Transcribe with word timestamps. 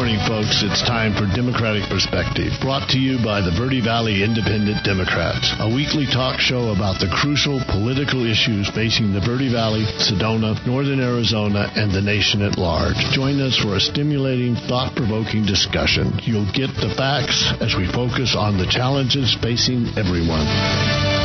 morning, 0.00 0.24
folks. 0.24 0.64
It's 0.64 0.80
time 0.80 1.12
for 1.12 1.28
Democratic 1.36 1.84
Perspective, 1.90 2.56
brought 2.62 2.88
to 2.88 2.98
you 2.98 3.20
by 3.22 3.44
the 3.44 3.52
Verde 3.52 3.84
Valley 3.84 4.24
Independent 4.24 4.82
Democrats, 4.82 5.52
a 5.60 5.68
weekly 5.68 6.06
talk 6.06 6.40
show 6.40 6.72
about 6.72 6.96
the 7.04 7.12
crucial 7.20 7.60
political 7.68 8.24
issues 8.24 8.64
facing 8.72 9.12
the 9.12 9.20
Verde 9.20 9.52
Valley, 9.52 9.84
Sedona, 10.00 10.56
Northern 10.64 11.04
Arizona, 11.04 11.68
and 11.76 11.92
the 11.92 12.00
nation 12.00 12.40
at 12.40 12.56
large. 12.56 12.96
Join 13.12 13.44
us 13.44 13.60
for 13.60 13.76
a 13.76 13.80
stimulating, 13.80 14.56
thought 14.72 14.96
provoking 14.96 15.44
discussion. 15.44 16.16
You'll 16.24 16.48
get 16.56 16.72
the 16.80 16.96
facts 16.96 17.52
as 17.60 17.76
we 17.76 17.84
focus 17.84 18.32
on 18.32 18.56
the 18.56 18.72
challenges 18.72 19.36
facing 19.44 19.84
everyone. 20.00 21.19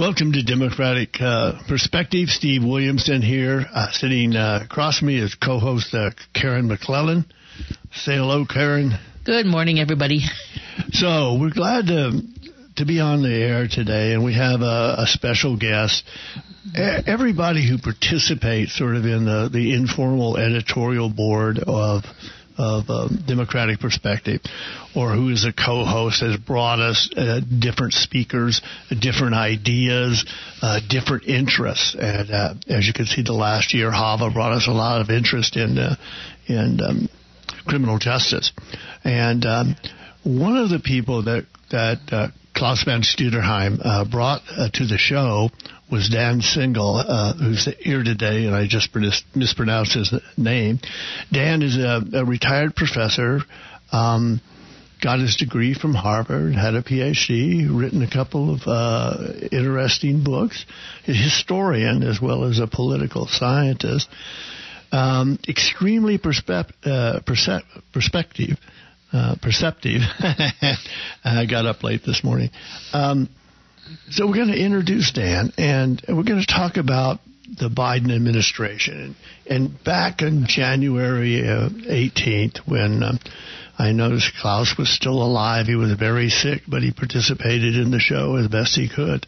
Welcome 0.00 0.32
to 0.32 0.42
Democratic 0.42 1.20
uh, 1.20 1.60
Perspective. 1.68 2.30
Steve 2.30 2.64
Williamson 2.64 3.20
here, 3.20 3.66
uh, 3.70 3.90
sitting 3.90 4.34
uh, 4.34 4.60
across 4.64 5.02
me 5.02 5.18
is 5.20 5.34
co-host 5.34 5.92
uh, 5.92 6.12
Karen 6.32 6.68
McClellan. 6.68 7.26
Say 7.92 8.16
hello, 8.16 8.46
Karen. 8.46 8.92
Good 9.26 9.44
morning, 9.44 9.78
everybody. 9.78 10.20
So 10.92 11.36
we're 11.38 11.50
glad 11.50 11.88
to 11.88 12.18
to 12.76 12.86
be 12.86 12.98
on 12.98 13.20
the 13.20 13.28
air 13.28 13.68
today, 13.70 14.14
and 14.14 14.24
we 14.24 14.32
have 14.32 14.62
a, 14.62 14.94
a 15.00 15.06
special 15.06 15.58
guest. 15.58 16.02
Everybody 16.74 17.68
who 17.68 17.76
participates, 17.76 18.74
sort 18.74 18.96
of 18.96 19.04
in 19.04 19.26
the 19.26 19.50
the 19.52 19.74
informal 19.74 20.38
editorial 20.38 21.10
board 21.10 21.58
of 21.58 22.04
of 22.60 22.90
um, 22.90 23.24
Democratic 23.26 23.80
perspective, 23.80 24.42
or 24.94 25.14
who 25.14 25.30
is 25.30 25.46
a 25.46 25.52
co-host, 25.52 26.20
has 26.20 26.36
brought 26.36 26.78
us 26.78 27.08
uh, 27.16 27.40
different 27.40 27.94
speakers, 27.94 28.60
different 29.00 29.34
ideas, 29.34 30.26
uh, 30.60 30.80
different 30.86 31.24
interests. 31.24 31.96
And 31.98 32.30
uh, 32.30 32.54
as 32.68 32.86
you 32.86 32.92
can 32.92 33.06
see, 33.06 33.22
the 33.22 33.32
last 33.32 33.72
year, 33.72 33.90
Hava 33.90 34.30
brought 34.30 34.52
us 34.52 34.68
a 34.68 34.72
lot 34.72 35.00
of 35.00 35.08
interest 35.08 35.56
in 35.56 35.78
uh, 35.78 35.96
in 36.46 36.80
um, 36.82 37.08
criminal 37.66 37.98
justice. 37.98 38.52
And 39.04 39.46
um, 39.46 39.76
one 40.22 40.58
of 40.58 40.68
the 40.68 40.80
people 40.80 41.24
that 41.24 41.46
that 41.70 42.00
uh, 42.12 42.28
Klaus 42.54 42.84
Van 42.84 43.00
Studerheim 43.00 43.80
uh, 43.82 44.04
brought 44.04 44.42
to 44.74 44.86
the 44.86 44.98
show 44.98 45.48
was 45.90 46.08
Dan 46.08 46.40
Single, 46.40 46.96
uh, 46.96 47.34
who's 47.34 47.68
here 47.80 48.02
today, 48.04 48.46
and 48.46 48.54
I 48.54 48.66
just 48.66 48.90
mispronounced 49.34 49.94
his 49.94 50.14
name. 50.36 50.78
Dan 51.32 51.62
is 51.62 51.76
a, 51.76 52.02
a 52.14 52.24
retired 52.24 52.74
professor, 52.76 53.40
um, 53.92 54.40
got 55.02 55.18
his 55.18 55.36
degree 55.36 55.74
from 55.74 55.94
Harvard, 55.94 56.54
had 56.54 56.74
a 56.74 56.82
PhD, 56.82 57.66
written 57.68 58.02
a 58.02 58.10
couple 58.10 58.54
of 58.54 58.60
uh, 58.66 59.32
interesting 59.50 60.22
books, 60.22 60.64
a 61.08 61.12
historian 61.12 62.02
as 62.02 62.20
well 62.20 62.44
as 62.44 62.60
a 62.60 62.66
political 62.66 63.26
scientist, 63.26 64.08
um, 64.92 65.38
extremely 65.48 66.20
uh, 66.84 67.20
perspective. 67.24 68.58
Uh, 69.12 69.34
perceptive. 69.42 70.02
I 71.24 71.44
got 71.50 71.66
up 71.66 71.82
late 71.82 72.02
this 72.06 72.22
morning. 72.22 72.50
Um, 72.92 73.28
so 74.10 74.26
we're 74.26 74.34
going 74.34 74.48
to 74.48 74.60
introduce 74.60 75.12
Dan, 75.12 75.52
and 75.58 76.02
we're 76.08 76.24
going 76.24 76.40
to 76.40 76.46
talk 76.46 76.76
about 76.76 77.20
the 77.58 77.68
Biden 77.68 78.14
administration. 78.14 79.16
And 79.46 79.82
back 79.82 80.22
on 80.22 80.44
January 80.46 81.40
uh, 81.40 81.68
18th, 81.68 82.58
when 82.66 83.02
um, 83.02 83.18
I 83.78 83.92
noticed 83.92 84.32
Klaus 84.40 84.76
was 84.78 84.94
still 84.94 85.22
alive, 85.22 85.66
he 85.66 85.74
was 85.74 85.92
very 85.94 86.28
sick, 86.28 86.62
but 86.68 86.82
he 86.82 86.92
participated 86.92 87.76
in 87.76 87.90
the 87.90 87.98
show 87.98 88.36
as 88.36 88.48
best 88.48 88.76
he 88.76 88.88
could. 88.88 89.26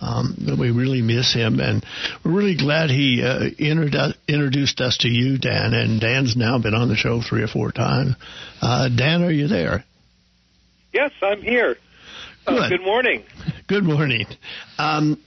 Um, 0.00 0.56
we 0.58 0.72
really 0.72 1.00
miss 1.00 1.32
him, 1.32 1.60
and 1.60 1.84
we're 2.24 2.32
really 2.32 2.56
glad 2.56 2.90
he 2.90 3.22
uh, 3.22 3.50
introdu- 3.56 4.16
introduced 4.26 4.80
us 4.80 4.98
to 4.98 5.08
you, 5.08 5.38
Dan. 5.38 5.74
And 5.74 6.00
Dan's 6.00 6.36
now 6.36 6.58
been 6.58 6.74
on 6.74 6.88
the 6.88 6.96
show 6.96 7.22
three 7.22 7.42
or 7.42 7.46
four 7.46 7.70
times. 7.70 8.16
Uh, 8.60 8.88
Dan, 8.88 9.22
are 9.22 9.30
you 9.30 9.46
there? 9.46 9.84
Yes, 10.92 11.12
I'm 11.22 11.40
here. 11.40 11.76
Good. 12.46 12.58
Uh, 12.58 12.68
good 12.68 12.82
morning. 12.82 13.24
Good 13.68 13.84
morning. 13.84 14.26
Um, 14.76 15.22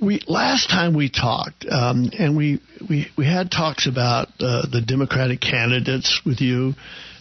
we 0.00 0.20
last 0.26 0.68
time 0.68 0.94
we 0.94 1.08
talked, 1.08 1.64
um, 1.70 2.10
and 2.18 2.36
we, 2.36 2.60
we 2.88 3.06
we 3.16 3.24
had 3.24 3.50
talks 3.50 3.86
about 3.86 4.28
uh, 4.40 4.66
the 4.68 4.82
Democratic 4.84 5.40
candidates 5.40 6.22
with 6.26 6.40
you. 6.40 6.74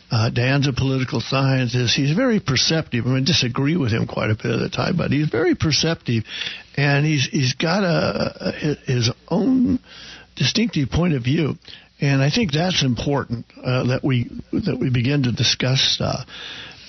Uh, 0.10 0.30
Dan's 0.30 0.68
a 0.68 0.74
political 0.74 1.22
scientist. 1.22 1.96
He's 1.96 2.14
very 2.16 2.40
perceptive. 2.40 3.06
I 3.06 3.10
mean, 3.10 3.24
I 3.24 3.26
disagree 3.26 3.78
with 3.78 3.92
him 3.92 4.08
quite 4.08 4.32
a 4.32 4.36
bit 4.36 4.52
of 4.52 4.60
the 4.60 4.70
time, 4.70 4.98
but 4.98 5.12
he's 5.12 5.30
very 5.30 5.54
perceptive, 5.54 6.24
and 6.76 7.06
he's 7.06 7.28
he's 7.28 7.54
got 7.54 7.84
a, 7.84 8.34
a 8.40 8.92
his 8.92 9.12
own 9.30 9.80
distinctive 10.36 10.90
point 10.90 11.14
of 11.14 11.24
view. 11.24 11.56
And 12.02 12.24
I 12.24 12.32
think 12.32 12.52
that's 12.52 12.84
important 12.84 13.46
uh, 13.64 13.84
that 13.90 14.04
we 14.04 14.32
that 14.52 14.78
we 14.80 14.90
begin 14.90 15.24
to 15.24 15.32
discuss 15.32 16.00
uh, 16.02 16.26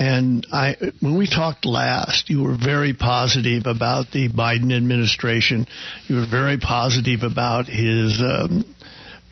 and 0.03 0.45
I, 0.51 0.77
when 0.99 1.17
we 1.17 1.29
talked 1.29 1.65
last, 1.65 2.29
you 2.29 2.43
were 2.43 2.57
very 2.57 2.93
positive 2.93 3.67
about 3.67 4.11
the 4.11 4.29
Biden 4.29 4.77
administration. 4.77 5.69
You 6.09 6.17
were 6.17 6.27
very 6.27 6.59
positive 6.59 7.23
about 7.23 7.67
his 7.67 8.21
um, 8.21 8.65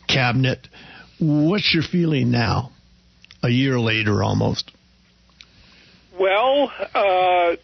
cabinet. 0.07 0.69
What's 1.19 1.75
your 1.75 1.83
feeling 1.83 2.31
now, 2.31 2.71
a 3.43 3.49
year 3.49 3.81
later 3.81 4.23
almost? 4.23 4.71
Well, 6.17 6.71
uh, 6.95 7.57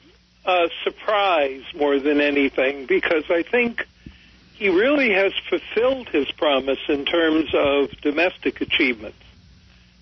a 0.45 0.69
surprise 0.83 1.63
more 1.77 2.01
than 2.01 2.21
anything, 2.21 2.87
because 2.87 3.31
I 3.31 3.45
think 3.45 3.87
he 4.55 4.69
really 4.69 5.13
has 5.13 5.33
fulfilled 5.49 6.09
his 6.09 6.29
promise 6.33 6.81
in 6.89 7.05
terms 7.05 7.51
of 7.55 7.91
domestic 8.01 8.61
achievements. 8.61 9.19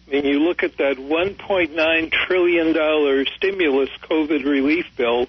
I 0.07 0.11
mean, 0.11 0.25
you 0.27 0.41
look 0.41 0.63
at 0.63 0.77
that 0.79 0.97
$1.9 0.97 2.13
trillion 2.13 3.27
stimulus 3.37 3.91
COVID 4.03 4.45
relief 4.45 4.87
bill, 4.97 5.27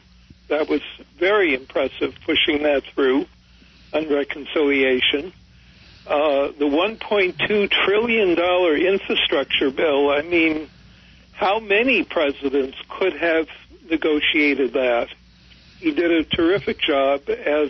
that 0.50 0.70
was 0.70 0.82
very 1.18 1.54
impressive 1.56 2.14
pushing 2.26 2.64
that 2.64 2.84
through 2.94 3.26
on 3.94 4.10
reconciliation. 4.10 5.32
Uh, 6.06 6.52
the 6.60 6.66
$1.2 6.66 7.72
trillion 7.72 8.38
infrastructure 8.94 9.72
bill, 9.72 10.12
I 10.12 10.22
mean, 10.22 10.70
how 11.32 11.60
many 11.60 12.04
presidents 12.04 12.78
could 12.90 13.14
have 13.14 13.48
negotiated 13.90 14.74
that? 14.74 15.08
He 15.80 15.92
did 15.92 16.12
a 16.12 16.24
terrific 16.24 16.80
job, 16.80 17.30
as 17.30 17.70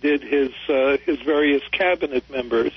did 0.00 0.22
his 0.22 0.50
uh, 0.68 0.96
his 1.04 1.20
various 1.20 1.62
cabinet 1.72 2.30
members. 2.30 2.72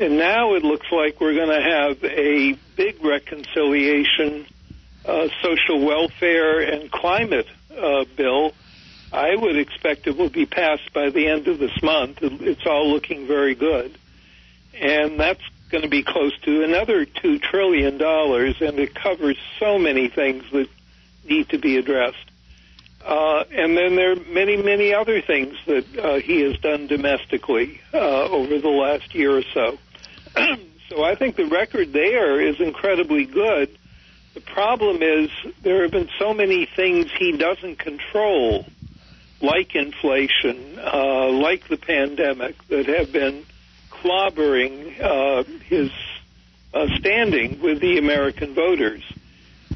And 0.00 0.16
now 0.16 0.54
it 0.54 0.64
looks 0.64 0.86
like 0.90 1.20
we're 1.20 1.34
going 1.34 1.50
to 1.50 1.60
have 1.60 2.02
a 2.02 2.58
big 2.74 3.04
reconciliation, 3.04 4.46
uh, 5.04 5.28
social 5.42 5.84
welfare 5.84 6.60
and 6.60 6.90
climate 6.90 7.46
uh, 7.76 8.06
bill. 8.16 8.54
I 9.12 9.36
would 9.36 9.58
expect 9.58 10.06
it 10.06 10.16
will 10.16 10.30
be 10.30 10.46
passed 10.46 10.90
by 10.94 11.10
the 11.10 11.26
end 11.26 11.48
of 11.48 11.58
this 11.58 11.82
month. 11.82 12.22
It's 12.22 12.64
all 12.64 12.90
looking 12.90 13.26
very 13.26 13.54
good. 13.54 13.98
And 14.72 15.20
that's 15.20 15.42
going 15.70 15.82
to 15.82 15.90
be 15.90 16.02
close 16.02 16.32
to 16.44 16.64
another 16.64 17.04
$2 17.04 17.42
trillion, 17.42 18.00
and 18.00 18.78
it 18.78 18.94
covers 18.94 19.36
so 19.58 19.78
many 19.78 20.08
things 20.08 20.44
that 20.52 20.68
need 21.28 21.50
to 21.50 21.58
be 21.58 21.76
addressed. 21.76 22.16
Uh, 23.04 23.44
and 23.52 23.76
then 23.76 23.96
there 23.96 24.12
are 24.12 24.24
many, 24.32 24.56
many 24.56 24.94
other 24.94 25.20
things 25.20 25.56
that 25.66 25.98
uh, 25.98 26.20
he 26.20 26.40
has 26.40 26.56
done 26.58 26.86
domestically 26.86 27.82
uh, 27.92 27.98
over 27.98 28.58
the 28.58 28.68
last 28.68 29.14
year 29.14 29.36
or 29.36 29.42
so. 29.52 29.78
so 30.88 31.02
I 31.02 31.14
think 31.14 31.36
the 31.36 31.46
record 31.46 31.92
there 31.92 32.40
is 32.40 32.60
incredibly 32.60 33.24
good. 33.24 33.76
The 34.34 34.40
problem 34.40 35.02
is 35.02 35.30
there 35.62 35.82
have 35.82 35.90
been 35.90 36.08
so 36.18 36.32
many 36.32 36.66
things 36.66 37.10
he 37.18 37.36
doesn't 37.36 37.78
control, 37.78 38.64
like 39.40 39.74
inflation, 39.74 40.78
uh, 40.78 41.28
like 41.28 41.66
the 41.68 41.76
pandemic, 41.76 42.56
that 42.68 42.86
have 42.86 43.12
been 43.12 43.44
clobbering 43.90 45.00
uh, 45.00 45.42
his 45.64 45.90
uh, 46.72 46.86
standing 46.98 47.60
with 47.60 47.80
the 47.80 47.98
American 47.98 48.54
voters. 48.54 49.02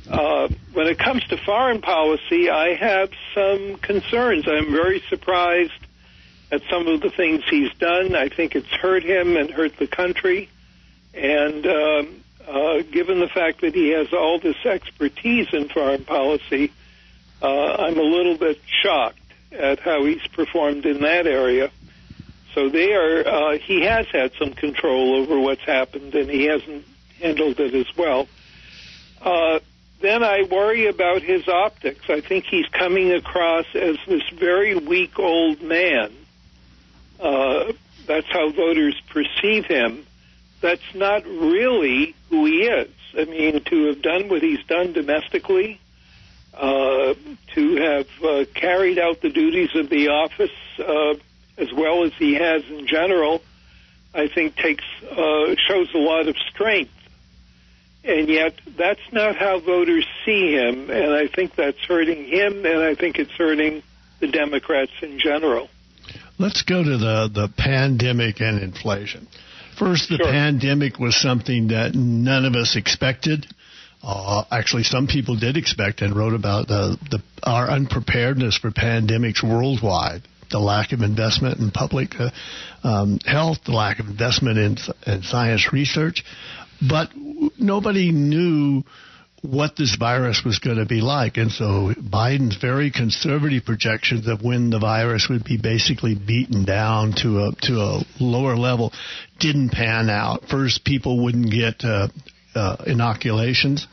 Uh, 0.09 0.49
when 0.73 0.87
it 0.87 0.99
comes 0.99 1.25
to 1.25 1.37
foreign 1.37 1.81
policy, 1.81 2.50
I 2.50 2.75
have 2.75 3.11
some 3.35 3.77
concerns. 3.77 4.47
I'm 4.47 4.71
very 4.71 5.03
surprised 5.09 5.73
at 6.50 6.62
some 6.70 6.87
of 6.87 7.00
the 7.00 7.11
things 7.11 7.43
he's 7.49 7.73
done. 7.75 8.14
I 8.14 8.29
think 8.29 8.55
it's 8.55 8.69
hurt 8.69 9.02
him 9.02 9.37
and 9.37 9.50
hurt 9.50 9.76
the 9.76 9.87
country. 9.87 10.49
And 11.14 11.67
um, 11.67 12.25
uh, 12.46 12.82
given 12.82 13.20
the 13.20 13.29
fact 13.29 13.61
that 13.62 13.75
he 13.75 13.91
has 13.91 14.12
all 14.12 14.38
this 14.38 14.56
expertise 14.64 15.49
in 15.52 15.69
foreign 15.69 16.05
policy, 16.05 16.73
uh, 17.43 17.46
I'm 17.46 17.99
a 17.99 18.02
little 18.02 18.37
bit 18.37 18.61
shocked 18.82 19.19
at 19.52 19.81
how 19.81 20.05
he's 20.05 20.26
performed 20.29 20.87
in 20.87 21.02
that 21.02 21.26
area. 21.26 21.70
So 22.55 22.69
there, 22.69 23.26
uh, 23.26 23.58
he 23.58 23.82
has 23.82 24.06
had 24.08 24.32
some 24.38 24.52
control 24.52 25.17
over 25.17 25.38
what's 25.38 25.62
happened, 25.62 26.14
and 26.14 26.31
he 26.31 26.44
hasn't 26.44 26.85
handled 27.20 27.58
it 27.58 27.75
as 27.75 27.97
well. 27.97 28.29
Uh, 29.20 29.58
then 30.00 30.23
I 30.23 30.43
worry 30.43 30.87
about 30.87 31.23
his 31.23 31.49
optics. 31.49 32.05
I 32.08 32.20
think 32.20 32.44
he's 32.44 32.67
coming 32.67 33.12
across 33.12 33.67
as 33.75 33.97
this 34.06 34.23
very 34.35 34.75
weak 34.75 35.19
old 35.19 35.62
man. 35.62 36.12
Uh, 37.20 37.72
that's 38.06 38.26
how 38.28 38.50
voters 38.50 39.00
perceive 39.08 39.64
him, 39.66 40.06
that's 40.61 40.94
not 40.94 41.25
really 41.26 42.14
who 42.31 42.46
he 42.46 42.62
is. 42.62 42.90
I 43.16 43.25
mean, 43.25 43.62
to 43.64 43.87
have 43.87 44.02
done 44.02 44.28
what 44.28 44.43
he's 44.43 44.64
done 44.64 44.93
domestically, 44.93 45.81
uh, 46.55 47.14
to 47.55 47.76
have 47.76 48.08
uh, 48.22 48.44
carried 48.55 48.99
out 48.99 49.20
the 49.20 49.31
duties 49.31 49.75
of 49.75 49.88
the 49.88 50.08
office 50.08 50.50
uh, 50.78 51.14
as 51.58 51.72
well 51.72 52.05
as 52.05 52.12
he 52.14 52.34
has 52.34 52.64
in 52.69 52.87
general, 52.87 53.43
I 54.14 54.28
think 54.28 54.56
takes 54.56 54.84
uh, 55.11 55.55
shows 55.69 55.93
a 55.94 55.99
lot 55.99 56.28
of 56.28 56.37
strength. 56.50 56.93
And 58.05 58.28
yet, 58.28 58.55
that's 58.76 59.12
not 59.12 59.37
how 59.37 59.61
voters 59.61 60.06
see 60.26 60.52
him, 60.52 60.90
and 60.90 61.12
I 61.12 61.26
think 61.26 61.55
that's 61.55 61.78
hurting 61.87 62.26
him, 62.26 62.66
and 62.66 62.82
I 62.82 62.94
think 62.94 63.19
it's 63.19 63.31
hurting 63.32 63.82
the 64.20 64.28
Democrats 64.28 64.93
in 65.00 65.19
general. 65.19 65.70
Let's 66.39 66.63
go 66.63 66.83
to 66.83 66.97
the, 66.99 67.31
the 67.33 67.49
pandemic 67.57 68.41
and 68.41 68.61
inflation. 68.63 69.29
First, 69.79 70.09
the 70.09 70.17
Sure. 70.17 70.27
pandemic 70.27 70.99
was 70.99 71.17
something 71.17 71.69
that 71.69 71.95
none 71.95 72.45
of 72.45 72.55
us 72.55 72.77
expected. 72.77 73.47
Uh, 74.03 74.45
actually, 74.51 74.83
some 74.83 75.07
people 75.07 75.37
did 75.37 75.57
expect 75.57 76.03
and 76.03 76.15
wrote 76.15 76.35
about 76.35 76.69
the, 76.69 76.97
the 77.11 77.23
our 77.43 77.71
unpreparedness 77.71 78.59
for 78.59 78.71
pandemics 78.71 79.43
worldwide, 79.43 80.23
the 80.51 80.59
lack 80.59 80.93
of 80.93 81.01
investment 81.01 81.59
in 81.59 81.71
public 81.71 82.15
uh, 82.21 82.31
um, 82.83 83.19
health, 83.25 83.59
the 83.65 83.73
lack 83.73 83.99
of 84.01 84.07
investment 84.07 84.59
in, 84.59 84.77
in 85.07 85.23
science 85.23 85.73
research. 85.73 86.25
But 86.87 87.11
nobody 87.59 88.13
knew 88.13 88.85
what 89.44 89.76
this 89.76 89.96
virus 89.96 90.43
was 90.44 90.58
going 90.58 90.79
to 90.79 90.87
be 90.87 91.02
like. 91.02 91.37
And 91.37 91.52
so 91.52 91.93
Biden's 91.99 92.56
very 92.56 92.91
conservative 92.91 93.64
projections 93.64 94.26
of 94.26 94.43
when 94.43 94.70
the 94.70 94.79
virus 94.79 95.29
would 95.29 95.44
be 95.44 95.58
basically 95.58 96.14
beaten 96.14 96.64
down 96.64 97.12
to 97.23 97.44
a 97.44 97.52
to 97.62 97.81
a 97.81 98.05
lower 98.19 98.56
level 98.56 98.93
didn't 99.38 99.70
pan 99.70 100.08
out. 100.08 100.49
First, 100.49 100.85
people 100.85 101.23
wouldn't 101.23 101.50
get 101.50 101.85
uh, 101.85 102.08
uh, 102.55 102.76
inoculations, 102.87 103.87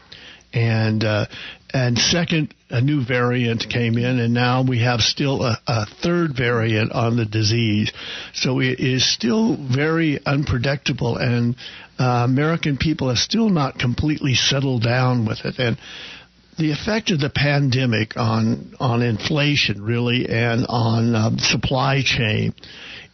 and 0.53 1.03
uh, 1.03 1.25
and 1.73 1.97
second, 1.97 2.53
a 2.69 2.81
new 2.81 3.03
variant 3.03 3.67
came 3.69 3.97
in, 3.97 4.19
and 4.19 4.33
now 4.33 4.63
we 4.63 4.79
have 4.79 5.01
still 5.01 5.43
a, 5.43 5.57
a 5.67 5.85
third 5.85 6.35
variant 6.35 6.91
on 6.91 7.17
the 7.17 7.25
disease. 7.25 7.91
So 8.33 8.59
it 8.59 8.79
is 8.79 9.09
still 9.09 9.57
very 9.57 10.19
unpredictable, 10.25 11.17
and 11.17 11.55
uh, 12.01 12.25
American 12.25 12.77
people 12.77 13.09
are 13.11 13.15
still 13.15 13.49
not 13.49 13.77
completely 13.77 14.33
settled 14.33 14.83
down 14.83 15.25
with 15.25 15.45
it. 15.45 15.59
And 15.59 15.77
the 16.57 16.71
effect 16.71 17.11
of 17.11 17.19
the 17.19 17.29
pandemic 17.29 18.17
on 18.17 18.73
on 18.79 19.01
inflation, 19.01 19.83
really, 19.83 20.27
and 20.27 20.65
on 20.67 21.15
um, 21.15 21.39
supply 21.39 22.01
chain 22.03 22.53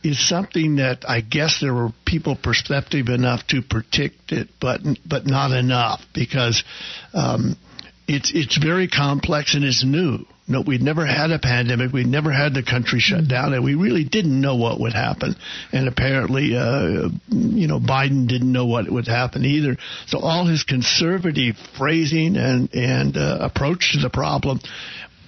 is 0.04 0.28
something 0.28 0.78
that 0.78 1.04
I 1.07 1.22
guess 1.22 1.60
there 1.60 1.74
were 1.74 1.89
people 2.06 2.36
perceptive 2.36 3.10
enough 3.10 3.45
to 3.48 3.62
predict 3.62 4.31
it, 4.31 4.48
but 4.60 4.81
but 5.06 5.25
not 5.25 5.51
enough 5.51 6.01
because 6.13 6.63
um, 7.13 7.57
it's 8.07 8.31
it's 8.33 8.57
very 8.57 8.88
complex 8.88 9.56
and 9.56 9.63
it's 9.63 9.83
new. 9.83 10.25
No, 10.50 10.62
we'd 10.62 10.81
never 10.81 11.06
had 11.06 11.31
a 11.31 11.39
pandemic. 11.39 11.92
We'd 11.92 12.07
never 12.07 12.31
had 12.31 12.54
the 12.54 12.63
country 12.63 13.01
shut 13.01 13.27
down, 13.27 13.54
and 13.54 13.65
we 13.65 13.75
really 13.75 14.06
didn't 14.06 14.39
know 14.39 14.56
what 14.56 14.80
would 14.80 14.94
happen. 14.94 15.36
And 15.74 15.89
apparently, 15.89 16.56
uh, 16.56 17.09
you 17.27 17.68
know, 17.68 17.81
Biden 17.81 18.30
didn't 18.30 18.51
know 18.54 18.65
what 18.65 18.89
would 18.89 19.07
happen 19.07 19.44
either. 19.44 19.75
So 20.06 20.19
all 20.19 20.45
his 20.45 20.63
conservative 20.63 21.57
phrasing 21.77 22.38
and 22.38 22.74
and 22.74 23.18
uh, 23.18 23.39
approach 23.42 23.92
to 23.94 24.00
the 24.00 24.09
problem 24.09 24.62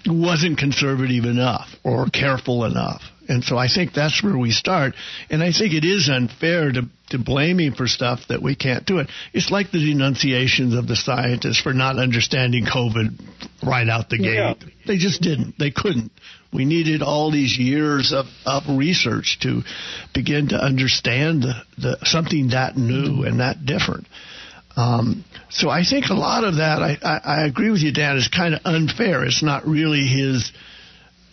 wasn't 0.06 0.58
conservative 0.58 1.26
enough 1.26 1.68
or 1.84 2.06
careful 2.08 2.64
enough. 2.64 3.02
And 3.30 3.44
so 3.44 3.58
I 3.58 3.68
think 3.68 3.94
that's 3.94 4.24
where 4.24 4.38
we 4.38 4.52
start. 4.52 4.96
And 5.30 5.44
I 5.44 5.52
think 5.52 5.74
it 5.74 5.86
is 5.86 6.10
unfair 6.10 6.72
to, 6.72 6.82
to 7.12 7.20
blame 7.20 7.60
him 7.60 7.76
for 7.76 7.88
stuff 7.88 8.22
that 8.30 8.42
we 8.42 8.56
can't 8.56 8.86
do 8.86 8.98
it. 8.98 9.08
It's 9.34 9.52
like 9.52 9.72
the 9.72 9.78
denunciations 9.78 10.74
of 10.74 10.88
the 10.88 10.96
scientists 10.96 11.62
for 11.62 11.72
not 11.72 11.98
understanding 11.98 12.66
COVID 12.66 13.22
right 13.64 13.88
out 13.88 14.10
the 14.10 14.18
gate. 14.18 14.34
Yeah. 14.34 14.56
They 14.88 14.98
just 14.98 15.22
didn't. 15.22 15.60
They 15.60 15.70
couldn't. 15.70 16.12
We 16.52 16.66
needed 16.66 17.04
all 17.04 17.30
these 17.32 17.58
years 17.60 18.12
of, 18.12 18.26
of 18.48 18.64
research 18.68 19.38
to 19.44 19.62
begin 20.12 20.50
to 20.50 20.56
understand 20.56 21.44
the, 21.44 21.54
the, 21.78 21.98
something 22.06 22.50
that 22.50 22.76
new 22.76 23.24
and 23.24 23.42
that 23.42 23.64
different. 23.64 24.08
Um, 24.76 25.24
so 25.50 25.70
I 25.70 25.84
think 25.84 26.06
a 26.10 26.16
lot 26.16 26.44
of 26.44 26.56
that, 26.56 26.82
I, 26.82 26.98
I, 27.04 27.42
I 27.42 27.46
agree 27.46 27.70
with 27.70 27.82
you, 27.82 27.92
Dan, 27.92 28.18
is 28.18 28.28
kind 28.28 28.56
of 28.56 28.62
unfair. 28.66 29.24
It's 29.24 29.44
not 29.44 29.68
really 29.68 30.08
his 30.08 30.52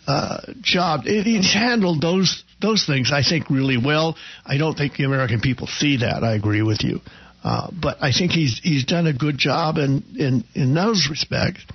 uh, 0.07 0.39
job. 0.61 1.01
It, 1.05 1.25
he's 1.25 1.53
handled 1.53 2.01
those 2.01 2.43
those 2.61 2.85
things, 2.85 3.11
I 3.11 3.21
think, 3.21 3.49
really 3.49 3.77
well. 3.77 4.15
I 4.45 4.57
don't 4.57 4.75
think 4.75 4.95
the 4.95 5.03
American 5.03 5.41
people 5.41 5.67
see 5.67 5.97
that. 5.97 6.23
I 6.23 6.33
agree 6.33 6.61
with 6.61 6.83
you, 6.83 7.01
uh, 7.43 7.69
but 7.71 7.97
I 8.01 8.11
think 8.11 8.31
he's 8.31 8.59
he's 8.63 8.85
done 8.85 9.05
a 9.05 9.13
good 9.13 9.37
job 9.37 9.77
in 9.77 10.03
in, 10.17 10.43
in 10.55 10.73
those 10.73 11.07
respects. 11.09 11.65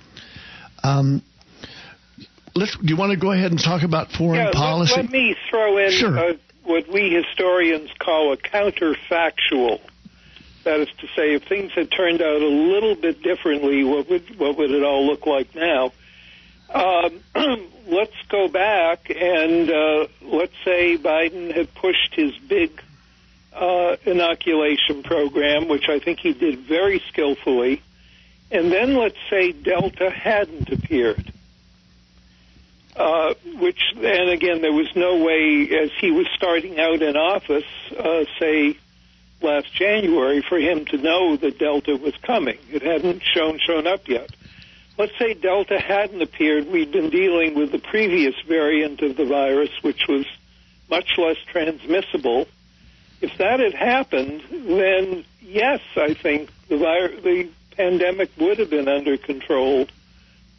Um, 0.83 1.21
let's. 2.55 2.75
Do 2.75 2.87
you 2.87 2.97
want 2.97 3.11
to 3.11 3.17
go 3.17 3.31
ahead 3.31 3.51
and 3.51 3.59
talk 3.61 3.83
about 3.83 4.11
foreign 4.11 4.47
yeah, 4.47 4.51
policy? 4.51 4.95
Let, 4.95 5.11
me 5.11 5.35
throw 5.49 5.77
in 5.77 5.91
Sure. 5.91 6.17
uh, 6.17 6.33
what 6.63 6.91
we 6.91 7.11
historians 7.11 7.91
call 7.99 8.33
a 8.33 8.37
counterfactual. 8.37 9.79
That 10.63 10.79
is 10.79 10.87
to 11.01 11.07
say, 11.07 11.33
if 11.33 11.43
things 11.43 11.73
had 11.73 11.91
turned 11.91 12.21
out 12.21 12.41
a 12.41 12.47
little 12.47 12.95
bit 12.95 13.21
differently, 13.21 13.83
what 13.83 14.09
would 14.09 14.39
what 14.39 14.57
would 14.57 14.71
it 14.71 14.83
all 14.83 15.05
look 15.05 15.27
like 15.27 15.53
now? 15.53 15.91
Um, 16.69 17.19
let's 17.87 18.15
go 18.29 18.47
back 18.47 19.09
and 19.09 19.69
uh, 19.69 20.07
let's 20.21 20.55
say 20.65 20.97
Biden 20.97 21.53
had 21.53 21.73
pushed 21.75 22.13
his 22.15 22.37
big 22.37 22.81
uh, 23.53 23.95
inoculation 24.05 25.03
program, 25.03 25.67
which 25.67 25.89
I 25.89 25.99
think 25.99 26.19
he 26.19 26.33
did 26.33 26.59
very 26.59 27.01
skillfully, 27.09 27.81
and 28.51 28.71
then 28.71 28.95
let's 28.95 29.17
say 29.29 29.51
Delta 29.51 30.09
hadn't 30.09 30.69
appeared. 30.71 31.31
Uh, 32.95 33.33
which, 33.59 33.81
and 33.95 34.29
again, 34.29 34.61
there 34.61 34.71
was 34.71 34.89
no 34.95 35.17
way, 35.17 35.67
as 35.81 35.89
he 35.99 36.11
was 36.11 36.27
starting 36.35 36.79
out 36.79 37.01
in 37.01 37.17
office, 37.17 37.63
uh, 37.97 38.23
say 38.39 38.77
last 39.41 39.73
January, 39.73 40.43
for 40.47 40.59
him 40.59 40.85
to 40.85 40.97
know 40.97 41.35
that 41.35 41.57
Delta 41.57 41.95
was 41.95 42.15
coming. 42.21 42.59
It 42.69 42.83
hadn't 42.83 43.23
shown 43.23 43.57
shown 43.65 43.87
up 43.87 44.07
yet. 44.07 44.29
Let's 44.97 45.17
say 45.17 45.33
Delta 45.33 45.79
hadn't 45.79 46.21
appeared. 46.21 46.67
We'd 46.67 46.91
been 46.91 47.09
dealing 47.09 47.55
with 47.55 47.71
the 47.71 47.79
previous 47.79 48.35
variant 48.47 49.01
of 49.01 49.17
the 49.17 49.25
virus, 49.25 49.71
which 49.81 50.03
was 50.07 50.25
much 50.89 51.17
less 51.17 51.37
transmissible. 51.51 52.47
If 53.21 53.37
that 53.39 53.59
had 53.59 53.73
happened, 53.73 54.43
then 54.51 55.25
yes, 55.41 55.79
I 55.95 56.13
think 56.13 56.49
the 56.69 56.77
vir- 56.77 57.21
the 57.21 57.49
pandemic 57.75 58.29
would 58.39 58.59
have 58.59 58.69
been 58.69 58.87
under 58.87 59.17
control 59.17 59.87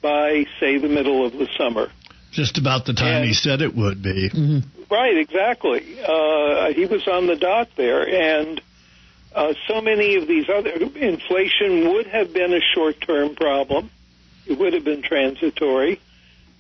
by, 0.03 0.45
say, 0.59 0.79
the 0.79 0.89
middle 0.89 1.25
of 1.25 1.33
the 1.33 1.47
summer. 1.57 1.91
Just 2.33 2.59
about 2.59 2.85
the 2.87 2.95
time 2.95 3.19
And- 3.19 3.25
he 3.27 3.35
said 3.35 3.63
it 3.63 3.75
would 3.77 4.03
be. 4.03 4.31
Right, 4.91 5.17
exactly. 5.17 5.99
Uh, 6.03 6.73
he 6.73 6.87
was 6.87 7.07
on 7.09 7.27
the 7.27 7.37
dot 7.37 7.69
there, 7.77 8.07
and 8.07 8.61
uh, 9.35 9.55
so 9.69 9.81
many 9.81 10.17
of 10.17 10.27
these 10.27 10.47
other 10.49 10.71
inflation 10.71 11.93
would 11.93 12.07
have 12.09 12.33
been 12.33 12.53
a 12.53 12.61
short-term 12.75 13.35
problem. 13.37 13.91
It 14.47 14.59
would 14.59 14.73
have 14.75 14.85
been 14.85 15.03
transitory. 15.03 16.01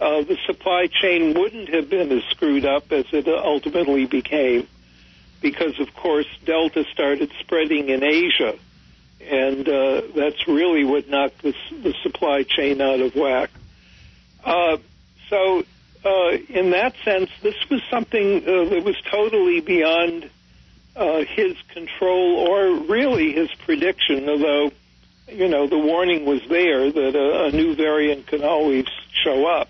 Uh, 0.00 0.22
the 0.22 0.36
supply 0.46 0.88
chain 0.88 1.34
wouldn't 1.34 1.68
have 1.68 1.88
been 1.88 2.10
as 2.12 2.24
screwed 2.30 2.64
up 2.64 2.90
as 2.92 3.06
it 3.12 3.28
ultimately 3.28 4.06
became, 4.06 4.66
because 5.40 5.78
of 5.80 5.94
course 5.94 6.26
Delta 6.44 6.84
started 6.92 7.30
spreading 7.40 7.88
in 7.88 8.02
Asia, 8.02 8.58
and 9.20 9.68
uh, 9.68 10.02
that's 10.14 10.48
really 10.48 10.84
what 10.84 11.08
knocked 11.08 11.42
the, 11.42 11.54
the 11.82 11.94
supply 12.02 12.42
chain 12.42 12.80
out 12.80 13.00
of 13.00 13.14
whack. 13.14 13.50
Uh, 14.44 14.78
so, 15.30 15.64
uh, 16.04 16.30
in 16.48 16.70
that 16.72 16.94
sense, 17.04 17.30
this 17.42 17.54
was 17.70 17.80
something 17.90 18.42
uh, 18.42 18.64
that 18.70 18.84
was 18.84 18.96
totally 19.10 19.60
beyond 19.60 20.28
uh, 20.96 21.24
his 21.24 21.56
control 21.72 22.36
or 22.48 22.84
really 22.86 23.32
his 23.32 23.48
prediction, 23.64 24.28
although, 24.28 24.70
you 25.28 25.48
know, 25.48 25.66
the 25.66 25.78
warning 25.78 26.24
was 26.24 26.40
there 26.48 26.90
that 26.90 27.16
a, 27.16 27.44
a 27.46 27.50
new 27.50 27.74
variant 27.74 28.26
can 28.26 28.44
always 28.44 28.86
show 29.12 29.46
up. 29.46 29.68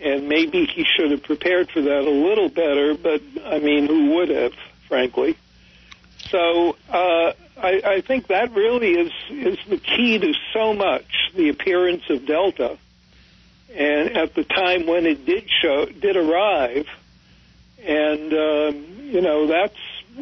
And 0.00 0.28
maybe 0.28 0.64
he 0.64 0.84
should 0.84 1.10
have 1.10 1.24
prepared 1.24 1.70
for 1.70 1.82
that 1.82 2.04
a 2.04 2.10
little 2.10 2.48
better, 2.48 2.94
but 2.94 3.20
I 3.44 3.58
mean, 3.58 3.86
who 3.86 4.14
would 4.16 4.28
have, 4.28 4.52
frankly? 4.86 5.36
So 6.30 6.76
uh, 6.88 7.32
I, 7.56 7.82
I 7.84 8.00
think 8.00 8.28
that 8.28 8.52
really 8.54 8.92
is 8.92 9.12
is 9.30 9.58
the 9.68 9.78
key 9.78 10.18
to 10.18 10.32
so 10.52 10.74
much 10.74 11.32
the 11.34 11.48
appearance 11.48 12.02
of 12.10 12.26
Delta. 12.26 12.78
And 13.74 14.16
at 14.16 14.34
the 14.34 14.44
time 14.44 14.86
when 14.86 15.06
it 15.06 15.26
did 15.26 15.48
show, 15.62 15.86
did 15.86 16.16
arrive, 16.16 16.86
and 17.84 18.32
um, 18.32 18.86
you 19.02 19.20
know 19.20 19.46
that's 19.46 19.76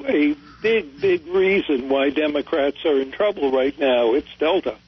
a 0.07 0.37
big, 0.63 1.01
big 1.01 1.27
reason 1.27 1.89
why 1.89 2.11
Democrats 2.11 2.79
are 2.85 3.01
in 3.01 3.13
trouble 3.13 3.53
right 3.53 3.77
now. 3.79 4.15
It's 4.15 4.29
Delta. 4.39 4.79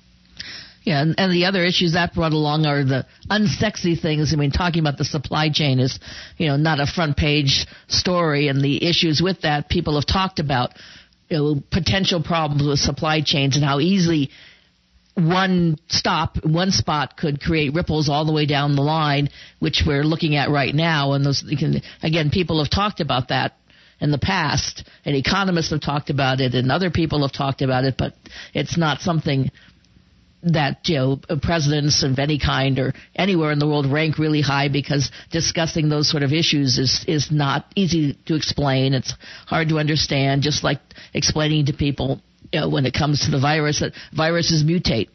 Yeah, 0.83 1.03
and, 1.03 1.15
and 1.19 1.31
the 1.31 1.45
other 1.45 1.65
issues 1.65 1.93
that 1.93 2.15
brought 2.15 2.33
along 2.33 2.65
are 2.65 2.83
the 2.83 3.05
unsexy 3.31 4.01
things. 4.01 4.33
I 4.33 4.37
mean, 4.37 4.51
talking 4.51 4.81
about 4.81 4.97
the 4.97 5.05
supply 5.05 5.51
chain 5.51 5.81
is, 5.81 6.01
you 6.39 6.49
know, 6.49 6.57
not 6.57 6.81
a 6.81 6.87
front 6.87 7.19
page 7.19 7.67
story, 7.89 8.49
and 8.49 8.63
the 8.63 8.89
issues 8.89 9.21
with 9.21 9.43
that 9.43 9.69
people 9.69 9.97
have 9.97 10.07
talked 10.07 10.39
about, 10.39 10.71
you 11.29 11.37
know, 11.37 11.63
potential 11.71 12.23
problems 12.23 12.67
with 12.67 12.79
supply 12.79 13.21
chains 13.21 13.57
and 13.57 13.65
how 13.65 13.81
easily 13.81 14.31
one 15.15 15.77
stop, 15.89 16.39
one 16.43 16.71
spot 16.71 17.19
could 17.19 17.41
create 17.41 17.75
ripples 17.75 18.09
all 18.09 18.25
the 18.25 18.33
way 18.33 18.47
down 18.47 18.75
the 18.75 18.83
line, 18.83 19.29
which 19.59 19.83
we're 19.87 20.05
looking 20.05 20.37
at 20.37 20.49
right 20.49 20.75
now. 20.75 21.13
And 21.13 21.27
those, 21.27 21.45
again, 22.03 22.31
people 22.31 22.63
have 22.63 22.71
talked 22.71 23.01
about 23.01 23.29
that 23.29 23.58
in 24.01 24.11
the 24.11 24.19
past, 24.19 24.89
and 25.05 25.17
economists 25.17 25.71
have 25.71 25.81
talked 25.81 26.11
about 26.11 26.41
it, 26.41 26.55
and 26.55 26.71
other 26.71 26.91
people 26.91 27.23
have 27.23 27.33
talked 27.33 27.63
about 27.63 27.85
it, 27.85 27.97
but 27.99 28.15
it's 28.55 28.77
not 28.77 29.01
something 29.01 29.51
that 30.43 30.89
you 30.89 30.97
know 30.97 31.21
presidents 31.43 32.05
of 32.05 32.19
any 32.19 32.39
kind 32.39 32.79
or 32.79 32.93
anywhere 33.17 33.51
in 33.51 33.59
the 33.59 33.67
world 33.67 33.91
rank 33.91 34.19
really 34.19 34.41
high 34.41 34.69
because 34.69 35.11
discussing 35.33 35.89
those 35.89 36.09
sort 36.09 36.23
of 36.23 36.33
issues 36.33 36.79
is 36.79 37.05
is 37.09 37.31
not 37.31 37.67
easy 37.75 38.17
to 38.27 38.35
explain. 38.37 38.95
It's 38.95 39.15
hard 39.47 39.69
to 39.71 39.79
understand. 39.79 40.43
Just 40.43 40.63
like 40.63 40.81
explaining 41.13 41.67
to 41.67 41.73
people 41.73 42.21
you 42.53 42.61
know, 42.61 42.69
when 42.69 42.87
it 42.87 42.95
comes 42.95 43.25
to 43.25 43.31
the 43.31 43.41
virus 43.41 43.81
that 43.81 43.93
viruses 44.13 44.63
mutate. 44.63 45.09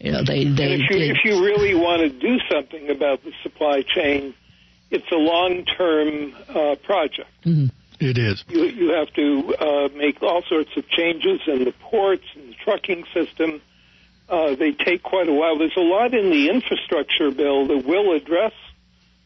You 0.00 0.10
know, 0.10 0.24
they 0.26 0.44
they. 0.44 0.74
if, 0.74 0.90
you, 0.90 0.98
if 0.98 1.24
you 1.24 1.44
really 1.44 1.74
want 1.76 2.00
to 2.02 2.08
do 2.08 2.38
something 2.50 2.90
about 2.90 3.22
the 3.22 3.30
supply 3.44 3.82
chain, 3.82 4.34
it's 4.90 5.10
a 5.12 5.16
long-term 5.16 6.34
uh, 6.48 6.74
project. 6.84 7.28
Mm-hmm. 7.46 7.66
It 8.02 8.18
is. 8.18 8.44
You 8.48 8.64
you 8.64 8.88
have 8.90 9.12
to 9.14 9.54
uh, 9.58 9.88
make 9.94 10.22
all 10.22 10.42
sorts 10.48 10.70
of 10.76 10.88
changes 10.88 11.40
in 11.46 11.64
the 11.64 11.72
ports 11.72 12.24
and 12.34 12.50
the 12.50 12.54
trucking 12.64 13.04
system 13.14 13.62
uh, 14.28 14.54
they 14.56 14.72
take 14.72 15.02
quite 15.02 15.28
a 15.28 15.32
while. 15.32 15.58
There's 15.58 15.76
a 15.76 15.80
lot 15.80 16.14
in 16.14 16.30
the 16.30 16.48
infrastructure 16.48 17.30
bill 17.30 17.66
that 17.68 17.84
will 17.86 18.12
address 18.16 18.52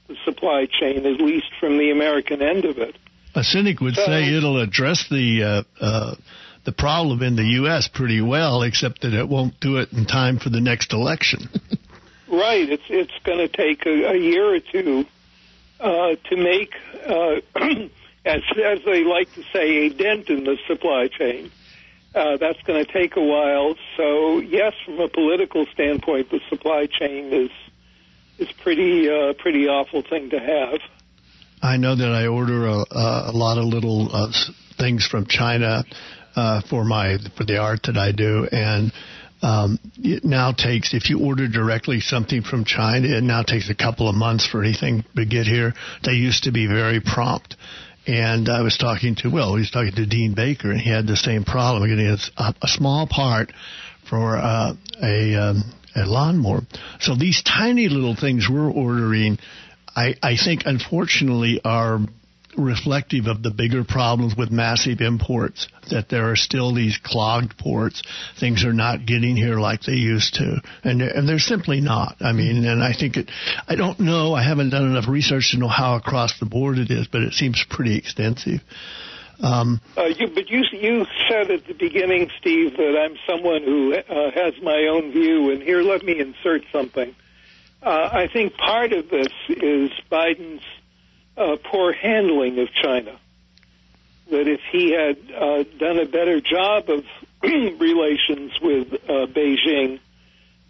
the 0.09 0.16
supply 0.25 0.66
chain, 0.66 1.06
at 1.06 1.21
least 1.21 1.47
from 1.61 1.78
the 1.78 1.90
American 1.90 2.42
end 2.42 2.64
of 2.64 2.78
it. 2.78 2.97
A 3.35 3.45
cynic 3.45 3.80
would 3.80 3.95
So- 3.95 4.04
say 4.04 4.35
it'll 4.35 4.61
address 4.61 5.06
the 5.09 5.42
uh, 5.42 5.62
uh, 5.80 6.14
the 6.64 6.73
problem 6.73 7.23
in 7.23 7.37
the 7.37 7.45
U.S. 7.61 7.88
pretty 7.88 8.21
well, 8.21 8.62
except 8.62 9.02
that 9.02 9.14
it 9.14 9.28
won't 9.28 9.59
do 9.61 9.76
it 9.78 9.92
in 9.92 10.04
time 10.04 10.38
for 10.38 10.50
the 10.50 10.61
next 10.61 10.92
election. 10.92 11.49
Right. 12.28 12.68
It's 12.68 12.83
it's 12.88 13.12
going 13.23 13.38
to 13.38 13.47
take 13.49 13.87
a, 13.87 14.11
a 14.11 14.16
year 14.16 14.52
or 14.52 14.59
two 14.59 15.04
uh, 15.78 16.16
to 16.28 16.37
make, 16.37 16.73
uh, 17.06 17.37
as 18.26 18.42
as 18.62 18.80
they 18.85 19.04
like 19.04 19.33
to 19.35 19.42
say, 19.52 19.87
a 19.87 19.90
dent 19.90 20.28
in 20.28 20.45
the 20.45 20.59
supply 20.66 21.09
chain. 21.09 21.50
Uh, 22.14 22.38
that's 22.38 22.61
going 22.62 22.83
to 22.83 22.90
take 22.90 23.16
a 23.16 23.23
while. 23.23 23.75
So 23.97 24.40
yes, 24.40 24.73
from 24.85 24.99
a 25.00 25.09
political 25.09 25.66
standpoint, 25.73 26.30
the 26.30 26.40
supply 26.49 26.87
chain 26.87 27.33
is 27.33 27.50
is 28.38 28.52
pretty 28.62 29.09
uh, 29.09 29.35
pretty 29.35 29.68
awful 29.68 30.02
thing 30.02 30.30
to 30.30 30.40
have. 30.40 30.80
I 31.62 31.76
know 31.76 31.95
that 31.95 32.09
I 32.09 32.26
order 32.26 32.66
a, 32.66 32.85
a 32.90 33.33
lot 33.33 33.59
of 33.59 33.64
little 33.64 34.09
uh, 34.14 34.33
things 34.78 35.06
from 35.06 35.26
China 35.26 35.85
uh, 36.35 36.61
for 36.68 36.85
my 36.85 37.18
for 37.37 37.45
the 37.45 37.59
art 37.59 37.85
that 37.85 37.97
I 37.97 38.12
do, 38.12 38.49
and 38.50 38.92
um, 39.42 39.78
it 39.99 40.25
now 40.25 40.52
takes 40.52 40.95
if 40.95 41.11
you 41.11 41.21
order 41.21 41.49
directly 41.49 42.00
something 42.00 42.42
from 42.42 42.64
China, 42.64 43.09
it 43.09 43.23
now 43.23 43.42
takes 43.42 43.68
a 43.68 43.75
couple 43.75 44.09
of 44.09 44.14
months 44.14 44.47
for 44.47 44.62
anything 44.62 45.04
to 45.14 45.25
get 45.26 45.47
here. 45.47 45.75
They 46.02 46.12
used 46.12 46.45
to 46.45 46.52
be 46.52 46.66
very 46.66 47.00
prompt. 47.00 47.56
And 48.06 48.48
I 48.48 48.62
was 48.62 48.76
talking 48.76 49.16
to, 49.16 49.28
well, 49.30 49.54
he 49.56 49.60
was 49.60 49.70
talking 49.70 49.92
to 49.92 50.06
Dean 50.06 50.34
Baker, 50.34 50.70
and 50.70 50.80
he 50.80 50.90
had 50.90 51.06
the 51.06 51.16
same 51.16 51.44
problem 51.44 51.88
getting 51.88 52.06
a, 52.06 52.54
a 52.62 52.68
small 52.68 53.08
part 53.08 53.52
for 54.08 54.36
uh, 54.36 54.75
a, 55.02 55.34
um, 55.34 55.75
a 55.96 56.06
lawnmower. 56.06 56.60
So 57.00 57.16
these 57.16 57.42
tiny 57.42 57.88
little 57.88 58.14
things 58.14 58.48
we're 58.48 58.70
ordering, 58.70 59.38
I, 59.94 60.14
I 60.22 60.36
think, 60.36 60.62
unfortunately, 60.66 61.60
are 61.64 61.98
reflective 62.56 63.26
of 63.26 63.42
the 63.42 63.50
bigger 63.50 63.84
problems 63.84 64.34
with 64.36 64.50
massive 64.50 65.00
imports. 65.00 65.68
That 65.90 66.08
there 66.08 66.30
are 66.30 66.36
still 66.36 66.75
these 66.75 66.98
clogged 67.02 67.58
ports. 67.58 68.02
Things 68.40 68.64
are 68.64 68.72
not 68.72 69.06
getting 69.06 69.36
here 69.36 69.58
like 69.58 69.82
they 69.82 69.92
used 69.92 70.34
to, 70.34 70.60
and 70.82 71.00
and 71.02 71.28
they're 71.28 71.38
simply 71.38 71.80
not. 71.80 72.16
I 72.20 72.32
mean, 72.32 72.64
and 72.64 72.82
I 72.82 72.92
think 72.92 73.16
it. 73.16 73.30
I 73.68 73.76
don't 73.76 74.00
know. 74.00 74.34
I 74.34 74.42
haven't 74.42 74.70
done 74.70 74.84
enough 74.84 75.08
research 75.08 75.52
to 75.52 75.58
know 75.58 75.68
how 75.68 75.96
across 75.96 76.38
the 76.40 76.46
board 76.46 76.78
it 76.78 76.90
is, 76.90 77.06
but 77.06 77.22
it 77.22 77.32
seems 77.34 77.64
pretty 77.68 77.96
extensive. 77.96 78.60
Um, 79.42 79.80
Uh, 79.96 80.04
you, 80.04 80.28
but 80.34 80.48
you 80.48 80.62
you 80.72 81.06
said 81.28 81.50
at 81.50 81.66
the 81.66 81.75
beginning, 81.75 82.30
Steve, 82.40 82.76
that 82.76 82.96
I'm 82.98 83.16
someone 83.28 83.62
who 83.62 83.94
uh, 83.94 84.30
has 84.34 84.54
my 84.62 84.88
own 84.90 85.12
view, 85.12 85.50
and 85.50 85.62
here 85.62 85.82
let 85.82 86.02
me 86.02 86.18
insert 86.18 86.62
something. 86.72 87.14
Uh, 87.82 88.08
I 88.12 88.28
think 88.32 88.56
part 88.56 88.92
of 88.92 89.10
this 89.10 89.28
is 89.48 89.90
Biden's 90.10 90.64
uh, 91.37 91.57
poor 91.71 91.93
handling 91.93 92.59
of 92.59 92.69
China. 92.73 93.19
That 94.31 94.49
if 94.49 94.61
he 94.73 94.90
had 94.93 95.19
uh, 95.35 95.64
done 95.78 95.99
a 95.99 96.07
better 96.07 96.40
job 96.40 96.88
of 96.88 97.05
relations 97.43 98.52
with 98.61 98.93
uh, 98.95 99.26
Beijing, 99.26 100.00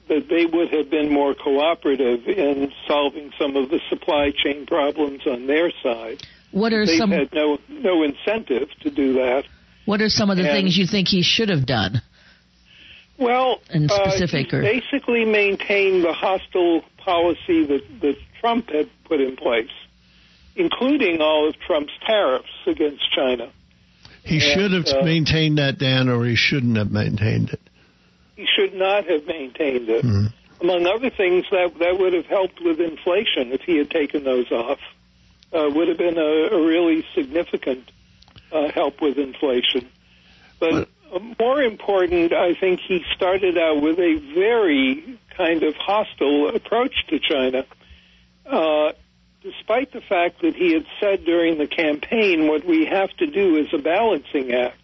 that 0.09 0.29
they 0.29 0.47
would 0.47 0.71
have 0.73 0.91
been 0.91 1.13
more 1.13 1.35
cooperative 1.35 2.27
in 2.29 2.73
solving 2.87 3.33
some 3.39 3.57
of 3.57 3.71
the 3.71 3.81
supply 3.89 4.31
chain 4.37 4.67
problems 4.67 5.27
on 5.27 5.47
their 5.47 5.73
side. 5.83 6.23
what 6.53 6.73
are 6.73 6.85
They've 6.87 6.99
some 6.99 7.11
had 7.11 7.33
no 7.33 7.59
no 7.69 8.03
incentive 8.05 8.69
to 8.83 8.91
do 8.91 9.15
that. 9.15 9.45
what 9.85 10.01
are 10.01 10.09
some 10.09 10.31
of 10.31 10.37
the 10.37 10.45
and- 10.45 10.53
things 10.53 10.77
you 10.77 10.87
think 10.87 11.09
he 11.09 11.23
should 11.23 11.49
have 11.49 11.67
done? 11.67 12.03
Well, 13.19 13.61
In 13.71 13.91
uh, 13.91 13.95
specific, 14.11 14.51
he 14.51 14.57
or- 14.59 14.61
basically 14.63 15.25
maintained 15.25 16.05
the 16.05 16.13
hostile 16.13 16.83
policy 16.99 17.65
that, 17.65 17.83
that 18.03 18.17
Trump 18.41 18.69
had 18.71 18.91
put 19.05 19.21
in 19.23 19.37
place, 19.37 19.71
including 20.57 21.21
all 21.21 21.49
of 21.49 21.55
Trump's 21.61 21.93
tariffs 22.05 22.49
against 22.67 23.03
China. 23.13 23.51
he 24.25 24.37
And, 24.37 24.43
should 24.43 24.73
have 24.73 24.87
uh, 24.89 25.05
maintained 25.05 25.59
that, 25.59 25.79
Dan, 25.79 26.09
or 26.09 26.25
he 26.25 26.35
shouldn't 26.35 26.77
have 26.77 26.91
maintained 26.91 27.51
it. 27.51 27.61
He 28.35 28.47
should 28.47 28.75
not 28.75 29.07
have 29.09 29.27
maintained 29.27 29.89
it. 29.89 30.05
Mhm. 30.05 30.33
Among 30.61 30.87
other 30.87 31.11
things, 31.11 31.45
that 31.51 31.79
that 31.79 31.99
would 31.99 32.13
have 32.15 32.27
helped 32.27 32.61
with 32.61 32.81
inflation 32.81 33.53
if 33.53 33.61
he 33.63 33.77
had 33.77 33.91
taken 33.91 34.25
those 34.25 34.51
off. 34.51 34.81
Uh, 35.53 35.71
would 35.73 35.89
have 35.89 35.99
been 35.99 36.19
a, 36.19 36.57
a 36.57 36.67
really 36.67 37.05
significant 37.15 37.91
uh, 38.51 38.69
help 38.73 39.01
with 39.01 39.17
inflation. 39.19 39.89
But 40.59 40.89
uh, 41.13 41.19
more 41.39 41.63
important, 41.63 42.33
I 42.33 42.55
think 42.55 42.81
he 42.81 43.05
started 43.15 43.57
out 43.57 43.81
with 43.81 43.99
a 43.99 44.17
very 44.35 45.19
kind 45.37 45.63
of 45.63 45.75
hostile 45.77 46.49
approach 46.55 46.95
to 47.09 47.19
China. 47.21 47.65
Uh, 48.45 48.93
despite 49.47 49.93
the 49.93 50.00
fact 50.00 50.43
that 50.43 50.57
he 50.57 50.73
had 50.73 50.87
said 51.00 51.25
during 51.25 51.59
the 51.59 51.69
campaign, 51.69 52.49
what 52.49 52.65
we 52.65 52.87
have 52.87 53.11
to 53.19 53.26
do 53.26 53.57
is 53.57 53.73
a 53.73 53.79
balancing 53.79 54.53
act. 54.53 54.76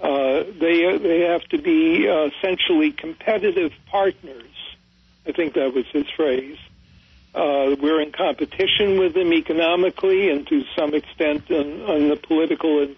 Uh, 0.00 0.44
they 0.58 0.98
they 0.98 1.20
have 1.20 1.42
to 1.44 1.58
be 1.58 2.08
uh, 2.08 2.28
essentially 2.28 2.92
competitive 2.92 3.72
partners. 3.86 4.42
I 5.26 5.32
think 5.32 5.54
that 5.54 5.74
was 5.74 5.86
his 5.92 6.06
phrase. 6.16 6.58
Uh, 7.34 7.76
we're 7.80 8.00
in 8.00 8.12
competition 8.12 8.98
with 8.98 9.12
them 9.12 9.32
economically 9.32 10.30
and 10.30 10.46
to 10.46 10.62
some 10.74 10.94
extent 10.94 11.50
on, 11.50 11.82
on 11.82 12.08
the 12.08 12.16
political 12.16 12.82
and 12.82 12.96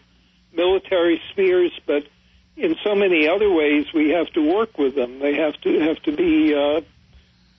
military 0.52 1.20
spheres, 1.30 1.73
but 1.87 2.04
in 2.56 2.76
so 2.85 2.94
many 2.94 3.28
other 3.28 3.50
ways 3.50 3.87
we 3.92 4.11
have 4.11 4.28
to 4.35 4.40
work 4.40 4.78
with 4.78 4.94
them. 4.94 5.18
They 5.18 5.35
have 5.37 5.61
to 5.62 5.80
have 5.80 6.00
to 6.04 6.12
be, 6.12 6.54
uh, 6.54 6.82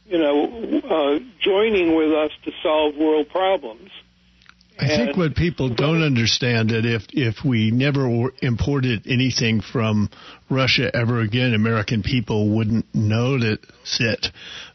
you 0.09 0.17
know, 0.17 0.81
uh, 0.89 1.19
joining 1.39 1.95
with 1.95 2.11
us 2.11 2.31
to 2.45 2.51
solve 2.63 2.95
world 2.97 3.29
problems. 3.29 3.91
I 4.79 4.87
think 4.87 5.17
what 5.17 5.35
people 5.35 5.67
don't 5.69 6.01
understand 6.01 6.69
that 6.69 6.85
if 6.85 7.03
if 7.11 7.43
we 7.43 7.69
never 7.69 8.31
imported 8.41 9.07
anything 9.07 9.59
from 9.59 10.09
Russia 10.49 10.89
ever 10.95 11.19
again, 11.19 11.53
American 11.53 12.01
people 12.01 12.49
wouldn't 12.55 12.85
notice 12.95 13.59
it. 13.99 14.27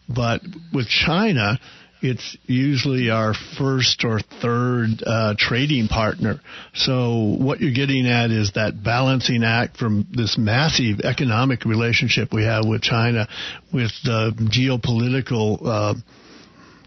But 0.07 0.43
with 0.75 0.89
China, 0.89 1.59
it's 2.05 2.37
usually 2.45 3.09
our 3.09 3.33
first 3.57 4.05
or 4.05 4.21
third 4.21 5.03
uh, 5.05 5.35
trading 5.39 5.89
partner. 5.89 6.41
So 6.75 7.37
what 7.41 7.61
you're 7.61 7.73
getting 7.73 8.07
at 8.07 8.31
is 8.31 8.53
that 8.53 8.83
balancing 8.83 9.43
act 9.43 9.79
from 9.79 10.07
this 10.11 10.37
massive 10.37 11.01
economic 11.01 11.65
relationship 11.65 12.33
we 12.33 12.45
have 12.45 12.67
with 12.67 12.83
China, 12.83 13.27
with 13.73 13.91
the 14.05 14.33
geopolitical. 14.53 15.59
Uh, 15.65 15.95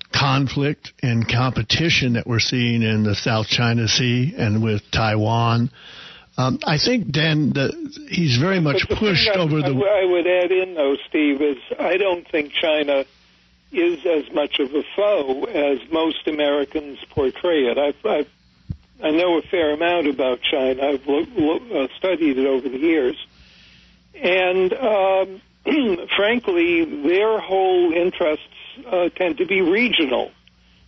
conflict 0.10 0.94
and 1.04 1.28
competition 1.28 2.14
that 2.14 2.26
we're 2.26 2.40
seeing 2.40 2.82
in 2.82 3.04
the 3.04 3.14
South 3.14 3.46
China 3.46 3.90
Sea 3.90 4.34
and 4.38 4.64
with 4.64 4.82
Taiwan. 4.90 5.70
Um, 6.38 6.60
I 6.66 6.78
think 6.78 7.12
Dan, 7.12 7.52
the, 7.52 7.74
he's 8.10 8.38
very 8.38 8.62
much 8.62 8.88
pushed 8.88 9.30
over 9.36 9.58
I, 9.58 9.62
the. 9.62 9.76
I 9.76 10.06
would 10.06 10.26
add 10.26 10.52
in, 10.52 10.76
though, 10.76 10.96
Steve, 11.10 11.42
is 11.42 11.58
I 11.78 11.98
don't 11.98 12.26
think 12.32 12.54
China 12.54 13.04
is 13.72 14.06
as 14.06 14.34
much 14.34 14.60
of 14.60 14.74
a 14.74 14.84
foe 14.96 15.44
as 15.44 15.80
most 15.92 16.28
Americans 16.28 17.00
portray 17.10 17.66
it. 17.66 17.78
I've, 17.78 18.06
I've 18.06 18.28
I 19.04 19.12
know 19.12 19.38
a 19.38 19.42
fair 19.44 19.74
amount 19.74 20.08
about 20.08 20.40
China. 20.42 20.88
I've 20.88 21.06
lo- 21.06 21.26
lo- 21.36 21.84
uh, 21.84 21.88
studied 21.98 22.38
it 22.40 22.48
over 22.48 22.68
the 22.68 22.80
years, 22.80 23.16
and 24.16 24.74
um, 24.74 25.42
frankly, 26.16 26.86
their 27.08 27.40
whole 27.40 27.94
interests 27.94 28.46
uh, 28.92 29.10
tend 29.10 29.38
to 29.38 29.46
be 29.46 29.62
regional. 29.62 30.32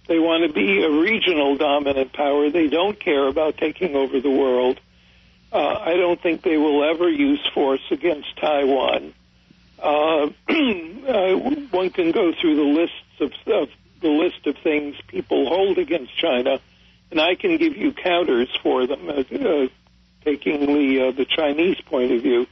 They 0.08 0.18
want 0.18 0.48
to 0.48 0.52
be 0.52 0.84
a 0.84 0.90
regional 0.90 1.56
dominant 1.56 2.14
power. 2.14 2.50
They 2.50 2.68
don't 2.68 3.00
care 3.00 3.28
about 3.28 3.58
taking 3.58 3.96
over 3.96 4.20
the 4.20 4.32
world. 4.32 4.80
Uh, 5.52 5.78
I 5.80 5.94
don't 5.94 6.20
think 6.20 6.42
they 6.42 6.58
will 6.58 6.84
ever 6.84 7.08
use 7.10 7.48
force 7.54 7.82
against 7.92 8.36
Taiwan. 8.38 9.14
Uh, 9.82 10.30
uh, 10.50 11.36
one 11.72 11.90
can 11.90 12.12
go 12.12 12.34
through 12.40 12.56
the 12.56 12.80
lists 12.82 13.22
of, 13.22 13.32
of 13.54 13.70
the 14.02 14.10
list 14.10 14.46
of 14.46 14.56
things 14.64 14.96
people 15.08 15.48
hold 15.48 15.78
against 15.78 16.16
China, 16.18 16.60
and 17.12 17.20
I 17.20 17.36
can 17.36 17.58
give 17.58 17.76
you 17.76 17.92
counters 17.92 18.50
for 18.62 18.88
them, 18.88 19.10
uh, 19.10 19.14
uh, 19.14 19.68
taking 20.24 20.66
the 20.66 21.08
uh, 21.08 21.12
the 21.12 21.26
Chinese 21.26 21.80
point 21.82 22.12
of 22.12 22.22
view. 22.22 22.48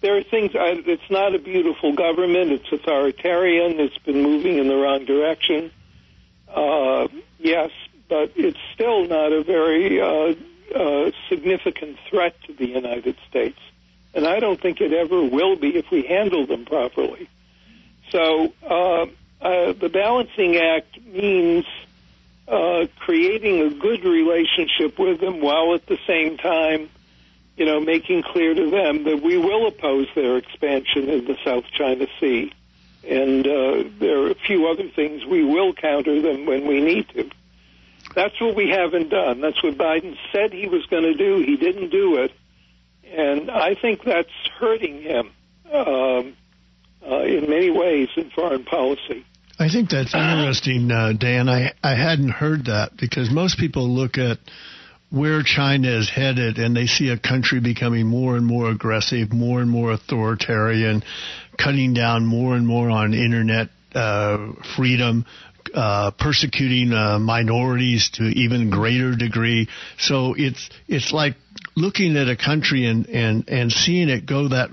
There 0.00 0.16
are 0.16 0.22
things. 0.22 0.52
I, 0.54 0.80
it's 0.86 1.10
not 1.10 1.34
a 1.34 1.38
beautiful 1.38 1.92
government. 1.92 2.52
It's 2.52 2.72
authoritarian. 2.72 3.80
It's 3.80 3.98
been 3.98 4.22
moving 4.22 4.58
in 4.58 4.68
the 4.68 4.76
wrong 4.76 5.04
direction. 5.04 5.70
Uh, 6.48 7.08
yes, 7.38 7.70
but 8.08 8.32
it's 8.36 8.58
still 8.74 9.06
not 9.06 9.32
a 9.32 9.42
very 9.42 10.00
uh, 10.00 10.34
uh, 10.74 11.10
significant 11.28 11.98
threat 12.08 12.34
to 12.46 12.52
the 12.54 12.66
United 12.66 13.16
States. 13.28 13.58
And 14.14 14.26
I 14.26 14.40
don't 14.40 14.60
think 14.60 14.80
it 14.80 14.92
ever 14.92 15.22
will 15.22 15.56
be 15.56 15.76
if 15.76 15.90
we 15.90 16.02
handle 16.02 16.46
them 16.46 16.64
properly. 16.64 17.28
So 18.10 18.52
uh, 18.68 19.06
uh, 19.40 19.72
the 19.72 19.88
balancing 19.92 20.56
act 20.56 21.00
means 21.06 21.64
uh, 22.48 22.86
creating 22.98 23.60
a 23.60 23.70
good 23.70 24.04
relationship 24.04 24.98
with 24.98 25.20
them 25.20 25.40
while 25.40 25.74
at 25.74 25.86
the 25.86 25.98
same 26.06 26.36
time, 26.36 26.90
you 27.56 27.64
know, 27.66 27.80
making 27.80 28.22
clear 28.22 28.54
to 28.54 28.70
them 28.70 29.04
that 29.04 29.22
we 29.22 29.36
will 29.38 29.68
oppose 29.68 30.08
their 30.14 30.36
expansion 30.36 31.08
in 31.08 31.24
the 31.26 31.36
South 31.44 31.64
China 31.78 32.06
Sea. 32.18 32.52
And 33.08 33.46
uh, 33.46 33.84
there 33.98 34.24
are 34.24 34.30
a 34.30 34.34
few 34.34 34.66
other 34.68 34.88
things 34.88 35.24
we 35.24 35.44
will 35.44 35.72
counter 35.72 36.20
them 36.20 36.46
when 36.46 36.66
we 36.66 36.80
need 36.80 37.08
to. 37.10 37.30
That's 38.14 38.38
what 38.40 38.56
we 38.56 38.68
haven't 38.68 39.10
done. 39.10 39.40
That's 39.40 39.62
what 39.62 39.78
Biden 39.78 40.16
said 40.32 40.52
he 40.52 40.66
was 40.66 40.84
going 40.86 41.04
to 41.04 41.14
do. 41.14 41.38
He 41.44 41.56
didn't 41.56 41.90
do 41.90 42.16
it. 42.16 42.32
And 43.10 43.50
I 43.50 43.74
think 43.74 44.04
that's 44.04 44.28
hurting 44.58 45.02
him 45.02 45.30
um, 45.72 46.36
uh, 47.06 47.22
in 47.22 47.48
many 47.48 47.70
ways 47.70 48.08
in 48.16 48.30
foreign 48.30 48.64
policy. 48.64 49.24
I 49.58 49.68
think 49.68 49.90
that's 49.90 50.14
interesting, 50.14 50.90
uh, 50.90 51.12
Dan. 51.12 51.48
I, 51.48 51.72
I 51.82 51.94
hadn't 51.94 52.30
heard 52.30 52.66
that 52.66 52.96
because 52.96 53.30
most 53.30 53.58
people 53.58 53.94
look 53.94 54.16
at 54.16 54.38
where 55.10 55.42
China 55.42 55.88
is 55.98 56.08
headed 56.08 56.58
and 56.58 56.74
they 56.74 56.86
see 56.86 57.10
a 57.10 57.18
country 57.18 57.60
becoming 57.60 58.06
more 58.06 58.36
and 58.36 58.46
more 58.46 58.70
aggressive, 58.70 59.32
more 59.32 59.60
and 59.60 59.70
more 59.70 59.92
authoritarian, 59.92 61.02
cutting 61.58 61.92
down 61.92 62.24
more 62.24 62.54
and 62.54 62.66
more 62.66 62.88
on 62.88 63.12
internet 63.12 63.68
uh, 63.94 64.52
freedom, 64.76 65.26
uh, 65.74 66.10
persecuting 66.12 66.92
uh, 66.92 67.18
minorities 67.18 68.10
to 68.14 68.24
even 68.24 68.70
greater 68.70 69.14
degree. 69.16 69.68
So 69.98 70.34
it's 70.36 70.70
it's 70.88 71.12
like 71.12 71.36
looking 71.76 72.16
at 72.16 72.28
a 72.28 72.36
country 72.36 72.86
and 72.86 73.08
and 73.08 73.48
and 73.48 73.72
seeing 73.72 74.08
it 74.08 74.26
go 74.26 74.48
that 74.48 74.70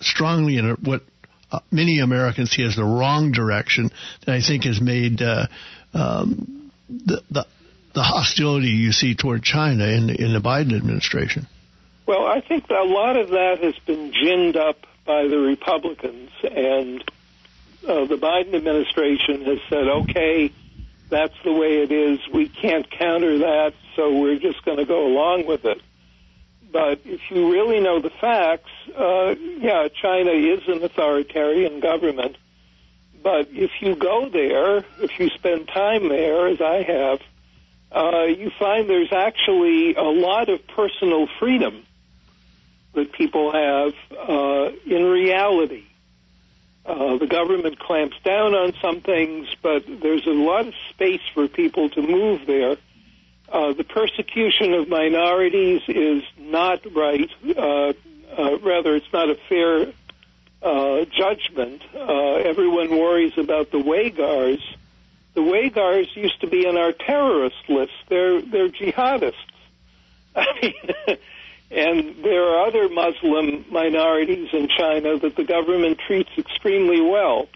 strongly 0.00 0.58
in 0.58 0.76
what 0.82 1.02
uh, 1.50 1.60
many 1.70 2.00
Americans 2.00 2.50
see 2.50 2.64
as 2.64 2.76
the 2.76 2.84
wrong 2.84 3.32
direction 3.32 3.90
that 4.24 4.34
I 4.34 4.40
think 4.40 4.64
has 4.64 4.80
made 4.80 5.22
uh, 5.22 5.46
um, 5.94 6.70
the, 6.88 7.22
the 7.30 7.46
the 7.94 8.02
hostility 8.02 8.68
you 8.68 8.92
see 8.92 9.14
toward 9.14 9.42
China 9.42 9.84
in 9.84 10.10
in 10.10 10.32
the 10.32 10.40
Biden 10.40 10.76
administration. 10.76 11.46
Well, 12.06 12.24
I 12.24 12.40
think 12.40 12.70
a 12.70 12.84
lot 12.84 13.16
of 13.16 13.30
that 13.30 13.58
has 13.62 13.74
been 13.84 14.12
ginned 14.12 14.56
up 14.56 14.78
by 15.04 15.26
the 15.26 15.38
Republicans, 15.38 16.30
and 16.42 17.02
uh, 17.86 18.04
the 18.06 18.16
Biden 18.16 18.54
administration 18.54 19.44
has 19.44 19.58
said, 19.68 19.88
"Okay, 19.88 20.52
that's 21.08 21.34
the 21.44 21.52
way 21.52 21.82
it 21.82 21.92
is. 21.92 22.18
We 22.32 22.48
can't 22.48 22.90
counter 22.90 23.38
that, 23.38 23.74
so 23.94 24.18
we're 24.18 24.38
just 24.38 24.64
going 24.64 24.78
to 24.78 24.84
go 24.84 25.06
along 25.06 25.46
with 25.46 25.64
it." 25.64 25.80
But 26.72 27.00
if 27.04 27.20
you 27.30 27.52
really 27.52 27.80
know 27.80 28.00
the 28.00 28.10
facts, 28.10 28.70
uh, 28.94 29.34
yeah, 29.38 29.88
China 30.02 30.30
is 30.30 30.60
an 30.68 30.82
authoritarian 30.82 31.80
government. 31.80 32.36
But 33.22 33.48
if 33.50 33.70
you 33.80 33.96
go 33.96 34.28
there, 34.28 34.84
if 35.00 35.18
you 35.18 35.30
spend 35.30 35.68
time 35.68 36.08
there, 36.08 36.48
as 36.48 36.60
I 36.60 36.82
have, 36.82 37.20
uh, 37.92 38.24
you 38.24 38.50
find 38.58 38.88
there's 38.88 39.12
actually 39.12 39.94
a 39.94 40.02
lot 40.02 40.48
of 40.48 40.66
personal 40.68 41.28
freedom 41.38 41.84
that 42.94 43.12
people 43.12 43.52
have 43.52 43.94
uh, 44.16 44.70
in 44.84 45.04
reality. 45.04 45.84
Uh, 46.86 47.18
the 47.18 47.26
government 47.26 47.78
clamps 47.80 48.16
down 48.22 48.54
on 48.54 48.72
some 48.80 49.00
things, 49.00 49.48
but 49.60 49.84
there's 49.86 50.24
a 50.26 50.30
lot 50.30 50.68
of 50.68 50.74
space 50.90 51.20
for 51.34 51.48
people 51.48 51.88
to 51.90 52.00
move 52.00 52.46
there. 52.46 52.76
Uh, 53.48 53.72
the 53.72 53.82
persecution 53.82 54.72
of 54.72 54.88
minorities 54.88 55.82
is 55.88 56.22
not 56.38 56.80
right. 56.94 57.30
Uh, 57.44 57.92
uh, 58.38 58.58
rather, 58.58 58.94
it's 58.94 59.12
not 59.12 59.28
a 59.30 59.36
fair 59.48 59.86
uh, 60.62 61.04
judgment. 61.06 61.82
Uh, 61.94 62.34
everyone 62.34 62.90
worries 62.90 63.36
about 63.36 63.70
the 63.72 63.78
Uyghurs. 63.78 64.62
The 65.34 65.40
Uyghurs 65.40 66.14
used 66.14 66.40
to 66.40 66.46
be 66.46 66.66
on 66.66 66.76
our 66.76 66.92
terrorist 66.92 67.68
list. 67.68 67.92
They're 68.08 68.40
they're 68.40 68.68
jihadists. 68.68 69.34
I 70.36 70.46
mean, 70.62 71.18
and 71.70 72.22
there 72.22 72.42
are 72.42 72.66
other 72.66 72.88
Muslim 72.88 73.64
minorities 73.70 74.48
in 74.52 74.68
China 74.68 75.18
that 75.18 75.36
the 75.36 75.44
government 75.44 75.98
treats 76.06 76.30
extremely 76.38 77.00
well. 77.00 77.48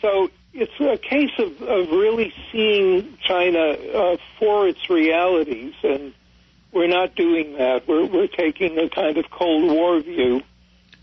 So 0.00 0.30
it's 0.52 0.72
a 0.80 0.96
case 0.96 1.32
of, 1.38 1.62
of 1.62 1.90
really 1.90 2.32
seeing 2.52 3.18
China 3.26 3.60
uh, 3.60 4.16
for 4.38 4.68
its 4.68 4.88
realities, 4.88 5.74
and 5.82 6.14
we're 6.72 6.88
not 6.88 7.14
doing 7.14 7.56
that. 7.58 7.88
We're, 7.88 8.06
we're 8.06 8.28
taking 8.28 8.78
a 8.78 8.88
kind 8.88 9.18
of 9.18 9.30
Cold 9.30 9.70
War 9.70 10.00
view. 10.00 10.42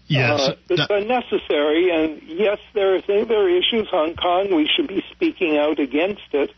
Yes, 0.07 0.39
uh, 0.39 0.55
it's 0.69 0.87
unnecessary, 0.89 1.89
and 1.89 2.21
yes, 2.23 2.59
there 2.73 2.95
are 2.95 3.01
there 3.01 3.45
are 3.45 3.49
issues. 3.49 3.87
Hong 3.89 4.15
Kong, 4.15 4.53
we 4.53 4.69
should 4.75 4.87
be 4.87 5.03
speaking 5.11 5.57
out 5.57 5.79
against 5.79 6.33
it, 6.33 6.51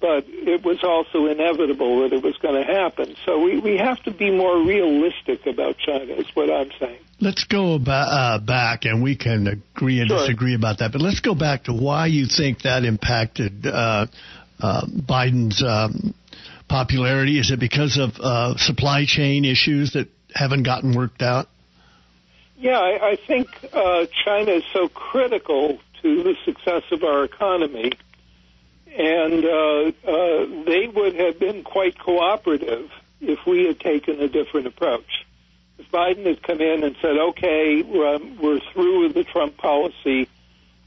but 0.00 0.24
it 0.28 0.64
was 0.64 0.82
also 0.84 1.26
inevitable 1.26 2.02
that 2.02 2.12
it 2.12 2.22
was 2.22 2.36
going 2.38 2.54
to 2.54 2.64
happen. 2.64 3.16
So 3.24 3.40
we 3.40 3.58
we 3.58 3.76
have 3.76 4.02
to 4.04 4.10
be 4.10 4.30
more 4.30 4.58
realistic 4.64 5.46
about 5.46 5.76
China. 5.78 6.14
Is 6.14 6.26
what 6.34 6.50
I'm 6.50 6.70
saying. 6.78 7.00
Let's 7.20 7.44
go 7.44 7.78
ba- 7.78 7.90
uh, 7.90 8.38
back, 8.38 8.84
and 8.84 9.02
we 9.02 9.16
can 9.16 9.48
agree 9.48 10.00
and 10.00 10.08
Sure. 10.08 10.18
disagree 10.18 10.54
about 10.54 10.78
that. 10.78 10.92
But 10.92 11.00
let's 11.00 11.20
go 11.20 11.34
back 11.34 11.64
to 11.64 11.72
why 11.72 12.06
you 12.06 12.26
think 12.26 12.62
that 12.62 12.84
impacted 12.84 13.66
uh, 13.66 14.06
uh, 14.60 14.86
Biden's 14.86 15.62
um, 15.62 16.14
popularity. 16.68 17.40
Is 17.40 17.50
it 17.50 17.58
because 17.58 17.98
of 17.98 18.10
uh, 18.20 18.56
supply 18.56 19.04
chain 19.04 19.44
issues 19.44 19.92
that 19.94 20.08
haven't 20.32 20.62
gotten 20.62 20.94
worked 20.94 21.22
out? 21.22 21.48
Yeah, 22.56 22.78
I, 22.78 23.10
I 23.10 23.18
think 23.26 23.48
uh, 23.72 24.06
China 24.24 24.52
is 24.52 24.64
so 24.72 24.88
critical 24.88 25.78
to 26.02 26.22
the 26.22 26.34
success 26.44 26.82
of 26.92 27.02
our 27.02 27.24
economy, 27.24 27.92
and 28.96 29.44
uh, 29.44 29.92
uh, 30.06 30.64
they 30.64 30.88
would 30.88 31.14
have 31.14 31.38
been 31.38 31.62
quite 31.62 31.98
cooperative 31.98 32.90
if 33.20 33.38
we 33.46 33.66
had 33.66 33.80
taken 33.80 34.20
a 34.20 34.28
different 34.28 34.66
approach. 34.66 35.26
If 35.78 35.90
Biden 35.90 36.26
had 36.26 36.42
come 36.42 36.60
in 36.60 36.82
and 36.82 36.96
said, 37.00 37.16
"Okay, 37.16 37.82
we're, 37.82 38.14
um, 38.14 38.38
we're 38.40 38.60
through 38.72 39.04
with 39.04 39.14
the 39.14 39.24
Trump 39.24 39.56
policy. 39.56 40.28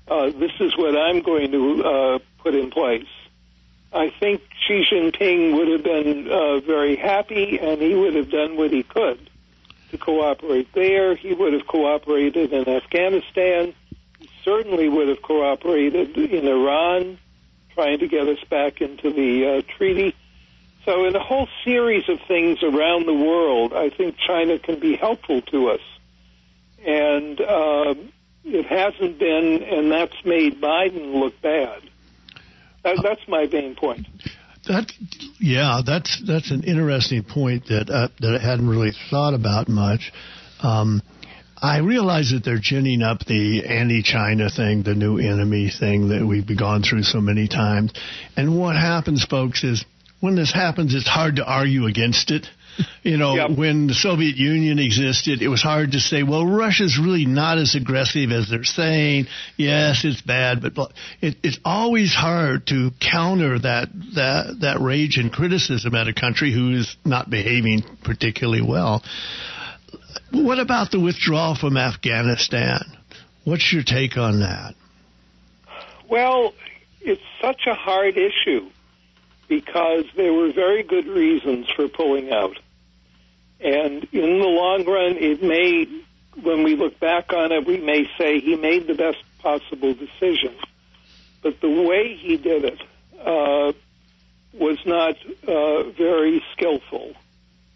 Uh, 0.07 0.29
this 0.31 0.51
is 0.59 0.75
what 0.77 0.97
I'm 0.97 1.21
going 1.21 1.51
to 1.51 1.83
uh, 1.83 2.19
put 2.39 2.55
in 2.55 2.71
place," 2.71 3.07
I 3.93 4.09
think 4.09 4.41
Xi 4.67 4.85
Jinping 4.89 5.55
would 5.57 5.67
have 5.67 5.83
been 5.83 6.29
uh, 6.31 6.59
very 6.59 6.95
happy, 6.95 7.59
and 7.59 7.81
he 7.81 7.93
would 7.93 8.15
have 8.15 8.29
done 8.29 8.55
what 8.55 8.71
he 8.71 8.83
could 8.83 9.29
to 9.91 9.97
cooperate 9.97 10.71
there. 10.73 11.15
He 11.15 11.33
would 11.33 11.53
have 11.53 11.67
cooperated 11.67 12.53
in 12.53 12.69
Afghanistan. 12.69 13.73
He 14.19 14.29
certainly 14.43 14.87
would 14.87 15.09
have 15.09 15.21
cooperated 15.21 16.17
in 16.17 16.47
Iran, 16.47 17.17
trying 17.73 17.99
to 17.99 18.07
get 18.07 18.27
us 18.27 18.39
back 18.49 18.81
into 18.81 19.12
the 19.12 19.57
uh, 19.57 19.77
treaty. 19.77 20.15
So, 20.86 21.05
in 21.05 21.15
a 21.15 21.23
whole 21.23 21.47
series 21.63 22.10
of 22.10 22.19
things 22.27 22.63
around 22.63 23.05
the 23.05 23.13
world, 23.13 23.73
I 23.73 23.89
think 23.89 24.15
China 24.17 24.57
can 24.57 24.79
be 24.79 24.95
helpful 24.95 25.41
to 25.41 25.69
us. 25.69 25.81
And 26.84 27.39
um 27.41 28.12
it 28.43 28.65
hasn't 28.65 29.19
been, 29.19 29.63
and 29.63 29.91
that's 29.91 30.15
made 30.25 30.62
Biden 30.62 31.13
look 31.13 31.39
bad. 31.41 31.81
That, 32.84 32.99
that's 33.03 33.21
my 33.27 33.45
main 33.45 33.75
point. 33.75 34.07
That, 34.67 34.91
yeah, 35.39 35.81
that's 35.86 36.21
that's 36.25 36.51
an 36.51 36.63
interesting 36.63 37.23
point 37.23 37.65
that 37.67 37.89
uh, 37.89 38.10
that 38.19 38.39
I 38.39 38.43
hadn't 38.43 38.67
really 38.67 38.91
thought 39.10 39.34
about 39.34 39.67
much. 39.67 40.12
Um, 40.62 41.01
I 41.62 41.80
realize 41.80 42.32
that 42.32 42.43
they're 42.43 42.60
ginning 42.60 43.04
up 43.04 43.19
the 43.26 43.65
anti-China 43.67 44.50
thing, 44.50 44.82
the 44.84 44.95
new 44.95 45.19
enemy 45.19 45.69
thing 45.69 46.10
that 46.10 46.26
we've 46.26 46.58
gone 46.58 46.82
through 46.82 47.04
so 47.04 47.21
many 47.21 47.47
times. 47.47 47.93
And 48.36 48.58
what 48.60 48.76
happens, 48.76 49.24
folks, 49.24 49.63
is 49.63 49.86
when 50.21 50.36
this 50.36 50.52
happens, 50.52 50.95
it's 50.95 51.08
hard 51.08 51.36
to 51.36 51.45
argue 51.45 51.86
against 51.86 52.32
it. 52.32 52.47
You 53.04 53.17
know, 53.17 53.36
Yep. 53.36 53.58
when 53.58 53.88
the 53.88 53.93
Soviet 53.93 54.38
Union 54.38 54.80
existed, 54.80 55.41
it 55.41 55.50
was 55.50 55.62
hard 55.62 55.91
to 55.91 56.00
say, 56.00 56.24
well, 56.24 56.45
Russia's 56.45 56.97
really 56.97 57.26
not 57.26 57.58
as 57.58 57.76
aggressive 57.76 58.32
as 58.32 58.50
they're 58.50 58.63
saying. 58.63 59.28
Yes, 59.58 60.06
it's 60.06 60.21
bad, 60.21 60.62
but 60.74 60.93
it, 61.21 61.36
it's 61.43 61.60
always 61.65 62.13
hard 62.13 62.65
to 62.67 62.91
counter 63.00 63.60
that, 63.60 63.89
that, 64.15 64.58
that 64.62 64.80
rage 64.80 65.17
and 65.17 65.34
criticism 65.34 65.93
at 65.95 66.08
a 66.08 66.13
country 66.13 66.54
who 66.54 66.71
is 66.71 66.95
not 67.04 67.30
behaving 67.30 67.84
particularly 68.04 68.62
well. 68.62 69.04
What 70.32 70.60
about 70.60 70.91
the 70.91 70.99
withdrawal 70.99 71.56
from 71.56 71.77
Afghanistan? 71.77 72.82
What's 73.43 73.71
your 73.73 73.84
take 73.84 74.17
on 74.17 74.39
that? 74.39 74.75
Well, 76.10 76.54
it's 77.01 77.21
such 77.41 77.62
a 77.67 77.73
hard 77.73 78.17
issue 78.17 78.69
because 79.47 80.06
there 80.15 80.32
were 80.32 80.51
very 80.54 80.84
good 80.84 81.08
reasons 81.08 81.67
for 81.75 81.88
pulling 81.88 82.32
out. 82.32 82.58
And 83.60 84.08
in 84.12 84.39
the 84.39 84.47
long 84.47 84.86
run, 84.86 85.17
it 85.17 85.43
may, 85.43 85.88
when 86.41 86.63
we 86.63 86.75
look 86.75 86.99
back 86.99 87.34
on 87.34 87.51
it, 87.51 87.65
we 87.65 87.77
may 87.77 88.08
say 88.17 88.39
he 88.39 88.56
made 88.56 88.88
the 88.88 88.93
best 88.93 89.17
possible 89.39 89.93
decision. 89.93 90.56
But 91.43 91.60
the 91.60 91.69
way 91.69 92.15
he 92.15 92.38
did 92.38 92.65
it 92.65 92.82
uh, 93.19 93.73
was 94.54 94.77
not 94.86 95.15
uh, 95.47 95.89
very 95.91 96.43
skillful. 96.54 97.13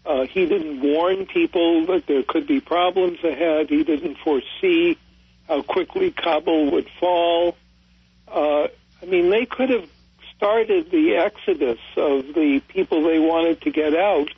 Uh, 0.06 0.24
he 0.26 0.46
didn't 0.46 0.80
warn 0.80 1.26
people 1.26 1.86
that 1.86 2.06
there 2.06 2.22
could 2.22 2.46
be 2.46 2.60
problems 2.60 3.18
ahead. 3.24 3.68
He 3.68 3.82
didn't 3.82 4.18
foresee 4.18 4.96
how 5.48 5.62
quickly 5.62 6.12
Kabul 6.12 6.70
would 6.72 6.88
fall. 7.00 7.56
Uh, 8.28 8.68
I 9.02 9.06
mean, 9.06 9.30
they 9.30 9.46
could 9.46 9.70
have 9.70 9.88
started 10.36 10.90
the 10.90 11.16
exodus 11.16 11.80
of 11.96 12.34
the 12.34 12.62
people 12.68 13.02
they 13.02 13.18
wanted 13.18 13.62
to 13.62 13.70
get 13.70 13.96
out 13.96 14.28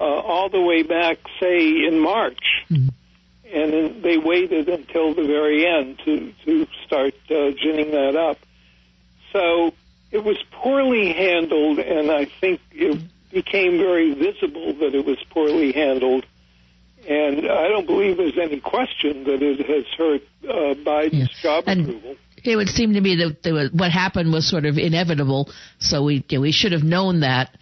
uh, 0.00 0.02
all 0.02 0.48
the 0.48 0.60
way 0.60 0.82
back, 0.82 1.18
say, 1.40 1.86
in 1.86 2.00
March. 2.00 2.64
And 2.70 3.72
then 3.72 4.02
they 4.02 4.18
waited 4.18 4.68
until 4.68 5.14
the 5.14 5.24
very 5.24 5.64
end 5.64 6.00
to, 6.04 6.32
to 6.44 6.66
start 6.86 7.14
uh, 7.30 7.50
ginning 7.52 7.92
that 7.92 8.16
up. 8.16 8.38
So 9.32 9.74
it 10.10 10.24
was 10.24 10.42
poorly 10.50 11.12
handled, 11.12 11.78
and 11.78 12.10
I 12.10 12.24
think 12.24 12.60
it 12.72 13.00
became 13.34 13.76
very 13.78 14.14
visible 14.14 14.72
that 14.80 14.94
it 14.94 15.04
was 15.04 15.18
poorly 15.30 15.72
handled. 15.72 16.24
And 17.06 17.46
I 17.50 17.68
don't 17.68 17.86
believe 17.86 18.16
there's 18.16 18.38
any 18.38 18.60
question 18.60 19.24
that 19.24 19.42
it 19.42 19.58
has 19.66 19.84
hurt 19.98 20.22
uh, 20.48 20.74
Biden's 20.82 21.14
Yeah. 21.14 21.42
job 21.42 21.64
And- 21.66 21.82
approval. 21.82 22.16
It 22.44 22.56
would 22.56 22.68
seem 22.68 22.92
to 22.92 23.00
me 23.00 23.16
that 23.16 23.52
was, 23.52 23.70
what 23.72 23.90
happened 23.90 24.30
was 24.30 24.46
sort 24.46 24.66
of 24.66 24.76
inevitable, 24.76 25.50
so 25.78 26.02
we 26.04 26.16
you 26.28 26.36
know, 26.36 26.42
we 26.42 26.52
should 26.52 26.72
have 26.72 26.82
known 26.82 27.20
that, 27.20 27.56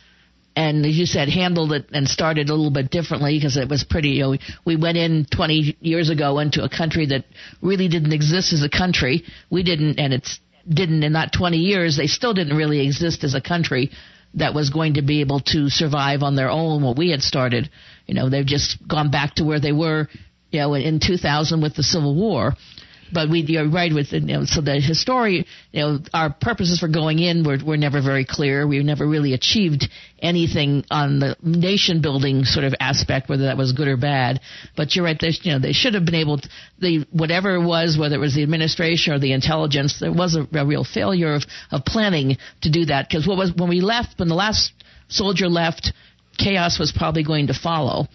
and 0.57 0.85
as 0.85 0.99
you 0.99 1.07
said, 1.07 1.29
handled 1.29 1.73
it 1.73 1.87
and 1.93 2.09
started 2.09 2.51
a 2.51 2.55
little 2.55 2.73
bit 2.73 2.91
differently 2.91 3.39
because 3.39 3.57
it 3.57 3.69
was 3.69 3.85
pretty. 3.85 4.09
You 4.11 4.23
know, 4.23 4.37
we 4.65 4.75
went 4.75 4.99
in 4.99 5.25
20 5.27 5.77
years 5.81 6.11
ago 6.11 6.41
into 6.41 6.65
a 6.65 6.69
country 6.69 7.07
that 7.07 7.25
really 7.61 7.87
didn't 7.87 8.13
exist 8.13 8.53
as 8.53 8.65
a 8.65 8.69
country. 8.69 9.23
We 9.51 9.63
didn't, 9.63 10.01
and 10.01 10.13
it's 10.13 10.41
didn't 10.69 11.05
in 11.05 11.13
that 11.13 11.33
20 11.33 11.59
years. 11.59 11.97
They 11.97 12.09
still 12.09 12.35
didn't 12.35 12.57
really 12.57 12.85
exist 12.85 13.23
as 13.23 13.35
a 13.35 13.41
country 13.41 13.93
that 14.35 14.55
was 14.55 14.71
going 14.71 14.95
to 14.95 15.03
be 15.03 15.21
able 15.21 15.41
to 15.41 15.69
survive 15.69 16.23
on 16.23 16.37
their 16.37 16.51
own. 16.51 16.83
What 16.83 16.97
we 16.97 17.11
had 17.11 17.23
started, 17.23 17.71
you 18.07 18.15
know, 18.15 18.29
they've 18.29 18.47
just 18.47 18.79
gone 18.87 19.11
back 19.11 19.35
to 19.37 19.45
where 19.45 19.61
they 19.61 19.73
were, 19.73 20.09
you 20.51 20.61
know, 20.61 20.75
in 20.75 21.01
2000 21.01 21.61
with 21.63 21.75
the 21.75 21.83
Civil 21.83 22.15
War 22.15 22.55
but 23.13 23.29
we 23.29 23.41
you're 23.41 23.69
right 23.69 23.93
with 23.93 24.13
you 24.13 24.21
know 24.21 24.45
so 24.45 24.61
the 24.61 24.81
history 24.81 25.47
you 25.73 25.83
know 25.83 25.99
our 26.13 26.33
purposes 26.33 26.81
for 26.81 26.89
going 26.89 27.19
in 27.19 27.45
were 27.45 27.59
were 27.65 27.77
never 27.77 28.03
very 28.03 28.25
clear. 28.25 28.67
We 28.67 28.83
never 28.83 29.07
really 29.07 29.35
achieved 29.35 29.89
anything 30.21 30.85
on 30.91 31.19
the 31.19 31.37
nation 31.43 32.01
building 32.01 32.45
sort 32.45 32.65
of 32.65 32.75
aspect 32.81 33.29
whether 33.29 33.45
that 33.45 33.57
was 33.57 33.73
good 33.73 33.89
or 33.89 33.97
bad. 33.97 34.41
But 34.77 34.95
you're 34.95 35.05
right 35.05 35.19
they 35.21 35.33
you 35.43 35.53
know 35.53 35.59
they 35.59 35.73
should 35.73 35.95
have 35.95 36.05
been 36.05 36.15
able 36.15 36.39
to 36.39 36.49
the 36.81 37.07
whatever 37.13 37.55
it 37.55 37.65
was 37.65 37.97
whether 37.99 38.17
it 38.17 38.21
was 38.21 38.35
the 38.35 38.43
administration 38.43 39.13
or 39.13 39.19
the 39.19 39.33
intelligence 39.33 39.99
there 40.01 40.13
was 40.13 40.37
a, 40.37 40.47
a 40.57 40.67
real 40.67 40.85
failure 40.85 41.35
of 41.35 41.43
of 41.71 41.85
planning 41.85 42.37
to 42.63 42.71
do 42.71 42.87
that. 42.87 43.09
Because 43.09 43.27
what 43.27 43.37
was 43.37 43.53
when 43.55 43.69
we 43.69 43.81
left 43.81 44.19
when 44.19 44.29
the 44.29 44.35
last 44.35 44.73
soldier 45.09 45.49
left 45.49 45.93
chaos 46.39 46.79
was 46.79 46.93
probably 46.93 47.25
going 47.25 47.49
to 47.49 47.55
follow. 47.55 48.07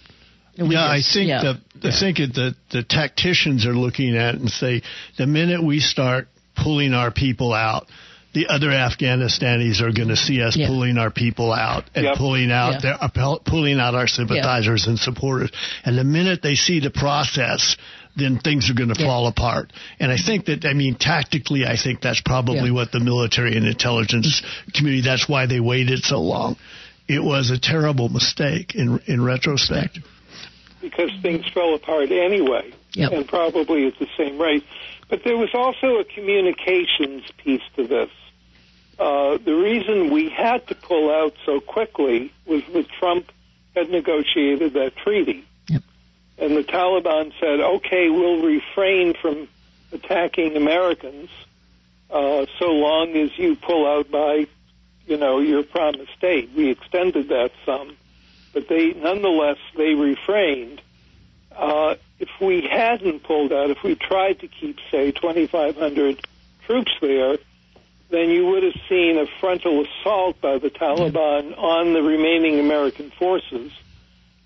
We 0.57 0.69
yeah, 0.73 0.97
just- 0.97 1.09
I 1.09 1.13
think 1.13 1.29
yeah. 1.29 1.41
the 1.43 1.61
I 1.83 1.91
think 1.99 2.17
that 2.17 2.55
the 2.71 2.83
tacticians 2.83 3.65
are 3.65 3.73
looking 3.75 4.15
at 4.15 4.35
it 4.35 4.41
and 4.41 4.49
say 4.49 4.81
the 5.17 5.27
minute 5.27 5.63
we 5.63 5.79
start 5.79 6.27
pulling 6.55 6.93
our 6.93 7.11
people 7.11 7.53
out, 7.53 7.87
the 8.33 8.47
other 8.47 8.67
Afghanistanis 8.69 9.81
are 9.81 9.91
going 9.91 10.09
to 10.09 10.15
see 10.15 10.41
us 10.41 10.55
Yeah. 10.55 10.67
pulling 10.67 10.97
our 10.97 11.09
people 11.09 11.51
out 11.51 11.85
and 11.95 12.05
Yep. 12.05 12.15
pulling 12.17 12.51
out 12.51 12.73
Yeah. 12.73 12.79
their 12.79 13.03
uh, 13.03 13.37
pulling 13.45 13.79
out 13.79 13.95
our 13.95 14.07
sympathizers 14.07 14.85
and 14.87 14.99
supporters. 14.99 15.49
And 15.85 15.97
the 15.97 16.03
minute 16.03 16.41
they 16.41 16.55
see 16.55 16.79
the 16.79 16.89
process, 16.91 17.77
then 18.15 18.37
things 18.39 18.69
are 18.69 18.73
going 18.73 18.93
to 18.93 18.99
Yeah. 18.99 19.07
fall 19.07 19.27
apart. 19.27 19.71
And 19.99 20.11
I 20.11 20.17
think 20.17 20.45
that 20.45 20.65
I 20.65 20.73
mean 20.73 20.95
tactically, 20.95 21.65
I 21.65 21.77
think 21.77 22.01
that's 22.01 22.21
probably 22.21 22.65
Yeah. 22.69 22.71
what 22.71 22.91
the 22.91 22.99
military 22.99 23.55
and 23.55 23.65
intelligence 23.65 24.41
community. 24.73 25.01
That's 25.01 25.27
why 25.27 25.45
they 25.47 25.59
waited 25.59 26.03
so 26.03 26.21
long. 26.21 26.57
It 27.07 27.23
was 27.23 27.49
a 27.51 27.57
terrible 27.57 28.09
mistake 28.09 28.75
in 28.75 28.99
in 29.07 29.21
retrospect. 29.23 29.99
Because 30.81 31.11
things 31.21 31.47
fell 31.47 31.73
apart 31.73 32.11
anyway, 32.11 32.71
Yep. 32.93 33.11
and 33.11 33.27
probably 33.27 33.87
at 33.87 33.97
the 33.99 34.07
same 34.17 34.37
rate. 34.37 34.63
But 35.09 35.23
there 35.23 35.37
was 35.37 35.49
also 35.53 35.97
a 35.97 36.03
communications 36.03 37.23
piece 37.37 37.61
to 37.75 37.87
this. 37.87 38.09
Uh, 38.99 39.37
the 39.37 39.53
reason 39.55 40.11
we 40.11 40.29
had 40.29 40.65
to 40.67 40.75
pull 40.75 41.11
out 41.11 41.33
so 41.45 41.59
quickly 41.59 42.31
was 42.45 42.63
that 42.73 42.87
Trump 42.89 43.31
had 43.75 43.89
negotiated 43.91 44.73
that 44.73 44.95
treaty. 44.97 45.45
Yep. 45.67 45.83
And 46.39 46.57
the 46.57 46.63
Taliban 46.63 47.31
said, 47.39 47.59
okay, 47.59 48.09
we'll 48.09 48.41
refrain 48.41 49.13
from 49.21 49.47
attacking 49.91 50.57
Americans 50.57 51.29
uh, 52.09 52.45
so 52.59 52.71
long 52.71 53.15
as 53.15 53.37
you 53.37 53.55
pull 53.55 53.85
out 53.87 54.09
by, 54.09 54.47
you 55.05 55.17
know, 55.17 55.39
your 55.39 55.63
promised 55.63 56.19
date. 56.19 56.49
We 56.55 56.69
extended 56.71 57.29
that 57.29 57.51
some 57.65 57.95
but 58.53 58.67
they 58.67 58.93
nonetheless 58.93 59.57
they 59.75 59.93
refrained. 59.93 60.81
Uh, 61.55 61.95
if 62.19 62.29
we 62.41 62.61
hadn't 62.61 63.23
pulled 63.23 63.51
out, 63.51 63.69
if 63.69 63.81
we 63.83 63.95
tried 63.95 64.39
to 64.39 64.47
keep, 64.47 64.77
say, 64.91 65.11
2,500 65.11 66.27
troops 66.65 66.91
there, 67.01 67.37
then 68.09 68.29
you 68.29 68.45
would 68.47 68.63
have 68.63 68.79
seen 68.87 69.17
a 69.17 69.25
frontal 69.39 69.85
assault 69.85 70.39
by 70.39 70.57
the 70.57 70.69
Taliban 70.69 71.57
on 71.57 71.93
the 71.93 72.01
remaining 72.01 72.59
American 72.59 73.11
forces. 73.11 73.71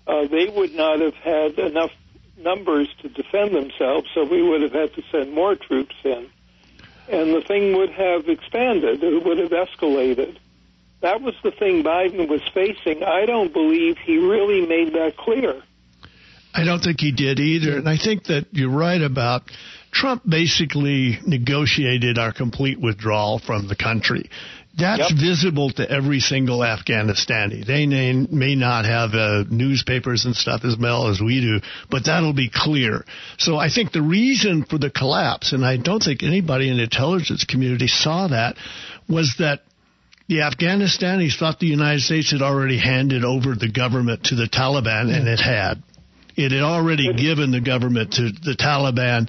Uh, 0.06 0.26
they 0.26 0.48
would 0.48 0.74
not 0.74 1.00
have 1.00 1.14
had 1.14 1.58
enough 1.58 1.92
numbers 2.36 2.88
to 3.02 3.08
defend 3.08 3.54
themselves, 3.54 4.08
so 4.14 4.24
we 4.24 4.42
would 4.42 4.62
have 4.62 4.72
had 4.72 4.92
to 4.94 5.02
send 5.12 5.32
more 5.32 5.54
troops 5.54 5.94
in. 6.04 6.28
And 7.08 7.34
the 7.34 7.40
thing 7.40 7.76
would 7.76 7.90
have 7.90 8.28
expanded, 8.28 9.02
it 9.02 9.24
would 9.24 9.38
have 9.38 9.50
escalated 9.50 10.38
that 11.02 11.20
was 11.20 11.34
the 11.42 11.50
thing 11.50 11.82
Biden 11.84 12.28
was 12.28 12.42
facing. 12.54 13.02
I 13.02 13.26
don't 13.26 13.52
believe 13.52 13.98
he 13.98 14.18
really 14.18 14.66
made 14.66 14.94
that 14.94 15.16
clear. 15.16 15.62
I 16.54 16.64
don't 16.64 16.80
think 16.80 17.00
he 17.00 17.12
did 17.12 17.40
either. 17.40 17.76
And 17.76 17.88
I 17.88 17.96
think 17.96 18.24
that 18.24 18.46
you're 18.52 18.70
right 18.70 19.00
about 19.00 19.42
Trump 19.90 20.22
basically 20.28 21.18
negotiated 21.26 22.18
our 22.18 22.32
complete 22.32 22.80
withdrawal 22.80 23.38
from 23.38 23.68
the 23.68 23.76
country. 23.76 24.28
That's 24.78 25.10
Yep. 25.10 25.20
visible 25.20 25.70
to 25.72 25.90
every 25.90 26.20
single 26.20 26.60
Afghanistani. 26.60 27.66
They 27.66 27.84
may, 27.84 28.12
may 28.12 28.54
not 28.54 28.86
have 28.86 29.14
uh, 29.14 29.44
newspapers 29.50 30.24
and 30.24 30.34
stuff 30.34 30.64
as 30.64 30.76
well 30.78 31.08
as 31.08 31.20
we 31.20 31.42
do, 31.42 31.60
but 31.90 32.06
that'll 32.06 32.32
be 32.32 32.48
clear. 32.48 33.04
So 33.38 33.56
I 33.56 33.68
think 33.68 33.92
the 33.92 34.00
reason 34.00 34.64
for 34.64 34.78
the 34.78 34.88
collapse, 34.88 35.52
and 35.52 35.64
I 35.64 35.76
don't 35.76 36.02
think 36.02 36.22
anybody 36.22 36.70
in 36.70 36.78
the 36.78 36.84
intelligence 36.84 37.44
community 37.44 37.86
saw 37.86 38.28
that, 38.28 38.56
was 39.10 39.34
that 39.40 39.60
the 40.28 40.36
Afghanistanis 40.36 41.38
thought 41.38 41.58
the 41.58 41.66
United 41.66 42.00
States 42.00 42.30
had 42.30 42.42
already 42.42 42.78
handed 42.78 43.24
over 43.24 43.54
the 43.54 43.70
government 43.70 44.24
to 44.24 44.34
the 44.34 44.48
Taliban, 44.48 45.14
and 45.14 45.28
it 45.28 45.40
had. 45.40 45.82
It 46.36 46.52
had 46.52 46.62
already 46.62 47.12
given 47.12 47.50
the 47.50 47.60
government 47.60 48.14
to 48.14 48.30
the 48.30 48.56
Taliban 48.58 49.28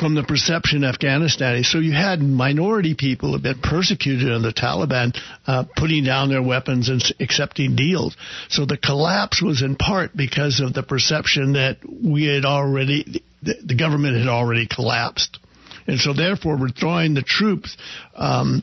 from 0.00 0.14
the 0.14 0.22
perception 0.22 0.82
of 0.82 0.94
Afghanistan. 0.94 1.62
So 1.62 1.78
you 1.78 1.92
had 1.92 2.22
minority 2.22 2.94
people 2.94 3.32
had 3.32 3.42
been 3.42 3.60
persecuted 3.60 4.32
on 4.32 4.42
the 4.42 4.52
Taliban 4.52 5.16
uh, 5.46 5.64
putting 5.76 6.04
down 6.04 6.30
their 6.30 6.42
weapons 6.42 6.88
and 6.88 7.02
accepting 7.20 7.76
deals. 7.76 8.16
So 8.48 8.64
the 8.64 8.78
collapse 8.78 9.42
was 9.42 9.62
in 9.62 9.76
part 9.76 10.16
because 10.16 10.60
of 10.60 10.72
the 10.72 10.82
perception 10.82 11.52
that 11.52 11.78
we 11.86 12.24
had 12.24 12.46
already, 12.46 13.22
the, 13.42 13.54
the 13.62 13.74
government 13.74 14.16
had 14.16 14.28
already 14.28 14.66
collapsed. 14.66 15.38
And 15.86 15.98
so 15.98 16.14
therefore 16.14 16.56
withdrawing 16.56 17.14
the 17.14 17.22
troops 17.22 17.76
um, 18.14 18.62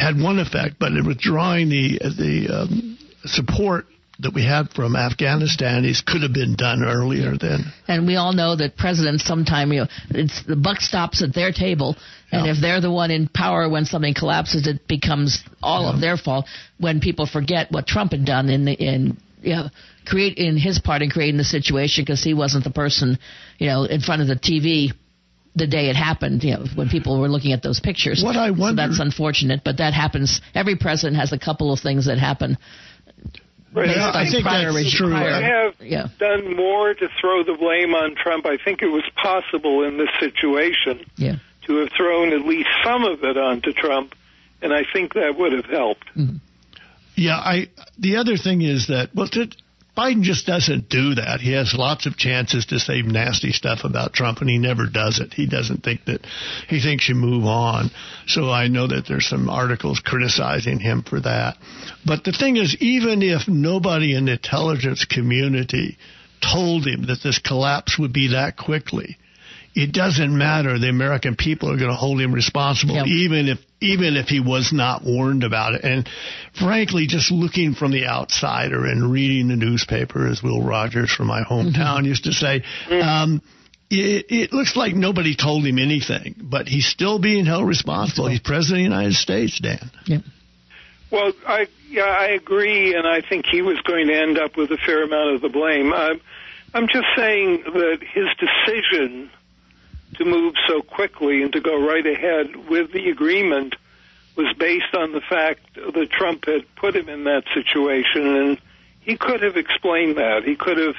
had 0.00 0.20
one 0.20 0.38
effect, 0.38 0.76
but 0.78 0.92
in 0.92 1.06
withdrawing 1.06 1.68
the, 1.68 1.98
the 1.98 2.48
um, 2.62 2.98
support 3.24 3.86
that 4.20 4.34
we 4.34 4.44
had 4.44 4.68
from 4.70 4.96
Afghanistan 4.96 5.82
Afghanistanis 5.82 6.04
could 6.04 6.22
have 6.22 6.32
been 6.32 6.54
done 6.54 6.82
earlier 6.84 7.36
then. 7.40 7.72
And 7.88 8.06
we 8.06 8.16
all 8.16 8.32
know 8.32 8.54
that 8.56 8.76
presidents 8.76 9.24
sometime, 9.24 9.72
you 9.72 9.80
know, 9.80 9.86
it's 10.10 10.42
the 10.44 10.56
buck 10.56 10.80
stops 10.80 11.22
at 11.22 11.34
their 11.34 11.52
table. 11.52 11.96
And 12.30 12.46
Yeah. 12.46 12.52
if 12.52 12.60
they're 12.60 12.80
the 12.80 12.90
one 12.90 13.10
in 13.10 13.28
power 13.28 13.68
when 13.68 13.84
something 13.86 14.14
collapses, 14.14 14.66
it 14.66 14.86
becomes 14.86 15.42
all 15.62 15.88
of 15.88 16.00
their 16.00 16.16
fault. 16.16 16.46
When 16.78 17.00
people 17.00 17.26
forget 17.26 17.72
what 17.72 17.86
Trump 17.86 18.12
had 18.12 18.24
done 18.24 18.50
in 18.50 18.64
the, 18.66 18.72
in 18.72 19.16
you 19.42 19.54
know, 19.54 19.70
create 20.04 20.36
in 20.38 20.56
his 20.56 20.78
part 20.78 21.02
in 21.02 21.10
creating 21.10 21.38
the 21.38 21.44
situation 21.44 22.04
because 22.04 22.22
he 22.22 22.34
wasn't 22.34 22.64
the 22.64 22.70
person, 22.70 23.18
you 23.58 23.68
know, 23.68 23.84
in 23.84 24.00
front 24.00 24.22
of 24.22 24.28
the 24.28 24.36
TV 24.36 24.92
the 25.56 25.66
day 25.66 25.88
it 25.90 25.96
happened. 25.96 26.42
You 26.44 26.54
know, 26.54 26.64
when 26.74 26.88
people 26.88 27.20
were 27.20 27.28
looking 27.28 27.52
at 27.52 27.62
those 27.62 27.80
pictures. 27.80 28.22
What 28.22 28.36
I 28.36 28.48
so 28.48 28.54
wonder- 28.54 28.82
that's 28.86 29.00
unfortunate, 29.00 29.62
but 29.64 29.78
that 29.78 29.94
happens. 29.94 30.40
Every 30.54 30.76
president 30.76 31.16
has 31.18 31.32
a 31.32 31.38
couple 31.38 31.72
of 31.72 31.80
things 31.80 32.06
that 32.06 32.18
happen. 32.18 32.56
Right. 33.72 33.88
Yeah, 33.90 34.10
I 34.12 34.28
think 34.28 34.42
prior 34.44 34.72
that's 34.72 34.76
reg- 34.84 34.92
true. 34.92 35.10
prior- 35.10 35.30
I 35.30 35.42
have 35.42 35.74
yeah. 35.80 36.08
done 36.18 36.56
more 36.56 36.92
to 36.92 37.08
throw 37.20 37.44
the 37.44 37.54
blame 37.56 37.94
on 37.94 38.16
Trump. 38.16 38.44
I 38.44 38.56
think 38.56 38.82
it 38.82 38.88
was 38.88 39.04
possible 39.14 39.84
in 39.84 39.96
this 39.96 40.08
situation 40.18 41.04
Yeah. 41.16 41.36
to 41.66 41.76
have 41.76 41.90
thrown 41.96 42.32
at 42.32 42.40
least 42.44 42.68
some 42.84 43.04
of 43.04 43.22
it 43.22 43.36
onto 43.36 43.72
Trump, 43.72 44.16
and 44.60 44.72
I 44.72 44.82
think 44.92 45.14
that 45.14 45.38
would 45.38 45.52
have 45.52 45.66
helped. 45.66 46.04
Mm-hmm. 46.16 46.36
Yeah, 47.14 47.36
I. 47.36 47.68
The 47.98 48.16
other 48.16 48.36
thing 48.36 48.62
is 48.62 48.88
that 48.88 49.10
well, 49.14 49.28
t- 49.28 49.52
Biden 49.96 50.22
just 50.22 50.46
doesn't 50.46 50.88
do 50.88 51.16
that. 51.16 51.40
He 51.40 51.52
has 51.52 51.74
lots 51.74 52.06
of 52.06 52.16
chances 52.16 52.66
to 52.66 52.78
say 52.78 53.02
nasty 53.02 53.52
stuff 53.52 53.80
about 53.84 54.12
Trump, 54.12 54.40
and 54.40 54.48
he 54.48 54.58
never 54.58 54.86
does 54.86 55.18
it. 55.18 55.34
He 55.34 55.46
doesn't 55.46 55.82
think 55.82 56.04
that. 56.06 56.20
He 56.68 56.80
thinks 56.80 57.08
you 57.08 57.14
move 57.14 57.44
on. 57.44 57.90
So 58.26 58.50
I 58.50 58.68
know 58.68 58.86
that 58.86 59.06
there's 59.08 59.26
some 59.26 59.50
articles 59.50 60.00
criticizing 60.00 60.78
him 60.78 61.02
for 61.02 61.20
that. 61.20 61.56
But 62.06 62.24
the 62.24 62.32
thing 62.32 62.56
is, 62.56 62.76
even 62.80 63.22
if 63.22 63.48
nobody 63.48 64.14
in 64.14 64.26
the 64.26 64.32
intelligence 64.32 65.04
community 65.04 65.98
told 66.40 66.86
him 66.86 67.06
that 67.06 67.22
this 67.22 67.38
collapse 67.38 67.98
would 67.98 68.12
be 68.12 68.28
that 68.28 68.56
quickly, 68.56 69.18
it 69.74 69.92
doesn't 69.92 70.36
matter. 70.36 70.78
The 70.78 70.88
American 70.88 71.36
people 71.36 71.70
are 71.70 71.76
going 71.76 71.90
to 71.90 71.96
hold 71.96 72.20
him 72.20 72.32
responsible, 72.32 72.94
Yep. 72.96 73.06
even 73.06 73.48
if 73.48 73.58
even 73.82 74.16
if 74.16 74.26
he 74.28 74.40
was 74.40 74.72
not 74.74 75.02
warned 75.04 75.42
about 75.42 75.74
it. 75.74 75.84
And 75.84 76.06
frankly, 76.58 77.06
just 77.06 77.30
looking 77.30 77.74
from 77.74 77.92
the 77.92 78.06
outsider 78.06 78.84
and 78.84 79.10
reading 79.10 79.48
the 79.48 79.56
newspaper, 79.56 80.26
as 80.26 80.42
Will 80.42 80.62
Rogers 80.62 81.10
from 81.10 81.28
my 81.28 81.42
hometown 81.42 82.04
used 82.04 82.24
to 82.24 82.32
say, 82.32 82.62
um, 82.90 83.40
it, 83.88 84.26
it 84.28 84.52
looks 84.52 84.76
like 84.76 84.94
nobody 84.94 85.34
told 85.34 85.64
him 85.64 85.78
anything, 85.78 86.34
but 86.42 86.68
he's 86.68 86.86
still 86.86 87.18
being 87.18 87.46
held 87.46 87.66
responsible. 87.66 88.28
He's 88.28 88.40
president 88.40 88.80
of 88.86 88.90
the 88.90 88.96
United 88.96 89.14
States, 89.14 89.58
Dan. 89.58 89.90
Yeah. 90.04 90.18
Well, 91.10 91.32
I 91.46 91.66
yeah, 91.88 92.02
I 92.04 92.28
agree, 92.28 92.94
and 92.94 93.06
I 93.06 93.20
think 93.26 93.46
he 93.46 93.62
was 93.62 93.80
going 93.80 94.08
to 94.08 94.14
end 94.14 94.38
up 94.38 94.56
with 94.56 94.70
a 94.70 94.76
fair 94.76 95.02
amount 95.02 95.34
of 95.36 95.40
the 95.40 95.48
blame. 95.48 95.92
I'm, 95.92 96.20
I'm 96.74 96.86
just 96.86 97.06
saying 97.16 97.62
that 97.64 97.98
his 98.14 98.26
decision 98.38 99.30
to 100.20 100.26
move 100.26 100.54
so 100.68 100.82
quickly 100.82 101.42
and 101.42 101.52
to 101.54 101.60
go 101.60 101.80
right 101.82 102.06
ahead 102.06 102.54
with 102.68 102.92
the 102.92 103.08
agreement 103.08 103.74
was 104.36 104.54
based 104.58 104.94
on 104.94 105.12
the 105.12 105.22
fact 105.22 105.62
that 105.74 106.10
Trump 106.10 106.44
had 106.44 106.62
put 106.76 106.94
him 106.94 107.08
in 107.08 107.24
that 107.24 107.44
situation, 107.54 108.36
and 108.36 108.58
he 109.00 109.16
could 109.16 109.42
have 109.42 109.56
explained 109.56 110.18
that. 110.18 110.44
He 110.44 110.56
could 110.56 110.76
have 110.76 110.94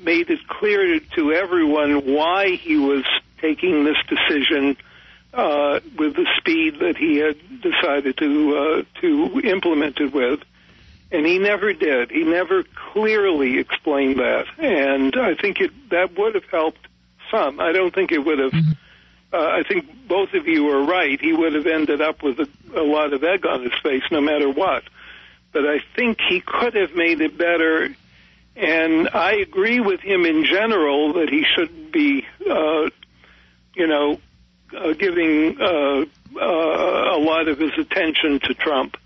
made 0.00 0.30
it 0.30 0.46
clear 0.48 0.98
to 0.98 1.32
everyone 1.32 2.12
why 2.12 2.56
he 2.56 2.76
was 2.76 3.04
taking 3.40 3.84
this 3.84 3.96
decision 4.08 4.76
uh, 5.32 5.80
with 5.96 6.14
the 6.16 6.26
speed 6.38 6.80
that 6.80 6.96
he 6.96 7.18
had 7.18 7.36
decided 7.60 8.16
to 8.18 8.56
uh, 8.56 9.00
to 9.00 9.40
implement 9.40 9.98
it 10.00 10.12
with, 10.12 10.40
and 11.12 11.24
he 11.24 11.38
never 11.38 11.72
did. 11.72 12.10
He 12.10 12.24
never 12.24 12.64
clearly 12.92 13.58
explained 13.58 14.18
that, 14.18 14.46
and 14.58 15.14
I 15.16 15.34
think 15.34 15.60
it 15.60 15.70
that 15.90 16.18
would 16.18 16.34
have 16.34 16.48
helped 16.50 16.86
some. 17.30 17.60
I 17.60 17.72
don't 17.72 17.94
think 17.94 18.12
it 18.12 18.24
would 18.24 18.38
have. 18.38 18.54
Uh, 19.32 19.36
I 19.36 19.62
think 19.66 20.06
both 20.06 20.32
of 20.34 20.46
you 20.46 20.68
are 20.70 20.84
right. 20.84 21.20
He 21.20 21.32
would 21.32 21.54
have 21.54 21.66
ended 21.66 22.00
up 22.00 22.22
with 22.22 22.38
a, 22.38 22.48
a 22.76 22.84
lot 22.84 23.12
of 23.12 23.24
egg 23.24 23.44
on 23.46 23.62
his 23.62 23.72
face, 23.82 24.02
no 24.10 24.20
matter 24.20 24.48
what. 24.50 24.84
But 25.52 25.66
I 25.66 25.78
think 25.96 26.18
he 26.28 26.40
could 26.40 26.74
have 26.74 26.94
made 26.94 27.20
it 27.20 27.36
better. 27.36 27.94
And 28.56 29.08
I 29.08 29.34
agree 29.34 29.80
with 29.80 30.00
him 30.00 30.24
in 30.24 30.44
general 30.44 31.14
that 31.14 31.28
he 31.28 31.44
shouldn't 31.54 31.92
be, 31.92 32.24
uh, 32.48 32.90
you 33.74 33.86
know, 33.88 34.20
uh, 34.76 34.92
giving 34.92 35.60
uh, 35.60 36.04
uh, 36.40 37.16
a 37.16 37.18
lot 37.18 37.48
of 37.48 37.58
his 37.58 37.72
attention 37.78 38.40
to 38.40 38.54
Trump. 38.54 38.96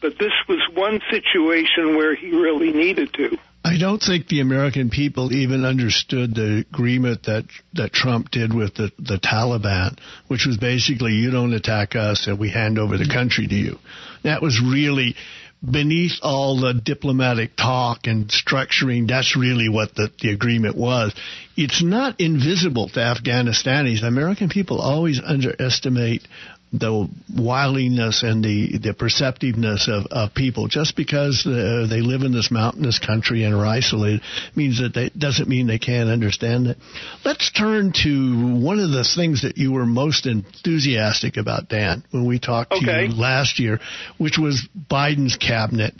But 0.00 0.18
this 0.18 0.32
was 0.48 0.60
one 0.74 1.00
situation 1.10 1.96
where 1.96 2.14
he 2.14 2.30
really 2.30 2.72
needed 2.72 3.12
to. 3.14 3.38
I 3.68 3.76
don't 3.76 4.00
think 4.00 4.28
the 4.28 4.40
American 4.40 4.88
people 4.88 5.32
even 5.32 5.64
understood 5.64 6.34
the 6.34 6.64
agreement 6.72 7.24
that 7.24 7.44
that 7.74 7.92
Trump 7.92 8.30
did 8.30 8.54
with 8.54 8.74
the, 8.74 8.90
the 8.98 9.18
Taliban, 9.18 9.98
which 10.26 10.46
was 10.46 10.56
basically 10.56 11.12
you 11.12 11.30
don't 11.30 11.52
attack 11.52 11.94
us 11.94 12.26
and 12.26 12.38
we 12.38 12.48
hand 12.50 12.78
over 12.78 12.96
the 12.96 13.04
mm-hmm. 13.04 13.12
country 13.12 13.46
to 13.46 13.54
you. 13.54 13.78
That 14.24 14.40
was 14.40 14.60
really 14.60 15.16
beneath 15.62 16.20
all 16.22 16.60
the 16.60 16.72
diplomatic 16.72 17.56
talk 17.56 18.06
and 18.06 18.28
structuring. 18.28 19.08
That's 19.08 19.36
really 19.36 19.68
what 19.68 19.94
the, 19.94 20.10
the 20.20 20.30
agreement 20.30 20.76
was. 20.76 21.14
It's 21.56 21.82
not 21.82 22.20
invisible 22.20 22.88
to 22.90 23.00
Afghanistanis. 23.00 24.02
American 24.02 24.48
people 24.48 24.80
always 24.80 25.20
underestimate 25.22 26.26
the 26.72 27.08
wiliness 27.34 28.22
and 28.22 28.44
the, 28.44 28.78
the 28.78 28.94
perceptiveness 28.94 29.88
of, 29.88 30.06
of 30.10 30.34
people. 30.34 30.68
Just 30.68 30.96
because 30.96 31.46
uh, 31.46 31.86
they 31.88 32.00
live 32.00 32.22
in 32.22 32.32
this 32.32 32.50
mountainous 32.50 32.98
country 32.98 33.44
and 33.44 33.54
are 33.54 33.64
isolated 33.64 34.20
means 34.54 34.80
that 34.80 34.94
they 34.94 35.08
doesn't 35.10 35.48
mean 35.48 35.66
they 35.66 35.78
can't 35.78 36.10
understand 36.10 36.66
it. 36.66 36.76
Let's 37.24 37.50
turn 37.52 37.92
to 38.04 38.58
one 38.60 38.80
of 38.80 38.90
the 38.90 39.08
things 39.16 39.42
that 39.42 39.56
you 39.56 39.72
were 39.72 39.86
most 39.86 40.26
enthusiastic 40.26 41.36
about, 41.36 41.68
Dan, 41.68 42.04
when 42.10 42.26
we 42.26 42.38
talked 42.38 42.72
to 42.72 42.84
you 42.84 43.14
last 43.14 43.58
year, 43.58 43.80
which 44.18 44.38
was 44.38 44.68
Biden's 44.90 45.36
cabinet. 45.36 45.94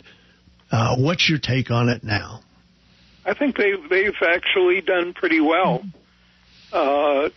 Uh, 0.71 0.97
what's 0.97 1.27
your 1.27 1.39
take 1.39 1.71
on 1.71 1.89
it 1.89 2.03
now? 2.03 2.41
I 3.25 3.33
think 3.33 3.57
they've 3.57 3.89
they've 3.89 4.13
actually 4.21 4.81
done 4.81 5.13
pretty 5.13 5.39
well. 5.39 5.83
Uh, 6.71 7.29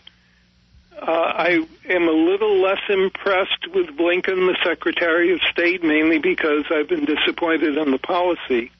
uh, 1.01 1.05
I 1.07 1.67
am 1.89 2.09
a 2.09 2.13
little 2.13 2.61
less 2.61 2.81
impressed 2.89 3.67
with 3.75 3.87
Blinken, 3.97 4.47
the 4.47 4.57
Secretary 4.65 5.33
of 5.33 5.41
State, 5.51 5.83
mainly 5.83 6.19
because 6.19 6.65
I've 6.71 6.89
been 6.89 7.05
disappointed 7.05 7.77
in 7.77 7.91
the 7.91 7.99
policy. 7.99 8.71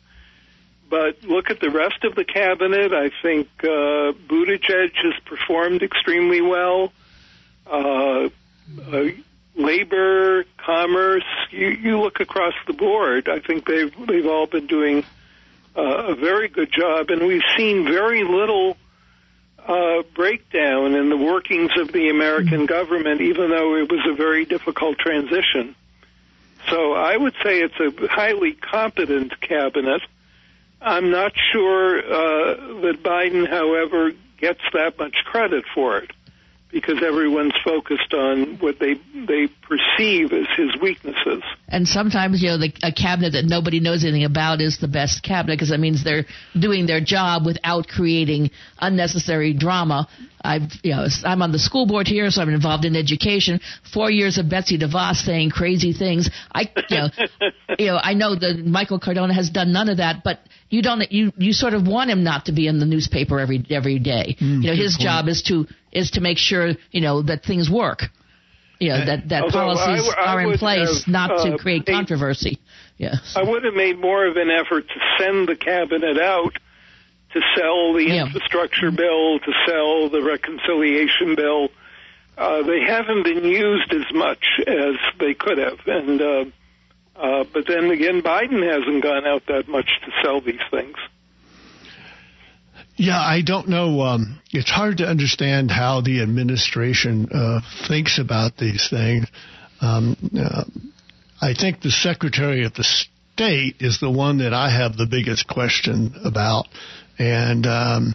But 0.89 1.25
look 1.25 1.51
at 1.51 1.59
the 1.61 1.71
rest 1.71 2.05
of 2.05 2.15
the 2.15 2.25
cabinet. 2.25 2.93
I 2.93 3.11
think 3.23 3.49
uh, 3.63 4.13
Buttigieg 4.29 4.93
has 4.95 5.15
performed 5.25 5.83
extremely 5.83 6.43
well. 6.43 6.93
Uh, 7.67 8.29
uh, 8.93 9.05
labor, 9.55 10.45
commerce. 10.59 11.25
You, 11.51 11.69
you 11.69 12.01
look 12.01 12.21
across 12.21 12.55
the 12.67 12.75
board. 12.75 13.29
I 13.29 13.41
think 13.41 13.67
they've 13.67 13.93
they've 14.07 14.27
all 14.27 14.47
been 14.47 14.67
doing 14.67 15.05
uh, 15.77 15.81
a 15.81 16.15
very 16.15 16.49
good 16.49 16.71
job, 16.71 17.11
and 17.11 17.27
we've 17.27 17.43
seen 17.57 17.85
very 17.85 18.25
little 18.25 18.77
uh, 19.67 20.03
breakdown 20.15 20.95
in 20.95 21.09
the 21.09 21.17
workings 21.17 21.71
of 21.77 21.93
the 21.93 22.11
American 22.11 22.67
government, 22.67 23.21
even 23.21 23.51
though 23.51 23.77
it 23.77 23.91
was 23.91 24.01
a 24.07 24.15
very 24.15 24.45
difficult 24.45 24.99
transition. 24.99 25.75
So 26.69 26.93
I 26.93 27.17
would 27.17 27.35
say 27.43 27.61
it's 27.61 27.79
a 27.81 28.07
highly 28.09 28.53
competent 28.53 29.41
cabinet. 29.41 30.03
I'm 30.81 31.11
not 31.11 31.33
sure 31.53 31.99
uh, 31.99 32.81
that 32.83 33.03
Biden, 33.03 33.49
however, 33.49 34.13
gets 34.39 34.61
that 34.73 34.99
much 34.99 35.17
credit 35.25 35.65
for 35.75 35.99
it 35.99 36.11
because 36.73 37.03
everyone's 37.05 37.55
focused 37.63 38.15
on 38.15 38.57
what 38.59 38.79
they 38.81 38.95
they 39.15 39.47
perceive 39.63 40.33
as 40.33 40.47
his 40.57 40.71
weaknesses. 40.81 41.43
And 41.69 41.87
sometimes, 41.87 42.43
you 42.43 42.49
know, 42.49 42.59
the, 42.59 42.73
a 42.83 42.93
cabinet 42.93 43.35
that 43.35 43.45
nobody 43.45 43.79
knows 43.79 44.05
anything 44.05 44.25
about 44.25 44.61
is 44.61 44.79
the 44.79 44.89
best 44.89 45.23
cabinet 45.23 45.55
because 45.55 45.69
that 45.69 45.79
means 45.79 46.03
they're 46.03 46.25
doing 46.59 46.87
their 46.87 47.01
job 47.01 47.45
without 47.45 47.89
creating 47.89 48.51
unnecessary 48.79 49.53
drama. 49.53 50.09
I've, 50.45 50.63
you 50.83 50.93
know, 50.93 51.07
I'm 51.25 51.43
on 51.43 51.53
the 51.53 51.59
school 51.59 51.87
board 51.87 52.09
here, 52.09 52.29
so 52.31 52.43
I'm 52.43 52.49
involved 52.49 52.85
in 52.85 52.97
education. 52.97 53.61
Four 53.93 54.11
years 54.11 54.39
of 54.39 54.49
Betsy 54.49 54.79
DeVos 54.79 55.17
saying 55.17 55.51
crazy 55.51 55.93
things. 55.93 56.31
I, 56.53 56.71
you 56.89 56.97
know, 56.97 57.09
you 57.79 57.87
know, 57.87 57.99
I 58.03 58.15
know 58.15 58.35
that 58.35 58.65
Michael 58.67 58.99
Cardona 58.99 59.35
has 59.35 59.51
done 59.51 59.73
none 59.73 59.89
of 59.89 59.99
that, 59.99 60.25
but 60.25 60.41
you 60.69 60.83
don't, 60.83 61.11
you, 61.13 61.33
you 61.37 61.53
sort 61.53 61.75
of 61.75 61.87
want 61.87 62.11
him 62.11 62.25
not 62.25 62.47
to 62.47 62.53
be 62.53 62.67
in 62.67 62.81
the 62.81 62.87
newspaper 62.87 63.39
every, 63.39 63.65
every 63.71 63.99
day. 63.99 64.37
Mm, 64.41 64.63
you 64.65 64.71
know, 64.71 64.75
his 64.75 64.97
job 64.99 65.29
is 65.29 65.43
to, 65.43 65.67
is 65.93 66.11
to 66.13 66.21
make 66.21 66.39
sure, 66.39 66.73
you 66.91 67.01
know, 67.01 67.23
that 67.23 67.45
things 67.45 67.71
work. 67.71 68.05
You 68.81 68.89
know, 68.91 69.05
that, 69.05 69.29
that 69.29 69.43
Although 69.45 69.71
I 69.71 69.75
policies 69.75 70.15
are 70.17 70.41
in 70.41 70.59
place 70.59 71.05
have, 71.05 71.13
not 71.13 71.29
to 71.45 71.55
uh, 71.55 71.59
create 71.59 71.87
made- 71.87 71.95
controversy. 71.95 72.59
Yes. 72.99 73.35
I 73.37 73.43
would 73.43 73.65
have 73.65 73.75
made 73.75 73.99
more 73.99 74.27
of 74.27 74.37
an 74.37 74.51
effort 74.51 74.87
to 74.89 75.01
send 75.19 75.49
the 75.49 75.57
cabinet 75.57 76.19
out 76.19 76.59
to 77.35 77.41
sell 77.57 77.93
the 77.95 78.05
Yeah. 78.07 78.27
infrastructure 78.27 78.91
bill, 78.91 79.39
to 79.39 79.53
sell 79.67 80.09
the 80.11 80.23
reconciliation 80.23 81.35
bill. 81.37 81.69
Uh, 82.37 82.63
they 82.63 82.81
haven't 82.81 83.23
been 83.25 83.45
used 83.45 83.93
as 83.93 84.05
much 84.15 84.45
as 84.67 84.97
they 85.21 85.35
could 85.35 85.59
have, 85.59 85.79
and 85.87 86.21
uh, 86.21 86.45
Uh, 87.15 87.45
but 87.53 87.67
then 87.69 87.91
again, 87.91 88.23
Biden 88.23 88.63
hasn't 88.67 89.03
gone 89.03 89.27
out 89.27 89.43
that 89.47 89.69
much 89.69 89.89
to 90.05 90.11
sell 90.25 90.41
these 90.41 90.65
things. 90.71 90.97
Yeah, 92.97 93.19
I 93.19 93.43
don't 93.43 93.69
know. 93.69 94.01
Um, 94.03 94.41
it's 94.53 94.71
hard 94.71 94.99
to 94.99 95.07
understand 95.07 95.71
how 95.71 96.03
the 96.03 96.23
administration 96.23 97.29
uh, 97.33 97.61
thinks 97.89 98.19
about 98.19 98.57
these 98.57 98.89
things. 98.91 99.27
Um, 99.81 100.17
uh, 100.39 100.65
I 101.41 101.55
think 101.55 101.81
the 101.81 101.91
Secretary 101.91 102.65
of 102.65 102.75
the 102.75 102.85
State 102.85 103.77
is 103.81 103.99
the 103.99 104.11
one 104.11 104.39
that 104.39 104.53
I 104.53 104.71
have 104.71 104.97
the 104.97 105.07
biggest 105.07 105.49
question 105.49 106.15
about, 106.25 106.69
and 107.19 107.67
um, 107.67 108.15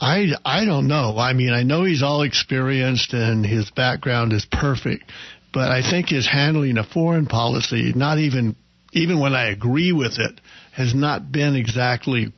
I 0.00 0.28
I 0.44 0.64
don't 0.66 0.86
know. 0.86 1.16
I 1.18 1.32
mean, 1.32 1.52
I 1.52 1.62
know 1.62 1.84
he's 1.84 2.02
all 2.02 2.22
experienced 2.22 3.12
and 3.12 3.44
his 3.44 3.70
background 3.70 4.32
is 4.32 4.44
perfect, 4.44 5.04
but 5.52 5.70
I 5.70 5.82
think 5.82 6.08
his 6.08 6.28
handling 6.28 6.78
of 6.78 6.86
foreign 6.88 7.26
policy, 7.26 7.92
not 7.94 8.18
even 8.18 8.54
even 8.92 9.18
when 9.18 9.34
I 9.34 9.48
agree 9.50 9.92
with 9.92 10.18
it, 10.18 10.40
has 10.72 10.94
not 10.94 11.32
been 11.32 11.56
exactly 11.56 12.32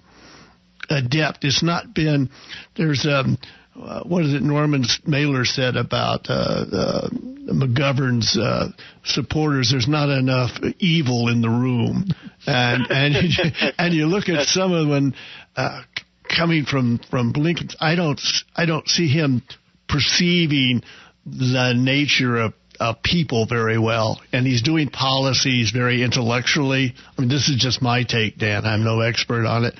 adept. 0.90 1.44
It's 1.44 1.62
not 1.62 1.94
been. 1.94 2.30
There's 2.76 3.06
um, 3.06 3.38
uh, 3.80 4.02
what 4.04 4.24
is 4.24 4.34
it? 4.34 4.42
Norman 4.42 4.84
Mailer 5.06 5.44
said 5.44 5.76
about 5.76 6.26
uh, 6.28 6.64
uh, 6.72 7.08
McGovern's 7.10 8.36
uh, 8.36 8.68
supporters. 9.04 9.70
There's 9.70 9.88
not 9.88 10.10
enough 10.10 10.50
evil 10.78 11.28
in 11.28 11.40
the 11.40 11.48
room, 11.48 12.06
and 12.46 12.86
and 12.90 13.16
and 13.78 13.94
you 13.94 14.06
look 14.06 14.28
at 14.28 14.46
some 14.46 14.72
of 14.72 14.88
when 14.88 15.14
uh, 15.56 15.82
coming 16.28 16.64
from 16.64 17.00
from 17.10 17.32
Blinken. 17.32 17.74
I 17.80 17.94
don't 17.94 18.20
I 18.54 18.66
don't 18.66 18.88
see 18.88 19.08
him 19.08 19.42
perceiving 19.88 20.82
the 21.24 21.72
nature 21.74 22.38
of 22.38 22.54
uh, 22.80 22.94
people 23.02 23.46
very 23.46 23.78
well, 23.78 24.20
and 24.32 24.46
he's 24.46 24.62
doing 24.62 24.88
policies 24.88 25.70
very 25.70 26.02
intellectually. 26.02 26.94
I 27.16 27.20
mean, 27.20 27.28
this 27.28 27.48
is 27.48 27.56
just 27.56 27.80
my 27.80 28.02
take, 28.02 28.38
Dan. 28.38 28.64
I'm 28.64 28.82
no 28.82 29.00
expert 29.00 29.46
on 29.46 29.64
it, 29.64 29.74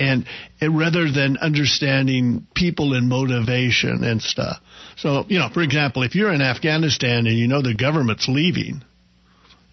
and, 0.00 0.24
and 0.60 0.76
rather 0.76 1.12
than 1.12 1.36
understanding 1.36 2.46
people 2.54 2.94
and 2.94 3.08
motivation 3.08 4.02
and 4.02 4.20
stuff. 4.20 4.56
So, 4.96 5.26
you 5.28 5.38
know, 5.38 5.50
for 5.52 5.62
example, 5.62 6.02
if 6.02 6.14
you're 6.14 6.32
in 6.32 6.40
Afghanistan 6.40 7.26
and 7.26 7.36
you 7.36 7.46
know 7.46 7.62
the 7.62 7.74
government's 7.74 8.26
leaving, 8.26 8.82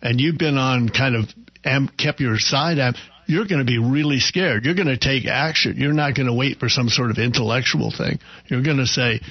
and 0.01 0.19
you've 0.21 0.37
been 0.37 0.57
on 0.57 0.89
kind 0.89 1.15
of 1.15 1.25
am, 1.63 1.87
kept 1.87 2.19
your 2.19 2.37
side 2.37 2.77
am, 2.77 2.93
you're 3.25 3.45
going 3.45 3.59
to 3.59 3.65
be 3.65 3.77
really 3.77 4.19
scared. 4.19 4.65
You're 4.65 4.75
going 4.75 4.87
to 4.87 4.97
take 4.97 5.25
action. 5.25 5.75
You're 5.77 5.93
not 5.93 6.13
going 6.13 6.27
to 6.27 6.33
wait 6.33 6.59
for 6.59 6.69
some 6.69 6.89
sort 6.89 7.09
of 7.09 7.17
intellectual 7.17 7.91
thing. 7.91 8.19
You're 8.47 8.63
going 8.63 8.77
to 8.77 8.85
say, 8.85 9.21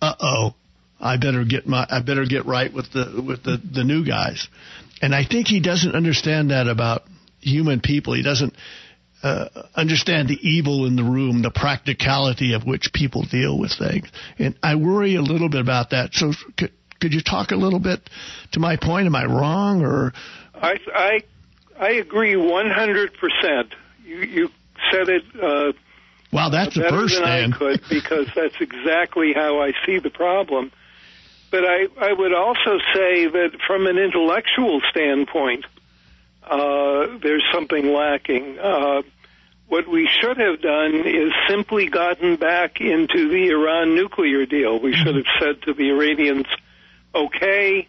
"Uh 0.00 0.14
oh, 0.18 0.54
I 1.00 1.18
better 1.18 1.44
get 1.44 1.66
my 1.66 1.86
I 1.88 2.00
better 2.00 2.24
get 2.24 2.46
right 2.46 2.72
with 2.72 2.90
the 2.92 3.22
with 3.24 3.44
the 3.44 3.58
the 3.58 3.84
new 3.84 4.04
guys." 4.04 4.48
And 5.02 5.14
I 5.14 5.24
think 5.24 5.46
he 5.46 5.60
doesn't 5.60 5.94
understand 5.94 6.50
that 6.50 6.66
about 6.66 7.02
human 7.40 7.80
people. 7.80 8.14
He 8.14 8.22
doesn't 8.22 8.54
uh, 9.24 9.48
understand 9.74 10.28
the 10.28 10.38
evil 10.42 10.86
in 10.86 10.96
the 10.96 11.02
room, 11.02 11.40
the 11.40 11.50
practicality 11.50 12.52
of 12.52 12.64
which 12.66 12.92
people 12.92 13.22
deal 13.22 13.58
with 13.58 13.72
things. 13.72 14.06
And 14.38 14.54
I 14.62 14.74
worry 14.74 15.16
a 15.16 15.22
little 15.22 15.48
bit 15.48 15.62
about 15.62 15.90
that. 15.90 16.10
So 16.12 16.32
could, 16.58 16.72
could 17.00 17.14
you 17.14 17.22
talk 17.22 17.50
a 17.50 17.56
little 17.56 17.80
bit 17.80 18.08
to 18.52 18.60
my 18.60 18.76
point? 18.76 19.06
Am 19.06 19.16
I 19.16 19.24
wrong 19.24 19.82
or? 19.82 20.12
I 20.54 20.76
I 20.94 21.22
I 21.80 21.90
agree 21.92 22.34
100%. 22.34 23.72
You 24.04 24.16
you 24.18 24.48
said 24.92 25.08
it 25.08 25.22
uh, 25.42 25.72
Wow, 26.30 26.50
that's 26.50 26.76
better 26.76 26.90
the 26.90 26.96
first, 26.96 27.14
than 27.14 27.24
Dan. 27.24 27.52
I 27.54 27.56
could 27.56 27.80
because 27.88 28.26
that's 28.34 28.56
exactly 28.60 29.32
how 29.32 29.62
I 29.62 29.72
see 29.86 30.00
the 30.00 30.10
problem. 30.10 30.70
But 31.50 31.64
I, 31.64 31.86
I 31.98 32.12
would 32.12 32.34
also 32.34 32.78
say 32.92 33.26
that 33.26 33.52
from 33.66 33.86
an 33.86 33.96
intellectual 33.96 34.82
standpoint, 34.90 35.64
uh, 36.48 37.18
there's 37.22 37.44
something 37.52 37.92
lacking. 37.92 38.58
Uh, 38.58 39.02
what 39.68 39.88
we 39.88 40.08
should 40.20 40.36
have 40.36 40.60
done 40.60 40.94
is 41.06 41.32
simply 41.48 41.88
gotten 41.88 42.36
back 42.36 42.80
into 42.80 43.28
the 43.28 43.48
Iran 43.50 43.94
nuclear 43.94 44.46
deal. 44.46 44.78
We 44.78 44.92
should 44.94 45.16
have 45.16 45.26
said 45.40 45.62
to 45.62 45.74
the 45.74 45.90
Iranians, 45.90 46.46
okay, 47.14 47.88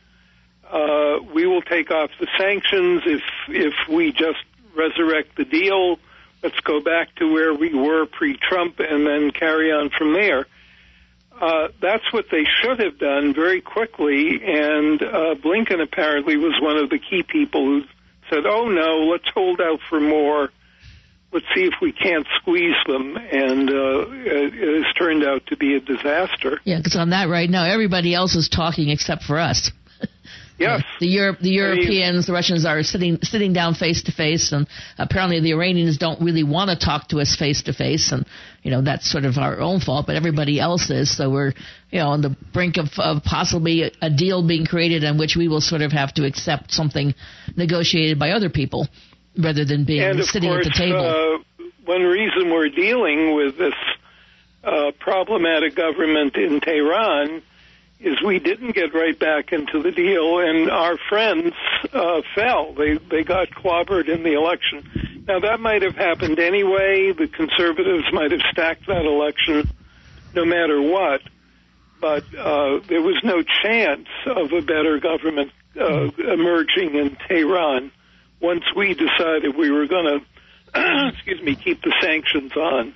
uh, 0.72 1.18
we 1.34 1.46
will 1.46 1.62
take 1.62 1.92
off 1.92 2.10
the 2.20 2.28
sanctions 2.38 3.04
if 3.06 3.22
if 3.50 3.74
we 3.90 4.12
just 4.12 4.44
resurrect 4.76 5.36
the 5.38 5.46
deal. 5.46 6.00
Let's 6.42 6.60
go 6.62 6.80
back 6.80 7.14
to 7.16 7.32
where 7.32 7.54
we 7.54 7.74
were 7.74 8.06
pre-Trump 8.06 8.80
and 8.80 9.06
then 9.06 9.32
carry 9.32 9.72
on 9.72 9.90
from 9.90 10.14
there. 10.14 10.48
Uh, 11.40 11.68
that's 11.82 12.12
what 12.14 12.26
they 12.32 12.46
should 12.62 12.80
have 12.80 12.98
done 12.98 13.34
very 13.34 13.62
quickly, 13.62 14.42
and 14.44 15.02
uh, 15.02 15.36
Blinken 15.36 15.82
apparently 15.82 16.38
was 16.38 16.54
one 16.62 16.78
of 16.78 16.90
the 16.90 17.00
key 17.00 17.24
people 17.24 17.66
who 17.66 17.84
said, 18.30 18.46
"Oh 18.46 18.68
no, 18.70 19.08
let's 19.12 19.30
hold 19.34 19.62
out 19.62 19.80
for 19.90 20.00
more. 20.00 20.50
Let's 21.32 21.46
see 21.54 21.64
if 21.64 21.74
we 21.82 21.92
can't 21.92 22.26
squeeze 22.40 22.76
them." 22.88 23.18
And 23.18 23.70
uh, 23.70 24.10
it 24.10 24.54
it 24.54 24.84
has 24.84 24.94
turned 24.96 25.24
out 25.24 25.46
to 25.48 25.58
be 25.58 25.76
a 25.76 25.80
disaster. 25.80 26.60
Yeah, 26.64 26.78
because 26.78 26.96
on 26.96 27.12
that 27.12 27.30
right 27.30 27.50
now, 27.50 27.66
everybody 27.66 28.14
else 28.14 28.36
is 28.36 28.50
talking 28.50 28.90
except 28.90 29.24
for 29.24 29.40
us. 29.40 29.72
Yes. 30.58 30.84
The 31.00 31.08
Europe, 31.08 31.40
the 31.42 31.50
Europeans, 31.50 32.28
the 32.28 32.34
Russians 32.34 32.66
are 32.66 32.82
sitting 32.84 33.20
sitting 33.22 33.52
down 33.52 33.76
face 33.76 34.04
to 34.04 34.14
face, 34.14 34.54
and 34.54 34.68
apparently 34.98 35.42
the 35.42 35.52
Iranians 35.52 35.98
don't 35.98 36.22
really 36.22 36.44
want 36.44 36.70
to 36.70 36.78
talk 36.78 37.10
to 37.10 37.20
us 37.20 37.36
face 37.36 37.64
to 37.64 37.74
face, 37.74 38.12
and 38.14 38.26
you 38.64 38.72
know 38.72 38.82
that's 38.82 39.10
sort 39.10 39.26
of 39.26 39.38
our 39.38 39.60
own 39.60 39.82
fault, 39.82 40.08
but 40.08 40.16
everybody 40.16 40.60
else 40.60 40.90
is. 40.90 41.16
So 41.16 41.30
we're 41.30 41.54
you 41.92 42.00
know 42.00 42.08
on 42.10 42.22
the 42.22 42.36
brink 42.54 42.78
of, 42.78 42.88
of 42.98 43.24
possibly 43.24 43.84
a, 43.84 43.92
a 44.02 44.10
deal 44.10 44.48
being 44.48 44.66
created 44.66 45.04
in 45.04 45.18
which 45.18 45.36
we 45.36 45.50
will 45.50 45.62
sort 45.62 45.82
of 45.82 45.92
have 45.92 46.14
to 46.14 46.26
accept 46.26 46.72
something 46.72 47.14
negotiated 47.58 48.18
by 48.18 48.32
other 48.32 48.50
people 48.50 48.88
rather 49.38 49.66
than 49.66 49.84
being 49.84 50.02
and 50.02 50.24
sitting 50.24 50.50
course, 50.50 50.66
at 50.66 50.72
the 50.72 50.80
table. 50.80 51.04
Uh, 51.04 51.66
one 51.84 52.04
reason 52.04 52.50
we're 52.50 52.70
dealing 52.70 53.36
with 53.36 53.58
this 53.58 53.74
uh, 54.64 54.92
problematic 55.00 55.76
government 55.76 56.38
in 56.38 56.62
Tehran 56.62 57.44
is 58.00 58.22
we 58.22 58.40
didn't 58.40 58.76
get 58.76 58.94
right 58.94 59.18
back 59.18 59.52
into 59.52 59.82
the 59.82 59.92
deal, 59.92 60.40
and 60.40 60.70
our 60.70 60.98
friends 61.10 61.54
uh, 61.94 62.22
fell. 62.36 62.74
They 62.74 62.96
they 63.10 63.24
got 63.24 63.50
clobbered 63.50 64.10
in 64.10 64.24
the 64.24 64.34
election. 64.34 65.24
Now 65.28 65.40
that 65.40 65.60
might 65.60 65.82
have 65.82 65.96
happened 65.96 66.40
anyway. 66.40 67.14
The 67.18 67.28
conservatives 67.28 68.06
might 68.12 68.32
have 68.32 68.42
stacked 68.52 68.88
that 68.88 69.06
election, 69.06 69.70
no 70.34 70.46
matter 70.46 70.82
what. 70.82 71.22
But 72.02 72.24
uh, 72.36 72.82
there 72.88 73.02
was 73.02 73.20
no 73.24 73.42
chance 73.64 74.08
of 74.28 74.52
a 74.52 74.62
better 74.62 75.00
government 75.00 75.52
uh, 75.80 76.12
emerging 76.18 76.96
in 76.96 77.18
Tehran 77.28 77.92
once 78.42 78.64
we 78.76 78.94
decided 78.94 79.56
we 79.58 79.72
were 79.72 79.88
going 79.88 80.20
to, 80.74 81.10
excuse 81.14 81.42
me, 81.42 81.56
keep 81.56 81.82
the 81.82 81.94
sanctions 82.02 82.52
on. 82.56 82.94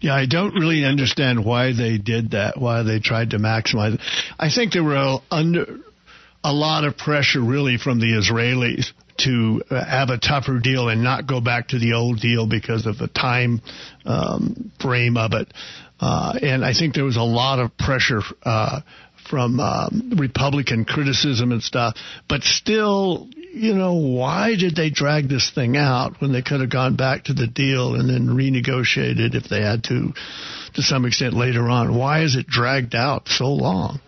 Yeah, 0.00 0.14
I 0.14 0.26
don't 0.26 0.54
really 0.54 0.84
understand 0.84 1.44
why 1.44 1.72
they 1.72 1.98
did 1.98 2.32
that, 2.32 2.58
why 2.58 2.82
they 2.82 3.00
tried 3.00 3.30
to 3.30 3.38
maximize 3.38 3.94
it. 3.94 4.00
I 4.38 4.48
think 4.50 4.72
there 4.72 4.84
were 4.84 5.18
under 5.30 5.78
a 6.44 6.52
lot 6.52 6.84
of 6.84 6.96
pressure 6.96 7.40
really 7.40 7.78
from 7.78 7.98
the 7.98 8.12
Israelis 8.12 8.92
to 9.18 9.62
uh, 9.70 9.84
have 9.84 10.10
a 10.10 10.18
tougher 10.18 10.60
deal 10.60 10.88
and 10.88 11.02
not 11.02 11.26
go 11.26 11.40
back 11.40 11.68
to 11.68 11.78
the 11.78 11.94
old 11.94 12.20
deal 12.20 12.46
because 12.46 12.86
of 12.86 12.98
the 12.98 13.08
time 13.08 13.60
um, 14.04 14.70
frame 14.80 15.16
of 15.16 15.32
it. 15.32 15.52
Uh, 16.00 16.38
and 16.40 16.64
I 16.64 16.72
think 16.74 16.94
there 16.94 17.04
was 17.04 17.16
a 17.16 17.22
lot 17.22 17.58
of 17.58 17.76
pressure 17.76 18.20
uh, 18.44 18.80
from 19.28 19.58
um, 19.58 20.12
Republican 20.16 20.84
criticism 20.84 21.50
and 21.50 21.62
stuff. 21.62 21.96
But 22.28 22.44
still, 22.44 23.28
you 23.52 23.74
know, 23.74 23.94
why 23.94 24.54
did 24.56 24.76
they 24.76 24.90
drag 24.90 25.28
this 25.28 25.50
thing 25.50 25.76
out 25.76 26.20
when 26.20 26.32
they 26.32 26.42
could 26.42 26.60
have 26.60 26.70
gone 26.70 26.96
back 26.96 27.24
to 27.24 27.32
the 27.32 27.46
deal 27.46 27.94
and 27.94 28.08
then 28.08 28.28
renegotiated 28.28 29.34
if 29.34 29.44
they 29.44 29.62
had 29.62 29.84
to, 29.84 30.12
to 30.74 30.82
some 30.82 31.04
extent 31.04 31.34
later 31.34 31.68
on? 31.68 31.94
Why 31.94 32.22
is 32.22 32.36
it 32.36 32.46
dragged 32.46 32.94
out 32.94 33.28
so 33.28 33.46
long? 33.46 34.00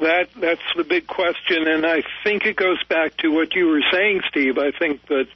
That 0.00 0.28
that's 0.40 0.62
the 0.76 0.84
big 0.84 1.06
question, 1.06 1.68
and 1.68 1.86
I 1.86 2.02
think 2.24 2.44
it 2.44 2.56
goes 2.56 2.82
back 2.88 3.16
to 3.18 3.28
what 3.28 3.54
you 3.54 3.66
were 3.66 3.82
saying, 3.92 4.22
Steve. 4.30 4.58
I 4.58 4.72
think 4.76 5.06
that 5.06 5.26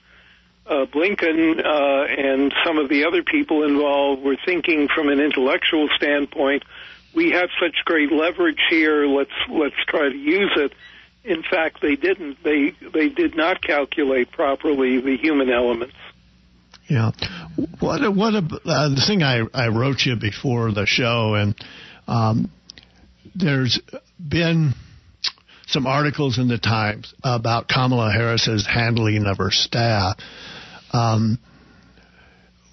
uh, 0.66 0.86
Blinken 0.86 1.64
uh, 1.64 2.04
and 2.04 2.52
some 2.64 2.78
of 2.78 2.88
the 2.88 3.04
other 3.04 3.22
people 3.22 3.62
involved 3.64 4.22
were 4.22 4.36
thinking 4.44 4.88
from 4.92 5.08
an 5.08 5.20
intellectual 5.20 5.88
standpoint. 5.94 6.64
We 7.14 7.30
have 7.30 7.50
such 7.60 7.76
great 7.84 8.10
leverage 8.10 8.58
here. 8.68 9.06
Let's 9.06 9.30
let's 9.48 9.76
try 9.86 10.08
to 10.08 10.16
use 10.16 10.52
it. 10.56 10.72
In 11.26 11.42
fact, 11.42 11.82
they 11.82 11.96
didn't. 11.96 12.38
They 12.44 12.72
they 12.94 13.08
did 13.08 13.36
not 13.36 13.60
calculate 13.62 14.30
properly 14.30 15.00
the 15.00 15.16
human 15.16 15.50
elements. 15.50 15.94
Yeah. 16.88 17.10
What 17.80 18.14
what 18.14 18.34
a, 18.34 18.38
uh, 18.38 18.88
the 18.90 19.04
thing 19.06 19.22
I 19.22 19.40
I 19.52 19.68
wrote 19.68 20.02
you 20.04 20.16
before 20.16 20.72
the 20.72 20.86
show, 20.86 21.34
and 21.34 21.56
um, 22.06 22.50
there's 23.34 23.80
been 24.20 24.74
some 25.66 25.86
articles 25.86 26.38
in 26.38 26.46
the 26.46 26.58
Times 26.58 27.12
about 27.24 27.68
Kamala 27.68 28.12
Harris's 28.12 28.66
handling 28.66 29.26
of 29.26 29.38
her 29.38 29.50
staff. 29.50 30.18
Um, 30.92 31.38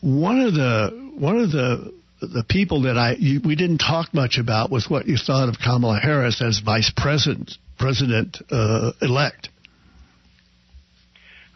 one 0.02 0.42
of 0.42 0.54
the 0.54 1.12
one 1.18 1.40
of 1.40 1.52
the 1.52 1.92
the 2.22 2.44
people 2.48 2.84
that 2.84 2.98
I 2.98 3.16
you, 3.18 3.42
we 3.44 3.56
didn't 3.56 3.80
talk 3.80 4.14
much 4.14 4.38
about 4.38 4.70
was 4.70 4.88
what 4.88 5.08
you 5.08 5.18
thought 5.18 5.50
of 5.50 5.56
Kamala 5.58 6.00
Harris 6.00 6.42
as 6.42 6.60
vice 6.60 6.92
president 6.96 7.58
president 7.78 8.42
uh, 8.52 8.92
elect. 9.02 9.50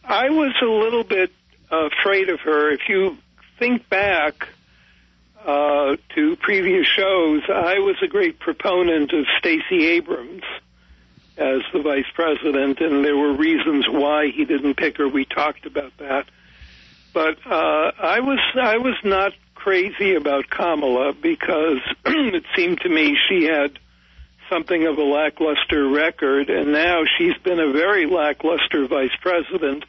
I 0.04 0.30
was 0.30 0.54
a 0.62 0.66
little 0.66 1.04
bit 1.04 1.32
afraid 1.70 2.30
of 2.30 2.40
her. 2.42 2.72
If 2.72 2.82
you 2.88 3.18
think 3.60 3.90
back 3.90 4.48
uh, 5.46 5.98
to 6.16 6.36
previous 6.38 6.88
shows, 6.88 7.44
I 7.50 7.80
was 7.80 7.98
a 8.02 8.08
great 8.08 8.40
proponent 8.40 9.12
of 9.14 9.26
Stacey 9.40 9.86
Abrams 9.88 10.44
as 11.38 11.62
the 11.72 11.82
vice 11.82 12.10
president, 12.14 12.80
and 12.80 13.06
there 13.06 13.16
were 13.16 13.34
reasons 13.34 13.88
why 13.88 14.32
he 14.34 14.46
didn't 14.46 14.76
pick 14.76 14.98
her. 14.98 15.08
We 15.08 15.26
talked 15.26 15.66
about 15.66 15.96
that, 15.98 16.26
but 17.14 17.38
uh, 17.46 17.92
I 18.00 18.22
was 18.22 18.40
I 18.60 18.78
was 18.78 18.96
not 19.04 19.34
crazy 19.54 20.16
about 20.16 20.50
Kamala 20.50 21.14
because 21.14 21.80
it 22.06 22.44
seemed 22.56 22.80
to 22.82 22.90
me 22.90 23.18
she 23.30 23.46
had 23.46 23.78
something 24.50 24.86
of 24.86 24.98
a 24.98 25.04
lackluster 25.04 25.88
record, 25.88 26.50
and 26.50 26.72
now 26.72 27.04
she's 27.18 27.38
been 27.44 27.60
a 27.60 27.72
very 27.72 28.06
lackluster 28.06 28.88
vice 28.88 29.16
president, 29.22 29.86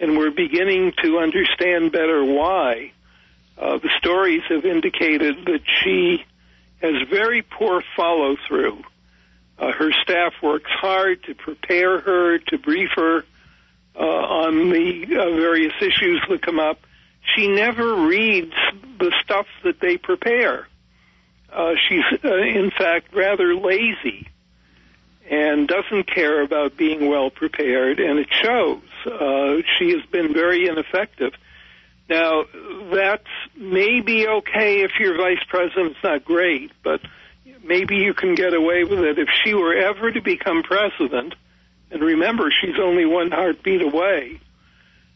and 0.00 0.16
we're 0.16 0.30
beginning 0.30 0.92
to 1.02 1.18
understand 1.18 1.92
better 1.92 2.24
why. 2.24 2.92
Uh, 3.56 3.78
the 3.78 3.90
stories 3.98 4.42
have 4.48 4.64
indicated 4.64 5.36
that 5.46 5.60
she 5.82 6.24
has 6.82 6.94
very 7.08 7.42
poor 7.42 7.82
follow 7.96 8.36
through. 8.48 8.82
Uh, 9.58 9.72
her 9.72 9.90
staff 10.02 10.32
works 10.42 10.70
hard 10.70 11.22
to 11.24 11.34
prepare 11.34 12.00
her, 12.00 12.38
to 12.38 12.58
brief 12.58 12.90
her 12.96 13.24
uh, 13.94 14.02
on 14.02 14.70
the 14.70 15.04
uh, 15.04 15.36
various 15.36 15.74
issues 15.80 16.20
that 16.28 16.42
come 16.42 16.58
up. 16.58 16.80
She 17.34 17.48
never 17.48 18.06
reads 18.06 18.52
the 18.98 19.12
stuff 19.22 19.46
that 19.62 19.80
they 19.80 19.96
prepare. 19.96 20.66
Uh, 21.54 21.74
she's, 21.88 22.02
uh, 22.24 22.36
in 22.36 22.70
fact, 22.70 23.14
rather 23.14 23.54
lazy 23.54 24.28
and 25.30 25.68
doesn't 25.68 26.06
care 26.06 26.42
about 26.42 26.76
being 26.76 27.08
well 27.08 27.30
prepared, 27.30 28.00
and 28.00 28.18
it 28.18 28.28
shows. 28.30 28.82
Uh, 29.06 29.62
she 29.78 29.90
has 29.92 30.04
been 30.10 30.34
very 30.34 30.66
ineffective. 30.68 31.32
Now, 32.08 32.44
that's 32.92 33.22
maybe 33.56 34.28
okay 34.28 34.82
if 34.82 34.92
your 35.00 35.16
vice 35.16 35.42
president's 35.48 35.98
not 36.02 36.24
great, 36.24 36.72
but 36.82 37.00
maybe 37.62 37.96
you 37.96 38.12
can 38.12 38.34
get 38.34 38.52
away 38.52 38.84
with 38.84 38.98
it 38.98 39.18
if 39.18 39.28
she 39.42 39.54
were 39.54 39.74
ever 39.74 40.12
to 40.12 40.20
become 40.20 40.62
president. 40.62 41.34
And 41.90 42.02
remember, 42.02 42.52
she's 42.60 42.78
only 42.78 43.06
one 43.06 43.30
heartbeat 43.30 43.80
away. 43.80 44.40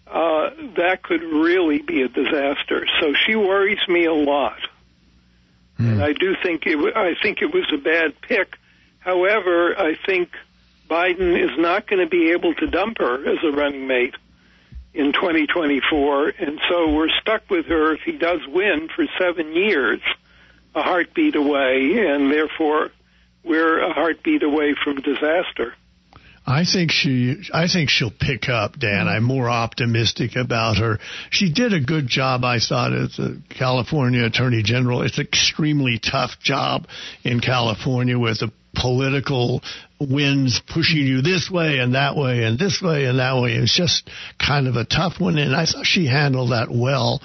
Uh, 0.07 0.51
that 0.77 1.03
could 1.03 1.23
really 1.23 1.83
be 1.83 2.01
a 2.01 2.09
disaster. 2.09 2.87
So 3.01 3.13
she 3.27 3.35
worries 3.35 3.87
me 3.89 4.07
a 4.07 4.15
lot. 4.15 4.59
Mm. 5.79 5.93
And 5.93 6.03
I 6.03 6.13
do 6.13 6.35
think 6.43 6.67
it. 6.67 6.97
I 6.97 7.15
think 7.23 7.43
it 7.43 7.53
was 7.53 7.67
a 7.73 7.79
bad 7.79 8.21
pick. 8.21 8.57
However, 8.99 9.79
I 9.79 9.95
think 10.07 10.31
Biden 10.89 11.39
is 11.39 11.57
not 11.59 11.87
going 11.87 12.01
to 12.01 12.09
be 12.09 12.33
able 12.33 12.55
to 12.55 12.67
dump 12.67 12.99
her 12.99 13.29
as 13.29 13.39
a 13.45 13.53
running 13.53 13.87
mate 13.87 14.15
in 14.95 15.13
2024, 15.13 16.29
and 16.39 16.61
so 16.69 16.93
we're 16.93 17.11
stuck 17.21 17.49
with 17.51 17.67
her 17.67 17.95
if 17.95 18.01
he 18.03 18.13
does 18.13 18.41
win 18.49 18.89
for 18.95 19.05
seven 19.19 19.55
years, 19.55 20.01
a 20.75 20.83
heartbeat 20.83 21.37
away, 21.37 22.07
and 22.07 22.33
therefore 22.33 22.91
we're 23.45 23.79
a 23.81 23.93
heartbeat 23.93 24.43
away 24.43 24.75
from 24.83 24.97
disaster. 24.97 25.75
I 26.49 26.65
think 26.65 26.91
she 26.91 27.43
I 27.53 27.69
think 27.69 27.91
she'll 27.91 28.11
pick 28.11 28.49
up, 28.49 28.79
Dan. 28.79 29.07
I'm 29.07 29.23
more 29.23 29.51
optimistic 29.51 30.35
about 30.35 30.79
her. 30.79 30.99
She 31.29 31.53
did 31.53 31.75
a 31.75 31.81
good 31.81 32.07
job, 32.07 32.43
I 32.43 32.59
thought, 32.59 32.95
as 32.95 33.19
a 33.19 33.37
California 33.51 34.25
Attorney 34.25 34.63
General. 34.63 35.03
It's 35.03 35.19
an 35.19 35.27
extremely 35.27 35.99
tough 35.99 36.41
job 36.41 36.87
in 37.23 37.41
California 37.41 38.19
with 38.19 38.39
the 38.39 38.51
political 38.75 39.63
winds 40.01 40.63
pushing 40.67 41.07
you 41.07 41.21
this 41.21 41.51
way 41.51 41.81
and 41.81 41.95
that 41.95 42.17
way 42.17 42.45
and 42.45 42.59
this 42.59 42.81
way 42.81 43.05
and 43.05 43.19
that 43.19 43.43
way. 43.43 43.53
It's 43.53 43.77
just 43.77 44.09
kind 44.39 44.69
of 44.69 44.77
a 44.77 44.87
tough 44.87 45.21
one, 45.21 45.37
and 45.37 45.55
I 45.55 45.67
thought 45.67 45.85
she 45.85 46.07
handled 46.07 46.53
that 46.53 46.71
well. 46.71 47.21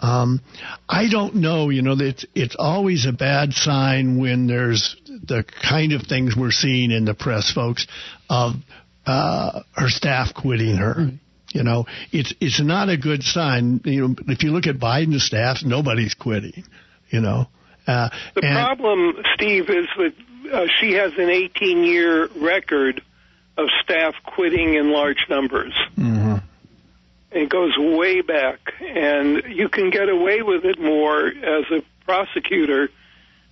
Um, 0.00 0.40
I 0.88 1.08
don't 1.08 1.36
know. 1.36 1.70
You 1.70 1.82
know, 1.82 1.94
it's 1.96 2.26
it's 2.34 2.56
always 2.58 3.06
a 3.06 3.12
bad 3.12 3.52
sign 3.52 4.18
when 4.18 4.48
there's 4.48 4.96
the 5.24 5.44
kind 5.44 5.92
of 5.92 6.02
things 6.02 6.36
we're 6.36 6.50
seeing 6.50 6.90
in 6.90 7.04
the 7.04 7.14
press, 7.14 7.52
folks, 7.52 7.86
of 8.28 8.54
uh, 9.06 9.60
her 9.74 9.88
staff 9.88 10.34
quitting 10.34 10.76
her. 10.76 10.94
Mm. 10.94 11.18
You 11.52 11.62
know, 11.62 11.86
it's 12.12 12.34
it's 12.40 12.60
not 12.60 12.88
a 12.88 12.96
good 12.96 13.22
sign. 13.22 13.80
You 13.84 14.08
know, 14.08 14.14
if 14.28 14.42
you 14.42 14.50
look 14.50 14.66
at 14.66 14.76
Biden's 14.76 15.24
staff, 15.24 15.58
nobody's 15.64 16.14
quitting. 16.14 16.64
You 17.08 17.20
know, 17.20 17.46
uh, 17.86 18.10
the 18.34 18.44
and, 18.44 18.54
problem, 18.54 19.22
Steve, 19.34 19.70
is 19.70 19.86
that 19.96 20.12
uh, 20.52 20.66
she 20.80 20.92
has 20.94 21.12
an 21.12 21.28
18-year 21.28 22.28
record 22.36 23.00
of 23.56 23.68
staff 23.82 24.14
quitting 24.24 24.74
in 24.74 24.90
large 24.90 25.24
numbers. 25.30 25.72
Mm-hmm. 25.96 26.36
It 27.30 27.48
goes 27.48 27.72
way 27.78 28.22
back, 28.22 28.74
and 28.80 29.42
you 29.48 29.68
can 29.68 29.90
get 29.90 30.08
away 30.08 30.42
with 30.42 30.64
it 30.64 30.80
more 30.80 31.26
as 31.26 31.64
a 31.70 31.82
prosecutor 32.04 32.88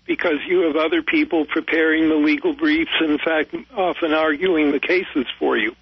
because 0.06 0.38
you 0.46 0.60
have 0.62 0.76
other 0.76 1.02
people 1.02 1.46
preparing 1.46 2.08
the 2.08 2.14
legal 2.14 2.54
briefs, 2.54 2.92
in 3.00 3.18
fact, 3.18 3.54
often 3.76 4.12
arguing 4.12 4.72
the 4.72 4.80
cases 4.80 5.26
for 5.38 5.56
you. 5.56 5.74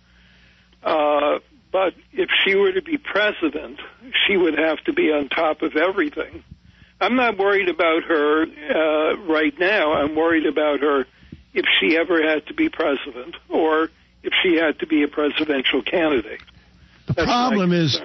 Uh, 0.83 1.39
but 1.73 1.95
if 2.13 2.29
she 2.45 2.55
were 2.55 2.73
to 2.73 2.83
be 2.83 2.99
president, 2.99 3.81
she 4.27 4.37
would 4.37 4.59
have 4.59 4.79
to 4.85 4.93
be 4.93 5.11
on 5.11 5.29
top 5.29 5.63
of 5.63 5.77
everything. 5.77 6.45
I'm 7.01 7.17
not 7.17 7.39
worried 7.39 7.69
about 7.69 8.05
her 8.05 8.43
uh, 8.45 9.17
right 9.23 9.59
now. 9.59 9.95
I'm 9.95 10.15
worried 10.15 10.47
about 10.47 10.81
her 10.81 11.07
if 11.53 11.65
she 11.81 11.97
ever 11.97 12.23
had 12.23 12.47
to 12.47 12.55
be 12.55 12.69
president 12.69 13.37
or 13.49 13.91
if 14.23 14.33
she 14.43 14.57
had 14.57 14.79
to 14.81 14.87
be 14.87 15.03
a 15.03 15.09
presidential 15.09 15.83
candidate. 15.83 16.41
The 17.07 17.15
That's 17.15 17.27
problem 17.27 17.73
is, 17.73 18.01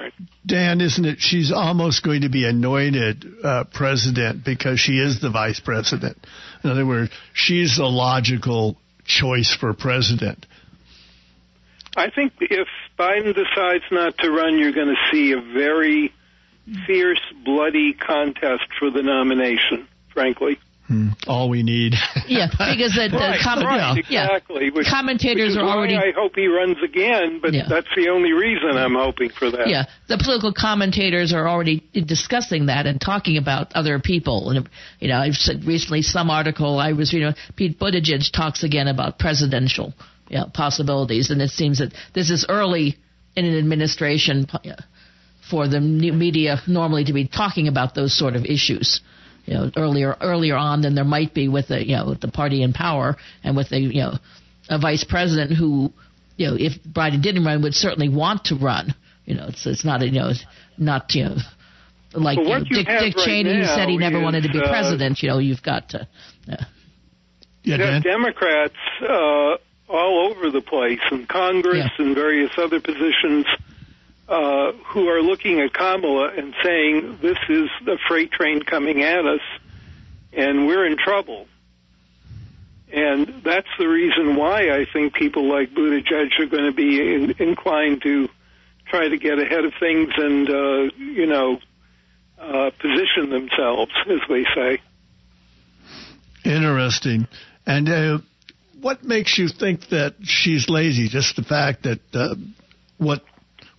Dan, 0.45 0.81
isn't 0.81 1.05
it? 1.05 1.19
She's 1.19 1.51
almost 1.51 2.03
going 2.03 2.21
to 2.21 2.29
be 2.29 2.45
anointed 2.45 3.25
uh, 3.43 3.63
president 3.65 4.43
because 4.43 4.79
she 4.79 4.93
is 4.93 5.21
the 5.21 5.29
vice 5.29 5.59
president. 5.59 6.17
In 6.63 6.71
other 6.71 6.85
words, 6.85 7.11
she's 7.33 7.77
the 7.77 7.85
logical 7.85 8.77
choice 9.05 9.55
for 9.55 9.73
president. 9.73 10.45
I 11.95 12.09
think 12.09 12.33
if 12.39 12.67
Biden 12.97 13.35
decides 13.35 13.83
not 13.91 14.17
to 14.19 14.31
run, 14.31 14.57
you're 14.59 14.71
going 14.71 14.95
to 14.95 15.11
see 15.11 15.31
a 15.31 15.41
very 15.41 16.13
fierce, 16.85 17.21
bloody 17.45 17.93
contest 17.93 18.65
for 18.79 18.91
the 18.91 19.01
nomination, 19.01 19.87
frankly. 20.13 20.59
Hmm. 20.87 21.09
All 21.27 21.49
we 21.49 21.63
need. 21.63 21.95
yeah, 22.27 22.47
because 22.47 22.93
the, 22.93 23.09
the 23.11 23.17
right, 23.17 23.43
right, 23.45 23.97
exactly. 23.97 24.71
Which, 24.71 24.87
commentators 24.87 25.55
which 25.55 25.61
are 25.61 25.67
already. 25.67 25.97
I 25.97 26.13
hope 26.15 26.33
he 26.35 26.47
runs 26.47 26.77
again, 26.81 27.39
but 27.41 27.53
yeah. 27.53 27.65
that's 27.67 27.89
the 27.93 28.07
only 28.07 28.31
reason 28.31 28.77
I'm 28.77 28.95
hoping 28.95 29.29
for 29.29 29.51
that. 29.51 29.67
Yeah, 29.67 29.87
the 30.07 30.17
political 30.17 30.53
commentators 30.53 31.33
are 31.33 31.45
already 31.45 31.83
discussing 31.91 32.67
that 32.67 32.85
and 32.85 33.01
talking 33.01 33.35
about 33.37 33.73
other 33.73 33.99
people. 33.99 34.49
And 34.49 34.69
you 35.01 35.09
know, 35.09 35.17
I've 35.17 35.35
said 35.35 35.65
recently 35.65 36.03
some 36.03 36.29
article 36.29 36.79
I 36.79 36.93
was, 36.93 37.11
you 37.11 37.19
know, 37.19 37.33
Pete 37.57 37.77
Buttigieg 37.77 38.31
talks 38.31 38.63
again 38.63 38.87
about 38.87 39.19
presidential 39.19 39.93
you 40.29 40.37
know, 40.37 40.45
possibilities, 40.53 41.31
and 41.31 41.41
it 41.41 41.49
seems 41.49 41.79
that 41.79 41.93
this 42.13 42.29
is 42.29 42.45
early 42.47 42.95
in 43.35 43.43
an 43.43 43.57
administration 43.57 44.47
for 45.49 45.67
the 45.67 45.81
media 45.81 46.61
normally 46.65 47.03
to 47.03 47.13
be 47.13 47.27
talking 47.27 47.67
about 47.67 47.93
those 47.93 48.17
sort 48.17 48.37
of 48.37 48.45
issues 48.45 49.01
you 49.47 49.53
know, 49.53 49.71
earlier 49.77 50.15
earlier 50.21 50.55
on 50.55 50.81
than 50.81 50.93
there 50.93 51.05
might 51.05 51.33
be 51.33 51.47
with 51.47 51.69
the 51.69 51.85
you 51.85 51.95
know 51.95 52.09
with 52.09 52.21
the 52.21 52.27
party 52.27 52.61
in 52.61 52.73
power 52.73 53.15
and 53.43 53.55
with 53.55 53.69
the 53.69 53.79
you 53.79 54.01
know 54.01 54.13
a 54.69 54.77
vice 54.77 55.05
president 55.05 55.57
who 55.57 55.91
you 56.35 56.47
know 56.47 56.55
if 56.59 56.73
Biden 56.83 57.21
didn't 57.23 57.45
run 57.45 57.61
would 57.63 57.73
certainly 57.73 58.09
want 58.09 58.45
to 58.45 58.55
run. 58.55 58.93
You 59.25 59.35
know, 59.35 59.47
it's 59.47 59.65
it's 59.65 59.85
not 59.85 60.01
you 60.05 60.11
know 60.11 60.31
not 60.77 61.15
you 61.15 61.25
know 61.25 61.35
like 62.13 62.37
you 62.37 62.43
know, 62.43 62.59
Dick, 62.59 62.87
Dick 62.87 62.87
right 62.87 63.15
Cheney 63.15 63.65
said 63.65 63.89
he 63.89 63.97
never 63.97 64.17
is, 64.17 64.23
wanted 64.23 64.43
to 64.43 64.49
be 64.49 64.59
uh, 64.59 64.69
president. 64.69 65.21
You 65.23 65.29
know, 65.29 65.39
you've 65.39 65.63
got 65.63 65.89
to. 65.89 66.07
Uh, 66.49 66.63
yeah, 67.63 67.99
Democrats 68.01 68.75
uh, 69.01 69.57
all 69.89 70.31
over 70.31 70.51
the 70.51 70.61
place 70.61 70.99
in 71.11 71.25
Congress 71.25 71.89
yeah. 71.97 72.05
and 72.05 72.15
various 72.15 72.51
other 72.57 72.79
positions 72.79 73.45
uh, 74.27 74.73
who 74.87 75.07
are 75.07 75.21
looking 75.21 75.59
at 75.61 75.73
Kamala 75.73 76.29
and 76.37 76.53
saying, 76.63 77.19
this 77.21 77.37
is 77.49 77.69
the 77.85 77.97
freight 78.07 78.31
train 78.31 78.61
coming 78.61 79.01
at 79.03 79.25
us, 79.25 79.41
and 80.33 80.67
we're 80.67 80.85
in 80.85 80.97
trouble. 80.97 81.47
And 82.91 83.41
that's 83.43 83.67
the 83.77 83.87
reason 83.87 84.35
why 84.35 84.69
I 84.69 84.85
think 84.91 85.13
people 85.13 85.49
like 85.49 85.73
Buttigieg 85.73 86.39
are 86.39 86.45
going 86.45 86.65
to 86.65 86.71
be 86.71 86.99
in, 86.99 87.35
inclined 87.39 88.01
to 88.03 88.29
try 88.85 89.09
to 89.09 89.17
get 89.17 89.39
ahead 89.39 89.65
of 89.65 89.73
things 89.79 90.09
and, 90.15 90.49
uh, 90.49 90.95
you 90.97 91.25
know, 91.25 91.59
uh, 92.39 92.71
position 92.79 93.29
themselves, 93.29 93.91
as 94.09 94.19
they 94.29 94.45
say. 94.55 94.81
Interesting. 96.45 97.27
And 97.65 97.89
uh, 97.89 98.19
what 98.79 99.03
makes 99.03 99.37
you 99.37 99.49
think 99.49 99.89
that 99.89 100.15
she's 100.23 100.69
lazy? 100.69 101.09
Just 101.09 101.35
the 101.35 101.43
fact 101.43 101.83
that 101.83 101.99
uh, 102.13 102.35
what 102.97 103.21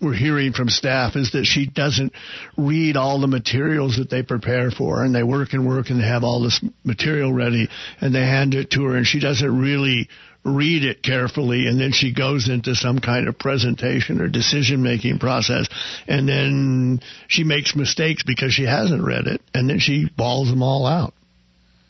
we're 0.01 0.15
hearing 0.15 0.53
from 0.53 0.69
staff 0.69 1.17
is 1.17 1.33
that 1.33 1.45
she 1.45 1.67
doesn't 1.67 2.13
read 2.57 2.97
all 2.97 3.21
the 3.21 3.27
materials 3.27 3.97
that 3.97 4.11
they 4.11 4.23
prepare 4.23 4.71
for 4.71 5.03
and 5.03 5.15
they 5.15 5.23
work 5.23 5.53
and 5.53 5.67
work 5.67 5.91
and 5.91 6.01
they 6.01 6.07
have 6.07 6.25
all 6.25 6.43
this 6.43 6.63
material 6.85 7.33
ready 7.33 7.69
and 8.01 8.15
they 8.15 8.21
hand 8.21 8.55
it 8.55 8.71
to 8.71 8.85
her 8.85 8.97
and 8.97 9.07
she 9.07 9.21
doesn't 9.21 9.59
really 9.61 10.09
read 10.45 10.85
it 10.85 11.03
carefully 11.03 11.67
and 11.67 11.81
then 11.81 11.93
she 11.93 12.15
goes 12.15 12.49
into 12.49 12.75
some 12.75 13.01
kind 13.01 13.29
of 13.29 13.39
presentation 13.39 14.21
or 14.21 14.29
decision 14.29 14.83
making 14.83 15.19
process 15.19 15.69
and 16.07 16.29
then 16.29 17.01
she 17.27 17.43
makes 17.43 17.75
mistakes 17.75 18.23
because 18.23 18.53
she 18.53 18.65
hasn't 18.65 19.03
read 19.03 19.27
it 19.27 19.43
and 19.53 19.69
then 19.69 19.79
she 19.79 20.09
balls 20.17 20.49
them 20.49 20.63
all 20.63 20.87
out. 20.87 21.13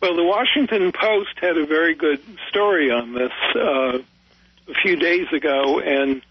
Well, 0.01 0.15
the 0.15 0.25
Washington 0.25 0.93
Post 0.93 1.39
had 1.41 1.57
a 1.59 1.67
very 1.67 1.95
good 1.95 2.21
story 2.49 2.91
on 2.91 3.15
this 3.15 3.33
uh, 3.57 3.99
a 4.69 4.75
few 4.81 4.95
days 4.97 5.27
ago, 5.33 5.81
and 5.81 6.23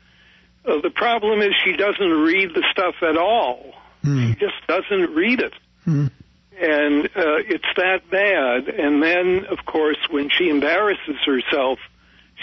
uh, 0.68 0.82
the 0.82 0.90
problem 0.90 1.42
is 1.42 1.54
she 1.64 1.74
doesn't 1.74 2.12
read 2.24 2.54
the 2.54 2.64
stuff 2.72 2.96
at 3.02 3.18
all. 3.18 3.74
Hmm. 4.04 4.28
She 4.28 4.36
just 4.36 4.56
doesn't 4.68 5.16
read 5.16 5.40
it. 5.40 5.54
Hmm. 5.86 6.08
And 6.60 7.06
uh, 7.06 7.40
it's 7.48 7.66
that 7.78 8.10
bad. 8.10 8.68
And 8.68 9.02
then, 9.02 9.46
of 9.46 9.66
course, 9.66 9.98
when 10.10 10.30
she 10.30 10.50
embarrasses 10.50 11.18
herself, 11.26 11.80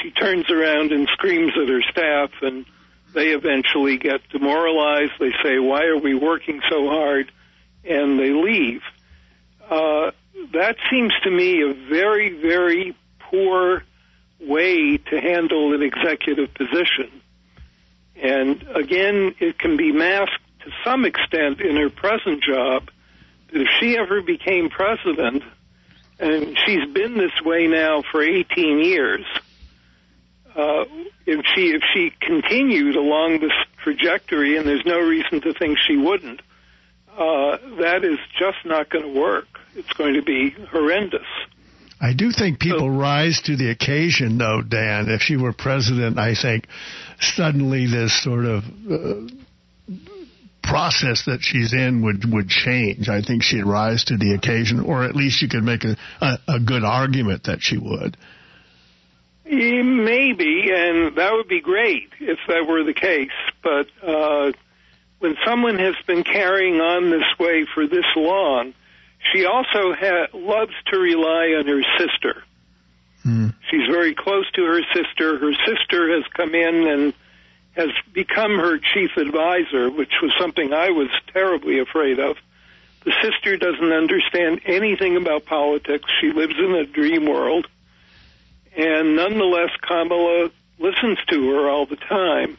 she 0.02 0.10
turns 0.10 0.50
around 0.50 0.92
and 0.92 1.08
screams 1.12 1.52
at 1.60 1.68
her 1.68 1.82
staff, 1.90 2.30
and 2.42 2.64
they 3.12 3.28
eventually 3.28 3.98
get 3.98 4.20
demoralized. 4.30 5.12
They 5.18 5.32
say, 5.42 5.58
Why 5.58 5.84
are 5.84 5.98
we 5.98 6.14
working 6.14 6.60
so 6.70 6.88
hard? 6.88 7.30
And 7.84 8.18
they 8.18 8.30
leave. 8.30 8.82
Uh, 9.68 10.12
that 10.52 10.76
seems 10.90 11.12
to 11.24 11.30
me 11.30 11.62
a 11.62 11.74
very, 11.88 12.40
very 12.40 12.96
poor 13.30 13.82
way 14.40 14.98
to 14.98 15.20
handle 15.20 15.74
an 15.74 15.82
executive 15.82 16.54
position. 16.54 17.22
And 18.16 18.64
again, 18.74 19.34
it 19.40 19.58
can 19.58 19.76
be 19.76 19.92
masked 19.92 20.42
to 20.60 20.70
some 20.84 21.04
extent 21.04 21.60
in 21.60 21.76
her 21.76 21.90
present 21.90 22.42
job. 22.42 22.90
That 23.52 23.62
if 23.62 23.68
she 23.80 23.96
ever 23.98 24.22
became 24.22 24.70
president, 24.70 25.42
and 26.18 26.56
she's 26.64 26.88
been 26.92 27.18
this 27.18 27.32
way 27.44 27.66
now 27.66 28.02
for 28.10 28.22
18 28.22 28.80
years, 28.80 29.24
uh, 30.54 30.84
if 31.26 31.44
she 31.54 31.72
if 31.72 31.82
she 31.92 32.12
continued 32.20 32.96
along 32.96 33.40
this 33.40 33.52
trajectory, 33.82 34.56
and 34.56 34.66
there's 34.66 34.86
no 34.86 34.98
reason 34.98 35.40
to 35.40 35.52
think 35.52 35.78
she 35.78 35.96
wouldn't, 35.96 36.40
uh, 37.12 37.58
that 37.80 38.04
is 38.04 38.18
just 38.38 38.58
not 38.64 38.88
going 38.90 39.04
to 39.04 39.20
work. 39.20 39.46
It's 39.74 39.92
going 39.94 40.14
to 40.14 40.22
be 40.22 40.50
horrendous. 40.50 41.26
I 42.04 42.12
do 42.12 42.32
think 42.32 42.58
people 42.60 42.80
so, 42.80 42.88
rise 42.88 43.40
to 43.46 43.56
the 43.56 43.70
occasion, 43.70 44.36
though, 44.36 44.60
Dan. 44.60 45.08
If 45.08 45.22
she 45.22 45.36
were 45.38 45.54
president, 45.54 46.18
I 46.18 46.34
think 46.34 46.66
suddenly 47.18 47.86
this 47.86 48.22
sort 48.22 48.44
of 48.44 48.62
uh, 48.62 49.26
process 50.62 51.24
that 51.24 51.38
she's 51.40 51.72
in 51.72 52.02
would 52.04 52.30
would 52.30 52.50
change. 52.50 53.08
I 53.08 53.22
think 53.22 53.42
she'd 53.42 53.64
rise 53.64 54.04
to 54.04 54.18
the 54.18 54.34
occasion, 54.34 54.80
or 54.80 55.04
at 55.04 55.16
least 55.16 55.40
you 55.40 55.48
could 55.48 55.64
make 55.64 55.84
a, 55.84 55.96
a, 56.20 56.38
a 56.56 56.60
good 56.60 56.84
argument 56.84 57.44
that 57.44 57.62
she 57.62 57.78
would. 57.78 58.18
Maybe, 59.46 60.70
and 60.74 61.16
that 61.16 61.32
would 61.32 61.48
be 61.48 61.62
great 61.62 62.10
if 62.20 62.38
that 62.48 62.66
were 62.68 62.84
the 62.84 62.92
case. 62.92 63.30
But 63.62 63.86
uh, 64.06 64.52
when 65.20 65.36
someone 65.46 65.78
has 65.78 65.94
been 66.06 66.22
carrying 66.22 66.82
on 66.82 67.08
this 67.08 67.38
way 67.40 67.64
for 67.74 67.86
this 67.86 68.04
long, 68.14 68.74
she 69.32 69.44
also 69.46 69.94
ha- 69.94 70.28
loves 70.32 70.74
to 70.86 70.98
rely 70.98 71.54
on 71.58 71.66
her 71.66 71.82
sister. 71.98 72.44
Mm. 73.24 73.54
She's 73.70 73.86
very 73.90 74.14
close 74.14 74.50
to 74.52 74.64
her 74.64 74.80
sister. 74.94 75.38
Her 75.38 75.52
sister 75.66 76.14
has 76.14 76.24
come 76.34 76.54
in 76.54 76.86
and 76.86 77.14
has 77.72 77.88
become 78.12 78.58
her 78.58 78.78
chief 78.78 79.16
advisor, 79.16 79.90
which 79.90 80.12
was 80.22 80.32
something 80.38 80.72
I 80.72 80.90
was 80.90 81.08
terribly 81.32 81.80
afraid 81.80 82.18
of. 82.18 82.36
The 83.04 83.12
sister 83.22 83.56
doesn't 83.56 83.92
understand 83.92 84.60
anything 84.64 85.16
about 85.16 85.44
politics. 85.44 86.04
She 86.20 86.32
lives 86.32 86.54
in 86.58 86.74
a 86.74 86.86
dream 86.86 87.26
world. 87.26 87.66
And 88.76 89.16
nonetheless, 89.16 89.70
Kamala 89.82 90.50
listens 90.78 91.18
to 91.28 91.50
her 91.50 91.68
all 91.68 91.86
the 91.86 91.96
time. 91.96 92.56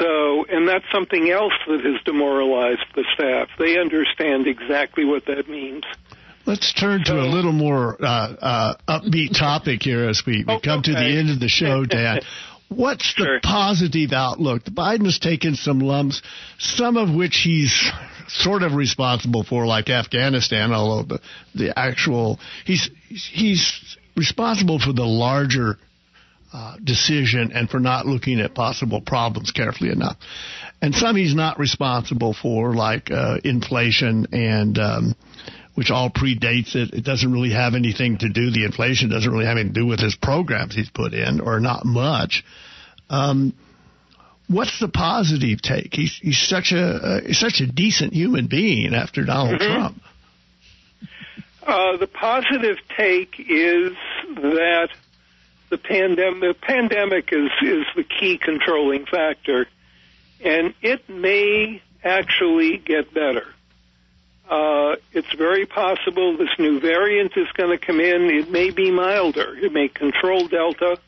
So, 0.00 0.46
and 0.48 0.66
that's 0.66 0.84
something 0.92 1.30
else 1.30 1.52
that 1.68 1.80
has 1.84 2.02
demoralized 2.04 2.86
the 2.94 3.04
staff. 3.14 3.48
They 3.58 3.78
understand 3.78 4.46
exactly 4.46 5.04
what 5.04 5.26
that 5.26 5.48
means. 5.48 5.84
Let's 6.46 6.72
turn 6.72 7.04
to 7.04 7.20
a 7.20 7.28
little 7.28 7.52
more 7.52 7.96
uh, 8.02 8.34
uh, 8.40 8.74
upbeat 8.88 9.38
topic 9.38 9.82
here 9.82 10.08
as 10.08 10.22
we, 10.26 10.42
we 10.46 10.54
oh, 10.54 10.58
come 10.58 10.78
okay. 10.78 10.92
to 10.92 10.98
the 10.98 11.18
end 11.18 11.30
of 11.30 11.38
the 11.38 11.48
show, 11.48 11.84
Dan. 11.84 12.20
What's 12.68 13.14
the 13.14 13.24
sure. 13.24 13.40
positive 13.42 14.12
outlook? 14.12 14.62
Biden's 14.62 15.18
taken 15.18 15.54
some 15.54 15.80
lumps, 15.80 16.22
some 16.58 16.96
of 16.96 17.12
which 17.14 17.40
he's 17.42 17.90
sort 18.28 18.62
of 18.62 18.74
responsible 18.74 19.42
for, 19.42 19.66
like 19.66 19.90
Afghanistan, 19.90 20.72
although 20.72 21.16
the, 21.16 21.20
the 21.54 21.78
actual 21.78 22.38
he's 22.64 22.88
he's 23.08 23.96
responsible 24.16 24.78
for 24.78 24.92
the 24.92 25.04
larger 25.04 25.78
uh, 26.52 26.76
decision 26.82 27.52
and 27.54 27.68
for 27.70 27.78
not 27.78 28.06
looking 28.06 28.40
at 28.40 28.54
possible 28.54 29.00
problems 29.00 29.50
carefully 29.52 29.90
enough. 29.90 30.16
And 30.82 30.94
some 30.94 31.16
he's 31.16 31.34
not 31.34 31.58
responsible 31.58 32.34
for, 32.34 32.74
like 32.74 33.10
uh, 33.10 33.38
inflation 33.44 34.26
and 34.32 34.78
um, 34.78 35.14
which 35.74 35.90
all 35.90 36.10
predates 36.10 36.74
it. 36.74 36.92
It 36.94 37.04
doesn't 37.04 37.32
really 37.32 37.52
have 37.52 37.74
anything 37.74 38.18
to 38.18 38.28
do. 38.28 38.50
The 38.50 38.64
inflation 38.64 39.10
doesn't 39.10 39.30
really 39.30 39.46
have 39.46 39.58
anything 39.58 39.74
to 39.74 39.80
do 39.80 39.86
with 39.86 40.00
his 40.00 40.16
programs 40.16 40.74
he's 40.74 40.90
put 40.90 41.12
in, 41.14 41.40
or 41.40 41.60
not 41.60 41.84
much. 41.84 42.44
Um, 43.08 43.54
what's 44.48 44.78
the 44.80 44.88
positive 44.88 45.62
take? 45.62 45.94
He's 45.94 46.18
he's 46.20 46.38
such 46.38 46.72
a 46.72 46.82
uh, 46.82 47.20
he's 47.26 47.38
such 47.38 47.60
a 47.60 47.66
decent 47.66 48.12
human 48.12 48.46
being 48.46 48.94
after 48.94 49.24
Donald 49.24 49.60
mm-hmm. 49.60 49.72
Trump. 49.72 50.02
Uh, 51.62 51.96
the 51.98 52.06
positive 52.06 52.78
take 52.96 53.38
is 53.38 53.92
that 54.36 54.88
the 55.70 55.78
pandemic 55.78 56.40
the 56.40 56.54
pandemic 56.60 57.32
is 57.32 57.50
is 57.62 57.86
the 57.96 58.04
key 58.04 58.38
controlling 58.38 59.06
factor, 59.06 59.66
and 60.44 60.74
it 60.82 61.08
may 61.08 61.80
actually 62.04 62.76
get 62.78 63.14
better. 63.14 63.46
Uh, 64.48 64.96
it's 65.12 65.32
very 65.36 65.64
possible 65.64 66.36
this 66.36 66.48
new 66.58 66.80
variant 66.80 67.32
is 67.36 67.46
going 67.56 67.70
to 67.70 67.78
come 67.78 68.00
in. 68.00 68.24
It 68.30 68.50
may 68.50 68.70
be 68.70 68.90
milder. 68.90 69.56
It 69.56 69.72
may 69.72 69.86
control 69.86 70.48
Delta, 70.48 70.98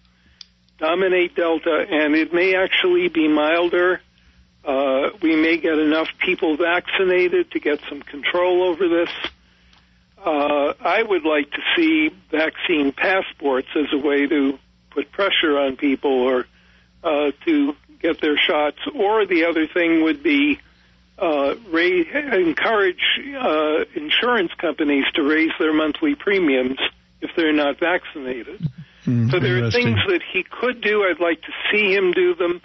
dominate 0.78 1.34
Delta, 1.34 1.84
and 1.90 2.14
it 2.14 2.32
may 2.32 2.54
actually 2.54 3.08
be 3.08 3.26
milder. 3.26 4.00
Uh, 4.64 5.10
we 5.20 5.34
may 5.34 5.56
get 5.58 5.76
enough 5.76 6.06
people 6.24 6.56
vaccinated 6.56 7.50
to 7.50 7.58
get 7.58 7.80
some 7.88 8.00
control 8.00 8.62
over 8.62 8.88
this. 8.88 9.10
Uh, 10.24 10.74
I 10.80 11.02
would 11.02 11.24
like 11.24 11.50
to 11.50 11.60
see 11.76 12.10
vaccine 12.30 12.92
passports 12.92 13.68
as 13.74 13.86
a 13.92 13.98
way 13.98 14.26
to 14.26 14.58
put 14.90 15.10
pressure 15.10 15.58
on 15.58 15.76
people 15.76 16.12
or 16.12 16.46
uh, 17.02 17.32
to 17.44 17.74
get 18.00 18.20
their 18.20 18.36
shots. 18.36 18.78
Or 18.94 19.26
the 19.26 19.46
other 19.46 19.66
thing 19.66 20.02
would 20.04 20.22
be 20.22 20.60
uh, 21.18 21.54
raise, 21.70 22.06
encourage 22.14 23.02
uh, 23.36 23.84
insurance 23.94 24.52
companies 24.58 25.04
to 25.14 25.22
raise 25.22 25.52
their 25.58 25.72
monthly 25.72 26.14
premiums 26.14 26.78
if 27.20 27.30
they're 27.36 27.52
not 27.52 27.80
vaccinated. 27.80 28.68
Mm, 29.06 29.30
so 29.30 29.40
there 29.40 29.64
are 29.64 29.70
things 29.70 29.98
that 30.08 30.20
he 30.32 30.44
could 30.44 30.80
do. 30.80 31.04
I'd 31.04 31.20
like 31.20 31.42
to 31.42 31.52
see 31.70 31.92
him 31.92 32.12
do 32.12 32.34
them. 32.34 32.60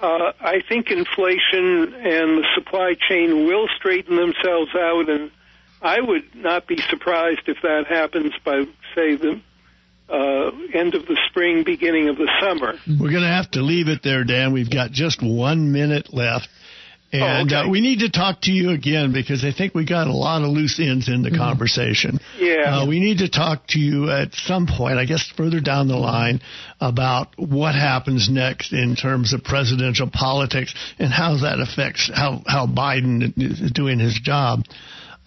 Uh, 0.00 0.32
I 0.40 0.62
think 0.66 0.90
inflation 0.90 1.94
and 1.94 2.38
the 2.38 2.46
supply 2.54 2.94
chain 3.08 3.46
will 3.46 3.68
straighten 3.76 4.16
themselves 4.16 4.74
out, 4.74 5.10
and 5.10 5.30
I 5.82 6.00
would 6.00 6.34
not 6.34 6.66
be 6.66 6.78
surprised 6.88 7.42
if 7.46 7.58
that 7.62 7.86
happens 7.88 8.32
by, 8.44 8.64
say, 8.94 9.16
the 9.16 9.40
uh, 10.08 10.50
end 10.74 10.94
of 10.94 11.06
the 11.06 11.18
spring, 11.28 11.64
beginning 11.64 12.08
of 12.08 12.16
the 12.16 12.28
summer. 12.40 12.74
We're 12.86 13.10
going 13.10 13.22
to 13.22 13.28
have 13.28 13.50
to 13.52 13.62
leave 13.62 13.88
it 13.88 14.02
there, 14.02 14.24
Dan. 14.24 14.52
We've 14.52 14.70
got 14.70 14.90
just 14.90 15.22
one 15.22 15.72
minute 15.72 16.12
left. 16.12 16.48
And 17.12 17.52
oh, 17.52 17.56
okay. 17.56 17.66
uh, 17.66 17.70
we 17.70 17.80
need 17.80 18.00
to 18.00 18.10
talk 18.10 18.42
to 18.42 18.52
you 18.52 18.70
again 18.70 19.12
because 19.12 19.44
I 19.44 19.50
think 19.50 19.74
we 19.74 19.84
got 19.84 20.06
a 20.06 20.12
lot 20.12 20.42
of 20.42 20.48
loose 20.48 20.78
ends 20.78 21.08
in 21.08 21.22
the 21.22 21.30
mm-hmm. 21.30 21.38
conversation. 21.38 22.20
Yeah. 22.38 22.82
Uh, 22.82 22.86
we 22.86 23.00
need 23.00 23.18
to 23.18 23.28
talk 23.28 23.66
to 23.68 23.80
you 23.80 24.10
at 24.10 24.32
some 24.34 24.68
point, 24.68 24.96
I 24.96 25.06
guess 25.06 25.28
further 25.36 25.60
down 25.60 25.88
the 25.88 25.96
line, 25.96 26.40
about 26.80 27.34
what 27.36 27.74
happens 27.74 28.28
next 28.30 28.72
in 28.72 28.94
terms 28.94 29.32
of 29.32 29.42
presidential 29.42 30.08
politics 30.08 30.72
and 31.00 31.12
how 31.12 31.36
that 31.38 31.58
affects 31.58 32.08
how, 32.14 32.42
how 32.46 32.68
Biden 32.68 33.32
is 33.36 33.72
doing 33.72 33.98
his 33.98 34.14
job. 34.22 34.62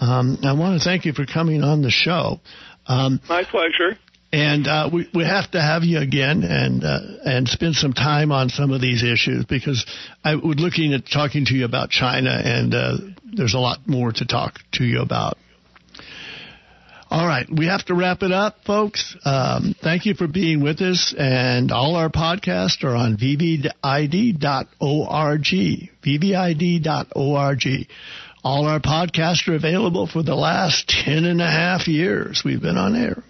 Um, 0.03 0.37
I 0.43 0.53
want 0.53 0.79
to 0.79 0.83
thank 0.83 1.05
you 1.05 1.13
for 1.13 1.25
coming 1.25 1.63
on 1.63 1.81
the 1.81 1.91
show. 1.91 2.39
Um, 2.87 3.21
My 3.29 3.43
pleasure 3.43 3.97
and 4.33 4.67
uh, 4.67 4.89
we 4.91 5.07
we 5.13 5.23
have 5.23 5.49
to 5.51 5.61
have 5.61 5.83
you 5.83 5.99
again 5.99 6.43
and 6.43 6.83
uh, 6.83 6.99
and 7.23 7.47
spend 7.47 7.75
some 7.75 7.93
time 7.93 8.31
on 8.31 8.49
some 8.49 8.71
of 8.71 8.81
these 8.81 9.03
issues 9.03 9.45
because 9.45 9.85
I 10.23 10.33
was 10.35 10.57
looking 10.57 10.93
at 10.95 11.03
talking 11.05 11.45
to 11.45 11.53
you 11.53 11.65
about 11.65 11.91
China 11.91 12.31
and 12.43 12.73
uh, 12.73 12.97
there's 13.23 13.53
a 13.53 13.59
lot 13.59 13.87
more 13.87 14.11
to 14.11 14.25
talk 14.25 14.55
to 14.73 14.83
you 14.83 15.01
about. 15.01 15.37
All 17.11 17.27
right, 17.27 17.45
we 17.47 17.67
have 17.67 17.85
to 17.85 17.93
wrap 17.93 18.23
it 18.23 18.31
up, 18.31 18.55
folks. 18.65 19.15
Um, 19.23 19.75
thank 19.83 20.07
you 20.07 20.15
for 20.15 20.27
being 20.27 20.63
with 20.63 20.81
us, 20.81 21.13
and 21.15 21.71
all 21.71 21.95
our 21.95 22.09
podcasts 22.09 22.83
are 22.83 22.95
on 22.95 23.17
vvid.org. 23.17 23.69
vvid.org. 26.03 27.63
All 28.43 28.65
our 28.65 28.81
podcasts 28.81 29.47
are 29.47 29.55
available 29.55 30.05
for 30.05 30.21
the 30.21 30.35
last 30.35 30.89
ten 30.89 31.23
and 31.23 31.41
a 31.41 31.49
half 31.49 31.87
years 31.87 32.41
we've 32.43 32.61
been 32.61 32.77
on 32.77 32.95
air. 32.95 33.23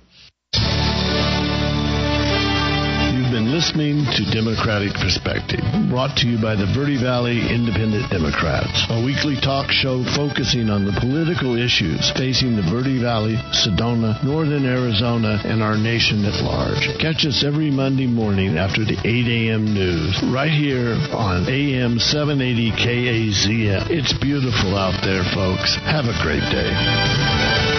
Listening 3.54 4.04
to 4.18 4.26
Democratic 4.34 4.92
Perspective, 4.98 5.62
brought 5.88 6.18
to 6.18 6.26
you 6.26 6.42
by 6.42 6.56
the 6.56 6.66
Verde 6.74 6.98
Valley 6.98 7.38
Independent 7.54 8.10
Democrats, 8.10 8.90
a 8.90 9.06
weekly 9.06 9.38
talk 9.38 9.70
show 9.70 10.02
focusing 10.18 10.74
on 10.74 10.86
the 10.86 10.98
political 10.98 11.54
issues 11.54 12.10
facing 12.18 12.56
the 12.56 12.66
Verde 12.66 12.98
Valley, 12.98 13.38
Sedona, 13.54 14.18
Northern 14.26 14.66
Arizona, 14.66 15.38
and 15.46 15.62
our 15.62 15.78
nation 15.78 16.26
at 16.26 16.42
large. 16.42 16.98
Catch 16.98 17.30
us 17.30 17.46
every 17.46 17.70
Monday 17.70 18.08
morning 18.08 18.58
after 18.58 18.84
the 18.84 18.98
8 19.06 19.06
a.m. 19.30 19.70
news, 19.70 20.18
right 20.34 20.50
here 20.50 20.98
on 21.14 21.46
AM 21.46 22.00
780 22.00 22.74
KAZM. 22.74 23.86
It's 23.94 24.18
beautiful 24.18 24.74
out 24.76 24.98
there, 25.06 25.22
folks. 25.30 25.78
Have 25.86 26.10
a 26.10 26.18
great 26.26 26.42
day. 26.50 27.73